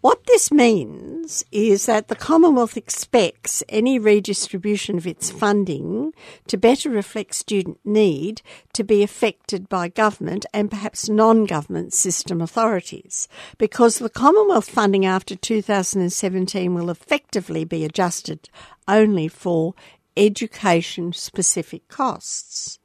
What 0.05 0.27
this 0.27 0.51
means 0.51 1.43
is 1.51 1.87
that 1.87 2.09
the 2.09 2.15
Commonwealth 2.15 2.77
expects 2.77 3.63
any 3.67 3.97
redistribution 3.97 4.99
of 4.99 5.07
its 5.07 5.31
funding 5.31 6.13
to 6.45 6.57
better 6.57 6.91
reflect 6.91 7.33
student 7.33 7.79
need 7.83 8.43
to 8.73 8.83
be 8.83 9.01
affected 9.01 9.67
by 9.67 9.87
government 9.87 10.45
and 10.53 10.69
perhaps 10.69 11.09
non 11.09 11.45
government 11.45 11.91
system 11.91 12.39
authorities, 12.39 13.27
because 13.57 13.97
the 13.97 14.11
Commonwealth 14.11 14.69
funding 14.69 15.07
after 15.07 15.35
2017 15.35 16.75
will 16.75 16.91
effectively 16.91 17.65
be 17.65 17.83
adjusted 17.83 18.47
only 18.87 19.27
for 19.27 19.73
education 20.15 21.13
specific 21.13 21.87
costs. 21.87 22.77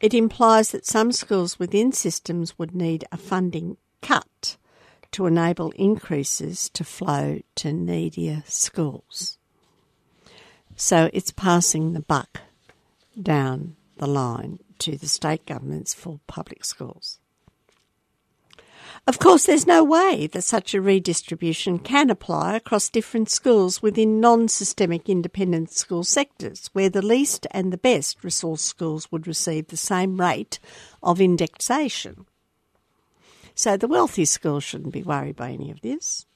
It 0.00 0.14
implies 0.14 0.70
that 0.70 0.86
some 0.86 1.12
schools 1.12 1.58
within 1.58 1.92
systems 1.92 2.58
would 2.58 2.74
need 2.74 3.04
a 3.12 3.18
funding 3.18 3.76
cut 4.00 4.56
to 5.12 5.26
enable 5.26 5.70
increases 5.72 6.68
to 6.70 6.84
flow 6.84 7.40
to 7.56 7.72
needier 7.72 8.42
schools. 8.46 9.38
So 10.76 11.10
it's 11.12 11.32
passing 11.32 11.92
the 11.92 12.00
buck 12.00 12.40
down 13.20 13.76
the 13.96 14.06
line 14.06 14.60
to 14.78 14.96
the 14.96 15.08
state 15.08 15.44
governments 15.44 15.92
for 15.92 16.20
public 16.26 16.64
schools. 16.64 17.18
Of 19.06 19.18
course, 19.18 19.46
there's 19.46 19.66
no 19.66 19.82
way 19.82 20.28
that 20.28 20.44
such 20.44 20.74
a 20.74 20.80
redistribution 20.80 21.78
can 21.78 22.10
apply 22.10 22.54
across 22.54 22.90
different 22.90 23.30
schools 23.30 23.82
within 23.82 24.20
non 24.20 24.48
systemic 24.48 25.08
independent 25.08 25.72
school 25.72 26.04
sectors, 26.04 26.68
where 26.74 26.90
the 26.90 27.02
least 27.02 27.46
and 27.50 27.72
the 27.72 27.78
best 27.78 28.22
resource 28.22 28.62
schools 28.62 29.10
would 29.10 29.26
receive 29.26 29.68
the 29.68 29.76
same 29.76 30.20
rate 30.20 30.58
of 31.02 31.20
indexation. 31.20 32.26
So 33.58 33.76
the 33.76 33.88
wealthy 33.88 34.24
schools 34.24 34.62
shouldn't 34.62 34.92
be 34.92 35.02
worried 35.02 35.34
by 35.34 35.50
any 35.50 35.72
of 35.72 35.80
this. 35.80 36.26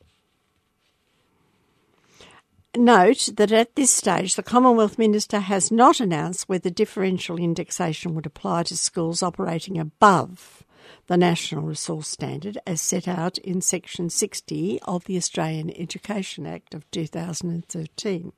Note 2.76 3.28
that 3.36 3.52
at 3.52 3.76
this 3.76 3.92
stage, 3.92 4.34
the 4.34 4.42
Commonwealth 4.42 4.98
Minister 4.98 5.38
has 5.38 5.70
not 5.70 6.00
announced 6.00 6.48
whether 6.48 6.68
differential 6.68 7.38
indexation 7.38 8.16
would 8.16 8.26
apply 8.26 8.64
to 8.64 8.76
schools 8.76 9.22
operating 9.22 9.78
above 9.78 10.64
the 11.06 11.16
National 11.16 11.62
Resource 11.62 12.08
Standard 12.08 12.58
as 12.66 12.82
set 12.82 13.06
out 13.06 13.38
in 13.38 13.60
Section 13.60 14.10
60 14.10 14.80
of 14.82 15.04
the 15.04 15.16
Australian 15.16 15.70
Education 15.76 16.44
Act 16.44 16.74
of 16.74 16.90
2013. 16.90 18.32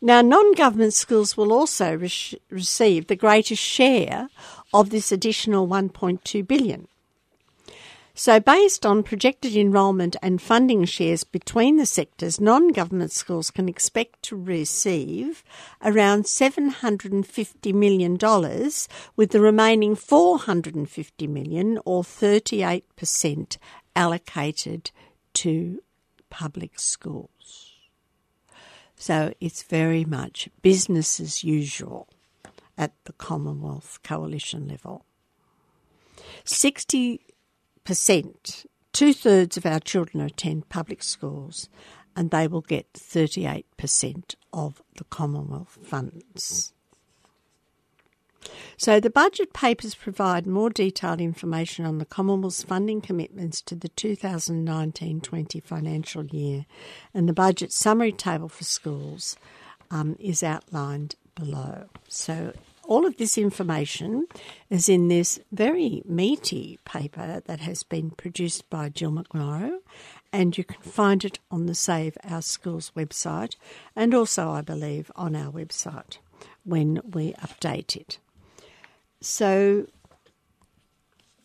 Now, 0.00 0.20
non 0.22 0.52
government 0.52 0.94
schools 0.94 1.36
will 1.36 1.52
also 1.52 1.96
re- 1.96 2.38
receive 2.50 3.06
the 3.06 3.16
greatest 3.16 3.62
share 3.62 4.28
of 4.74 4.90
this 4.90 5.12
additional 5.12 5.66
1.2 5.68 6.46
billion. 6.46 6.88
So, 8.16 8.38
based 8.38 8.86
on 8.86 9.02
projected 9.02 9.56
enrolment 9.56 10.14
and 10.22 10.40
funding 10.40 10.84
shares 10.84 11.24
between 11.24 11.78
the 11.78 11.86
sectors, 11.86 12.40
non 12.40 12.68
government 12.68 13.10
schools 13.10 13.50
can 13.50 13.68
expect 13.68 14.22
to 14.24 14.36
receive 14.36 15.42
around 15.82 16.24
$750 16.24 17.74
million, 17.74 18.16
with 19.16 19.30
the 19.30 19.40
remaining 19.40 19.96
450 19.96 21.26
million 21.26 21.80
or 21.84 22.04
38% 22.04 23.58
allocated 23.96 24.90
to 25.32 25.82
public 26.30 26.78
schools. 26.78 27.72
So, 28.94 29.34
it's 29.40 29.64
very 29.64 30.04
much 30.04 30.48
business 30.62 31.18
as 31.18 31.42
usual 31.42 32.08
at 32.76 32.92
the 33.04 33.12
Commonwealth 33.12 34.00
Coalition 34.02 34.68
level. 34.68 35.04
60 36.44 37.20
percent, 37.84 38.66
two 38.92 39.12
thirds 39.12 39.56
of 39.56 39.66
our 39.66 39.80
children 39.80 40.24
attend 40.24 40.68
public 40.68 41.02
schools, 41.02 41.68
and 42.16 42.30
they 42.30 42.48
will 42.48 42.62
get 42.62 42.92
38% 42.94 44.34
of 44.52 44.82
the 44.96 45.04
Commonwealth 45.04 45.78
funds. 45.82 46.72
So 48.76 49.00
the 49.00 49.10
budget 49.10 49.52
papers 49.54 49.94
provide 49.94 50.46
more 50.46 50.68
detailed 50.68 51.20
information 51.20 51.86
on 51.86 51.98
the 51.98 52.04
Commonwealth's 52.04 52.62
funding 52.62 53.00
commitments 53.00 53.62
to 53.62 53.74
the 53.74 53.88
2019-20 53.90 55.62
financial 55.62 56.26
year, 56.26 56.66
and 57.14 57.28
the 57.28 57.32
budget 57.32 57.72
summary 57.72 58.12
table 58.12 58.48
for 58.48 58.64
schools 58.64 59.36
um, 59.90 60.16
is 60.18 60.42
outlined 60.42 61.14
below. 61.34 61.86
So 62.08 62.52
all 62.86 63.06
of 63.06 63.16
this 63.16 63.38
information 63.38 64.26
is 64.70 64.88
in 64.88 65.08
this 65.08 65.40
very 65.52 66.02
meaty 66.04 66.78
paper 66.84 67.42
that 67.46 67.60
has 67.60 67.82
been 67.82 68.10
produced 68.10 68.68
by 68.70 68.88
Jill 68.88 69.12
McMorrow, 69.12 69.78
and 70.32 70.56
you 70.56 70.64
can 70.64 70.82
find 70.82 71.24
it 71.24 71.38
on 71.50 71.66
the 71.66 71.74
Save 71.74 72.18
Our 72.24 72.42
Schools 72.42 72.92
website 72.96 73.56
and 73.94 74.14
also, 74.14 74.50
I 74.50 74.60
believe, 74.60 75.10
on 75.16 75.36
our 75.36 75.50
website 75.50 76.18
when 76.64 77.00
we 77.12 77.32
update 77.34 77.96
it. 77.96 78.18
So, 79.20 79.86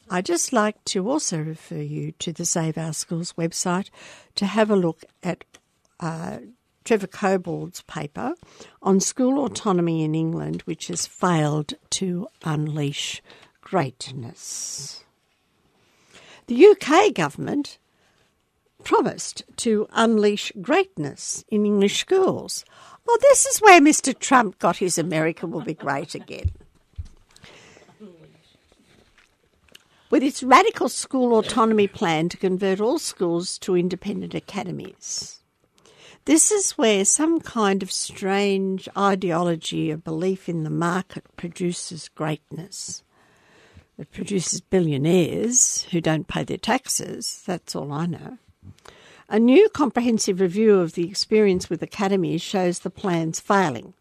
I 0.10 0.22
just 0.22 0.52
like 0.52 0.84
to 0.86 1.08
also 1.10 1.40
refer 1.40 1.76
you 1.76 2.14
to 2.14 2.34
the 2.34 2.46
Save 2.46 2.78
Our 2.78 2.94
Schools 2.94 3.34
website 3.34 3.90
to 4.36 4.46
have 4.48 4.72
a 4.72 4.76
look 4.76 5.04
at 5.22 5.44
uh, 6.00 6.40
Trevor 6.86 7.08
Cobbold's 7.08 7.82
paper 7.84 8.34
on 8.82 9.00
school 9.00 9.44
autonomy 9.46 10.04
in 10.04 10.16
England, 10.16 10.62
which 10.64 10.88
has 10.88 11.06
failed 11.06 11.74
to 11.92 12.28
unleash 12.44 13.22
greatness. 13.62 15.04
The 16.48 16.66
UK 16.66 17.14
government 17.14 17.78
promised 18.84 19.44
to 19.58 19.88
unleash 19.92 20.52
greatness 20.62 21.44
in 21.50 21.66
English 21.66 22.00
schools. 22.00 22.66
Well, 23.06 23.18
this 23.22 23.46
is 23.46 23.60
where 23.60 23.82
Mr. 23.82 24.18
Trump 24.18 24.58
got 24.60 24.78
his 24.78 24.98
America 24.98 25.46
will 25.46 25.62
be 25.62 25.74
great 25.74 26.16
again. 26.16 26.52
With 30.10 30.24
its 30.24 30.42
radical 30.42 30.90
school 30.90 31.38
autonomy 31.38 31.88
plan 31.88 32.30
to 32.30 32.38
convert 32.38 32.82
all 32.82 32.98
schools 32.98 33.60
to 33.60 33.78
independent 33.78 34.34
academies. 34.34 35.39
This 36.30 36.52
is 36.52 36.78
where 36.78 37.06
some 37.06 37.40
kind 37.40 37.82
of 37.82 37.92
strange 37.92 38.88
ideology 38.96 39.92
or 39.92 39.98
belief 39.98 40.48
in 40.48 40.64
the 40.64 40.70
market 40.70 41.24
produces 41.38 42.08
greatness. 42.10 43.04
It 43.98 44.12
produces 44.12 44.62
billionaires 44.62 45.88
who 45.90 46.00
don't 46.00 46.28
pay 46.28 46.44
their 46.44 46.58
taxes. 46.58 47.42
That's 47.48 47.76
all 47.76 47.92
I 47.92 48.06
know. 48.06 48.38
A 49.28 49.40
new 49.40 49.70
comprehensive 49.70 50.40
review 50.40 50.80
of 50.80 50.94
the 50.94 51.10
experience 51.10 51.68
with 51.68 51.82
academies 51.82 52.44
shows 52.44 52.78
the 52.78 52.92
plan's 52.92 53.40
failing. 53.40 53.96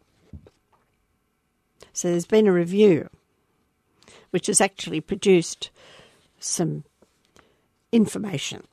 So 1.93 2.11
there's 2.11 2.27
been 2.27 2.45
a 2.45 2.53
review 2.53 3.09
which 4.29 4.45
has 4.45 4.61
actually 4.61 5.01
produced 5.01 5.71
some 6.39 6.83
information. 7.91 8.67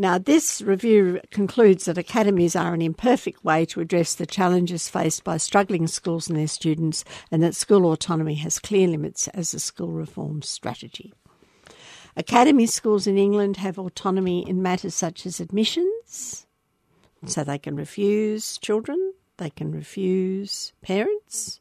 Now, 0.00 0.16
this 0.16 0.62
review 0.62 1.20
concludes 1.32 1.86
that 1.86 1.98
academies 1.98 2.54
are 2.54 2.72
an 2.72 2.80
imperfect 2.80 3.44
way 3.44 3.64
to 3.66 3.80
address 3.80 4.14
the 4.14 4.26
challenges 4.26 4.88
faced 4.88 5.24
by 5.24 5.38
struggling 5.38 5.88
schools 5.88 6.28
and 6.28 6.38
their 6.38 6.46
students, 6.46 7.04
and 7.32 7.42
that 7.42 7.56
school 7.56 7.90
autonomy 7.90 8.36
has 8.36 8.60
clear 8.60 8.86
limits 8.86 9.26
as 9.28 9.52
a 9.52 9.58
school 9.58 9.90
reform 9.90 10.42
strategy. 10.42 11.12
Academy 12.16 12.64
schools 12.66 13.08
in 13.08 13.18
England 13.18 13.56
have 13.56 13.76
autonomy 13.76 14.48
in 14.48 14.62
matters 14.62 14.94
such 14.94 15.26
as 15.26 15.40
admissions, 15.40 16.46
so 17.26 17.42
they 17.42 17.58
can 17.58 17.74
refuse 17.74 18.56
children, 18.58 19.14
they 19.38 19.50
can 19.50 19.72
refuse 19.72 20.72
parents, 20.80 21.58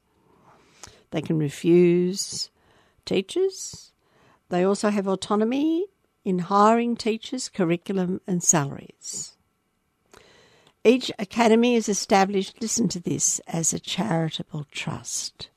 they 1.09 1.23
can 1.23 1.39
refuse 1.39 2.51
teachers. 3.03 3.91
They 4.49 4.63
also 4.63 4.91
have 4.91 5.07
autonomy 5.07 5.87
in 6.27 6.39
hiring 6.39 6.97
teachers, 6.97 7.47
curriculum, 7.47 8.19
and 8.27 8.43
salaries. 8.43 9.37
Each 10.83 11.09
academy 11.17 11.75
is 11.75 11.87
established, 11.87 12.61
listen 12.61 12.89
to 12.89 12.99
this, 12.99 13.39
as 13.47 13.71
a 13.71 13.79
charitable 13.79 14.65
trust. 14.69 15.49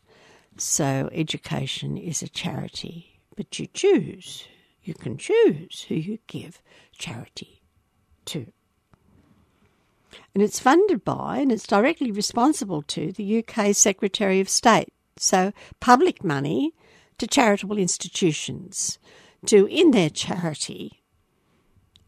So 0.57 1.11
education 1.11 1.97
is 1.97 2.23
a 2.23 2.29
charity, 2.29 3.21
but 3.35 3.59
you 3.59 3.67
choose. 3.75 4.47
You 4.85 4.95
can 4.95 5.19
choose 5.19 5.87
who 5.89 5.97
you 5.97 6.19
give 6.29 6.63
charity 6.93 7.63
to. 8.27 8.47
And 10.33 10.41
it's 10.41 10.61
funded 10.61 11.05
by 11.05 11.39
and 11.39 11.51
it's 11.51 11.67
directly 11.67 12.13
responsible 12.13 12.83
to 12.83 13.11
the 13.11 13.45
UK 13.45 13.75
Secretary 13.75 14.39
of 14.39 14.49
State. 14.49 14.93
So 15.17 15.53
public 15.81 16.23
money 16.23 16.75
to 17.19 17.27
charitable 17.27 17.77
institutions 17.77 19.01
to, 19.47 19.67
in 19.67 19.91
their 19.91 20.11
charity, 20.11 21.03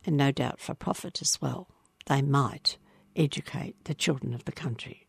and 0.04 0.16
no 0.16 0.32
doubt 0.32 0.60
for 0.60 0.74
profit 0.74 1.22
as 1.22 1.40
well, 1.40 1.68
they 2.06 2.22
might 2.22 2.76
educate 3.16 3.84
the 3.84 3.94
children 3.94 4.34
of 4.34 4.44
the 4.44 4.52
country. 4.52 5.06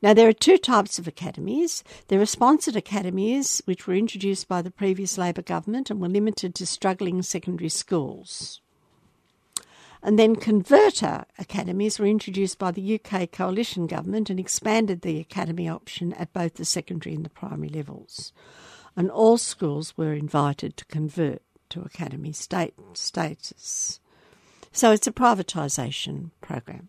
Now, 0.00 0.14
there 0.14 0.28
are 0.28 0.32
two 0.32 0.58
types 0.58 0.98
of 0.98 1.08
academies. 1.08 1.82
There 2.08 2.20
are 2.20 2.26
sponsored 2.26 2.76
academies, 2.76 3.62
which 3.64 3.86
were 3.86 3.94
introduced 3.94 4.48
by 4.48 4.62
the 4.62 4.70
previous 4.70 5.18
Labor 5.18 5.42
government 5.42 5.90
and 5.90 6.00
were 6.00 6.08
limited 6.08 6.54
to 6.56 6.66
struggling 6.66 7.22
secondary 7.22 7.68
schools. 7.68 8.60
And 10.02 10.18
then 10.18 10.36
converter 10.36 11.24
academies 11.38 11.98
were 11.98 12.06
introduced 12.06 12.58
by 12.58 12.70
the 12.70 13.00
UK 13.00 13.32
coalition 13.32 13.86
government 13.86 14.28
and 14.28 14.38
expanded 14.38 15.00
the 15.00 15.18
academy 15.18 15.66
option 15.66 16.12
at 16.12 16.34
both 16.34 16.54
the 16.54 16.66
secondary 16.66 17.14
and 17.14 17.24
the 17.24 17.30
primary 17.30 17.70
levels. 17.70 18.32
And 18.96 19.10
all 19.10 19.38
schools 19.38 19.96
were 19.96 20.12
invited 20.12 20.76
to 20.76 20.84
convert 20.86 21.42
to 21.70 21.82
academy 21.82 22.32
state 22.32 22.74
status. 22.92 24.00
So 24.72 24.92
it's 24.92 25.06
a 25.06 25.12
privatisation 25.12 26.30
program. 26.40 26.88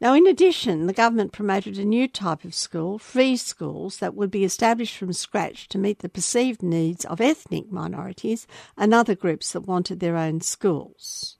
Now, 0.00 0.14
in 0.14 0.28
addition, 0.28 0.86
the 0.86 0.92
government 0.92 1.32
promoted 1.32 1.76
a 1.76 1.84
new 1.84 2.06
type 2.06 2.44
of 2.44 2.54
school, 2.54 2.98
free 2.98 3.36
schools, 3.36 3.98
that 3.98 4.14
would 4.14 4.30
be 4.30 4.44
established 4.44 4.96
from 4.96 5.12
scratch 5.12 5.68
to 5.70 5.78
meet 5.78 5.98
the 5.98 6.08
perceived 6.08 6.62
needs 6.62 7.04
of 7.04 7.20
ethnic 7.20 7.72
minorities 7.72 8.46
and 8.76 8.94
other 8.94 9.16
groups 9.16 9.52
that 9.52 9.62
wanted 9.66 9.98
their 9.98 10.16
own 10.16 10.40
schools. 10.40 11.36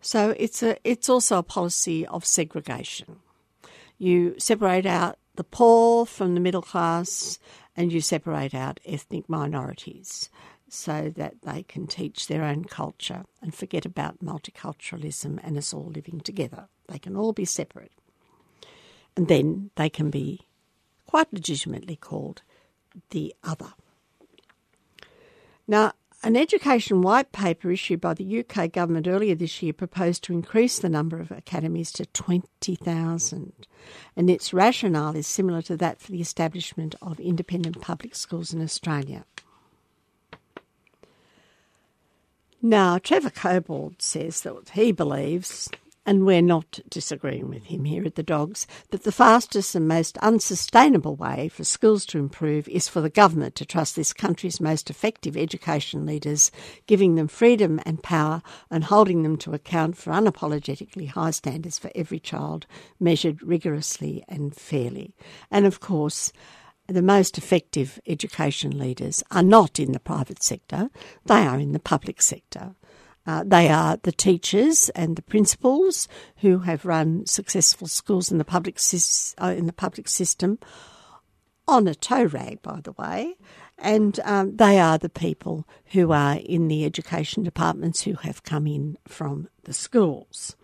So 0.00 0.34
it's 0.36 0.62
a 0.62 0.76
it's 0.84 1.08
also 1.08 1.38
a 1.38 1.42
policy 1.42 2.04
of 2.06 2.26
segregation. 2.26 3.20
You 3.96 4.34
separate 4.38 4.86
out 4.86 5.18
the 5.36 5.44
poor 5.44 6.04
from 6.04 6.34
the 6.34 6.40
middle 6.40 6.62
class, 6.62 7.38
and 7.76 7.92
you 7.92 8.00
separate 8.00 8.54
out 8.54 8.80
ethnic 8.84 9.28
minorities 9.28 10.30
so 10.68 11.12
that 11.16 11.34
they 11.42 11.62
can 11.62 11.86
teach 11.86 12.26
their 12.26 12.42
own 12.42 12.64
culture 12.64 13.24
and 13.42 13.54
forget 13.54 13.84
about 13.84 14.24
multiculturalism 14.24 15.38
and 15.42 15.56
us 15.56 15.72
all 15.72 15.90
living 15.94 16.20
together. 16.20 16.68
They 16.88 16.98
can 16.98 17.16
all 17.16 17.32
be 17.32 17.44
separate. 17.44 17.92
And 19.16 19.28
then 19.28 19.70
they 19.76 19.88
can 19.88 20.10
be 20.10 20.40
quite 21.06 21.32
legitimately 21.32 21.96
called 21.96 22.42
the 23.10 23.34
other. 23.44 23.72
Now, 25.66 25.92
an 26.24 26.36
education 26.36 27.02
white 27.02 27.32
paper 27.32 27.70
issued 27.70 28.00
by 28.00 28.14
the 28.14 28.40
UK 28.40 28.72
government 28.72 29.06
earlier 29.06 29.34
this 29.34 29.62
year 29.62 29.74
proposed 29.74 30.24
to 30.24 30.32
increase 30.32 30.78
the 30.78 30.88
number 30.88 31.20
of 31.20 31.30
academies 31.30 31.92
to 31.92 32.06
20,000, 32.06 33.52
and 34.16 34.30
its 34.30 34.54
rationale 34.54 35.14
is 35.14 35.26
similar 35.26 35.60
to 35.60 35.76
that 35.76 36.00
for 36.00 36.10
the 36.10 36.22
establishment 36.22 36.94
of 37.02 37.20
independent 37.20 37.80
public 37.82 38.14
schools 38.14 38.54
in 38.54 38.62
Australia. 38.62 39.26
Now, 42.62 42.96
Trevor 42.96 43.28
Cobbold 43.28 44.00
says 44.00 44.40
that 44.40 44.70
he 44.70 44.92
believes, 44.92 45.68
and 46.06 46.26
we're 46.26 46.42
not 46.42 46.80
disagreeing 46.88 47.48
with 47.48 47.64
him 47.64 47.84
here 47.84 48.04
at 48.04 48.14
the 48.14 48.22
Dogs, 48.22 48.66
that 48.90 49.04
the 49.04 49.12
fastest 49.12 49.74
and 49.74 49.88
most 49.88 50.18
unsustainable 50.18 51.16
way 51.16 51.48
for 51.48 51.64
schools 51.64 52.04
to 52.06 52.18
improve 52.18 52.68
is 52.68 52.88
for 52.88 53.00
the 53.00 53.10
government 53.10 53.54
to 53.56 53.64
trust 53.64 53.96
this 53.96 54.12
country's 54.12 54.60
most 54.60 54.90
effective 54.90 55.36
education 55.36 56.04
leaders, 56.04 56.50
giving 56.86 57.14
them 57.14 57.28
freedom 57.28 57.80
and 57.86 58.02
power 58.02 58.42
and 58.70 58.84
holding 58.84 59.22
them 59.22 59.36
to 59.38 59.54
account 59.54 59.96
for 59.96 60.12
unapologetically 60.12 61.08
high 61.08 61.30
standards 61.30 61.78
for 61.78 61.90
every 61.94 62.20
child, 62.20 62.66
measured 63.00 63.42
rigorously 63.42 64.22
and 64.28 64.54
fairly. 64.54 65.14
And 65.50 65.66
of 65.66 65.80
course, 65.80 66.32
the 66.86 67.02
most 67.02 67.38
effective 67.38 67.98
education 68.06 68.78
leaders 68.78 69.22
are 69.30 69.42
not 69.42 69.80
in 69.80 69.92
the 69.92 70.00
private 70.00 70.42
sector, 70.42 70.90
they 71.24 71.46
are 71.46 71.58
in 71.58 71.72
the 71.72 71.78
public 71.78 72.20
sector. 72.20 72.74
Uh, 73.26 73.42
they 73.46 73.68
are 73.68 73.98
the 74.02 74.12
teachers 74.12 74.90
and 74.90 75.16
the 75.16 75.22
principals 75.22 76.08
who 76.38 76.58
have 76.60 76.84
run 76.84 77.24
successful 77.26 77.88
schools 77.88 78.30
in 78.30 78.38
the 78.38 78.44
public 78.44 78.78
uh, 79.40 79.54
in 79.56 79.66
the 79.66 79.72
public 79.72 80.08
system 80.08 80.58
on 81.66 81.88
a 81.88 81.94
tow 81.94 82.24
rag, 82.24 82.60
by 82.60 82.80
the 82.82 82.92
way, 82.92 83.36
and 83.78 84.20
um, 84.24 84.56
they 84.56 84.78
are 84.78 84.98
the 84.98 85.08
people 85.08 85.66
who 85.86 86.12
are 86.12 86.36
in 86.36 86.68
the 86.68 86.84
education 86.84 87.42
departments 87.42 88.02
who 88.02 88.14
have 88.14 88.42
come 88.42 88.66
in 88.66 88.98
from 89.08 89.48
the 89.64 89.72
schools. 89.72 90.56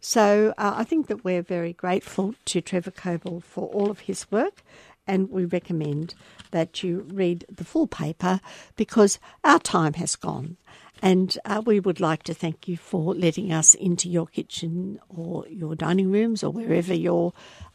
So 0.00 0.54
uh, 0.56 0.74
I 0.76 0.84
think 0.84 1.08
that 1.08 1.24
we're 1.24 1.42
very 1.42 1.72
grateful 1.72 2.36
to 2.44 2.60
Trevor 2.60 2.92
Cobbold 2.92 3.42
for 3.42 3.66
all 3.68 3.90
of 3.90 4.00
his 4.00 4.30
work 4.30 4.62
and 5.06 5.30
we 5.30 5.44
recommend 5.44 6.14
that 6.50 6.82
you 6.82 7.06
read 7.12 7.44
the 7.48 7.64
full 7.64 7.86
paper 7.86 8.40
because 8.76 9.18
our 9.44 9.58
time 9.58 9.94
has 9.94 10.16
gone. 10.16 10.56
And 11.02 11.36
uh, 11.44 11.62
we 11.64 11.80
would 11.80 12.00
like 12.00 12.22
to 12.24 12.34
thank 12.34 12.68
you 12.68 12.76
for 12.76 13.14
letting 13.14 13.52
us 13.52 13.74
into 13.74 14.08
your 14.08 14.26
kitchen 14.26 14.98
or 15.08 15.46
your 15.48 15.74
dining 15.74 16.10
rooms 16.10 16.42
or 16.42 16.50
wherever 16.50 16.94
your 16.94 17.32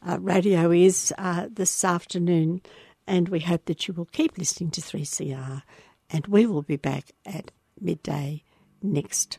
uh, 0.07 0.17
radio 0.19 0.71
is 0.71 1.13
uh, 1.17 1.47
this 1.51 1.83
afternoon. 1.83 2.61
And 3.07 3.29
we 3.29 3.39
hope 3.39 3.65
that 3.65 3.87
you 3.87 3.93
will 3.93 4.05
keep 4.05 4.37
listening 4.37 4.71
to 4.71 4.81
3CR. 4.81 5.63
And 6.09 6.27
we 6.27 6.45
will 6.45 6.63
be 6.63 6.77
back 6.77 7.11
at 7.25 7.51
midday 7.79 8.43
next 8.81 9.37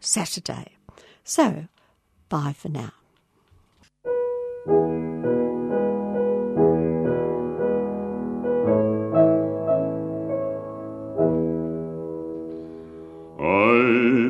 Saturday. 0.00 0.76
So, 1.24 1.68
bye 2.28 2.54
for 2.56 2.68
now. 2.68 2.92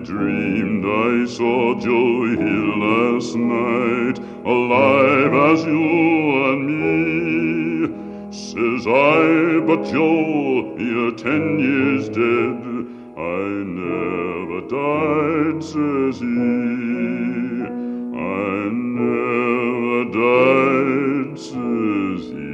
Dreamed 0.05 0.85
I 0.85 1.27
saw 1.27 1.75
Joe 1.79 2.25
Hill 2.25 2.79
last 2.79 3.37
night, 3.37 4.19
alive 4.47 5.35
as 5.35 5.65
you 5.65 6.45
and 6.51 6.63
me. 6.67 8.31
Says 8.33 8.87
I, 8.87 9.61
but 9.67 9.85
Joe, 9.85 10.77
you're 10.79 11.13
ten 11.13 11.59
years 11.59 12.09
dead. 12.09 12.61
I 13.19 13.65
never 13.83 14.61
died, 14.69 15.63
says 15.63 16.19
he. 16.21 16.27
I 18.17 18.71
never 18.73 20.05
died, 20.05 21.39
says 21.39 22.23
he. 22.31 22.51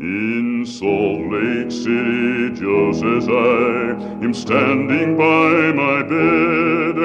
In 0.00 0.64
Salt 0.66 1.13
Lake 1.34 1.70
City, 1.72 2.50
just 2.50 3.02
as 3.02 3.28
I 3.28 3.94
am 4.24 4.32
standing 4.32 5.16
by 5.16 5.72
my 5.72 6.02
bed. 6.02 6.96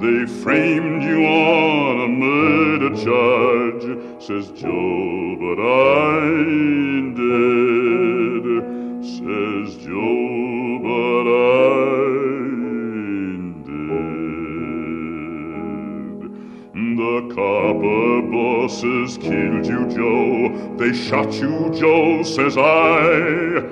They 0.00 0.26
framed 0.42 1.02
you 1.02 1.24
on 1.26 2.00
a 2.00 2.08
murder 2.08 2.90
charge, 2.90 3.84
says 4.22 4.50
Joe, 4.52 5.36
but 5.42 5.58
I 5.60 6.26
ain't 6.28 7.16
dead, 7.16 8.44
says 9.04 9.76
Joe, 9.84 10.78
but 10.86 11.26
I 11.28 11.34
ain't 13.32 13.66
dead. 13.66 14.22
The 16.98 17.16
copper 17.34 18.22
bosses 18.30 19.10
killed 19.18 19.66
you, 19.66 19.82
Joe. 19.88 20.76
They 20.76 20.92
shot 20.92 21.32
you, 21.34 21.70
Joe, 21.74 22.22
says 22.22 22.56
I. 22.56 23.71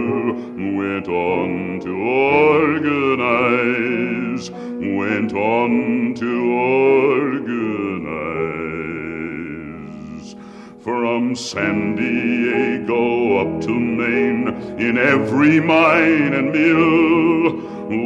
every 15.31 15.61
mine 15.61 16.33
and 16.33 16.51
mill 16.51 17.53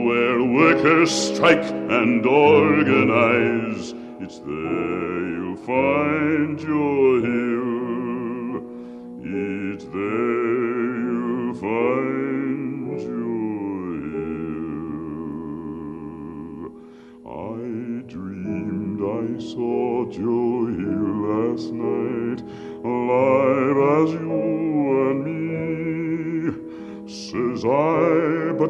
where 0.06 0.44
workers 0.44 1.10
strike 1.10 1.66
and 1.90 2.24
organize. 2.24 3.96
It's 4.20 4.38
there. 4.40 4.95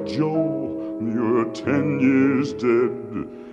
Joe, 0.05 0.99
you're 1.01 1.45
ten 1.53 1.99
years 1.99 2.53
dead. 2.53 3.44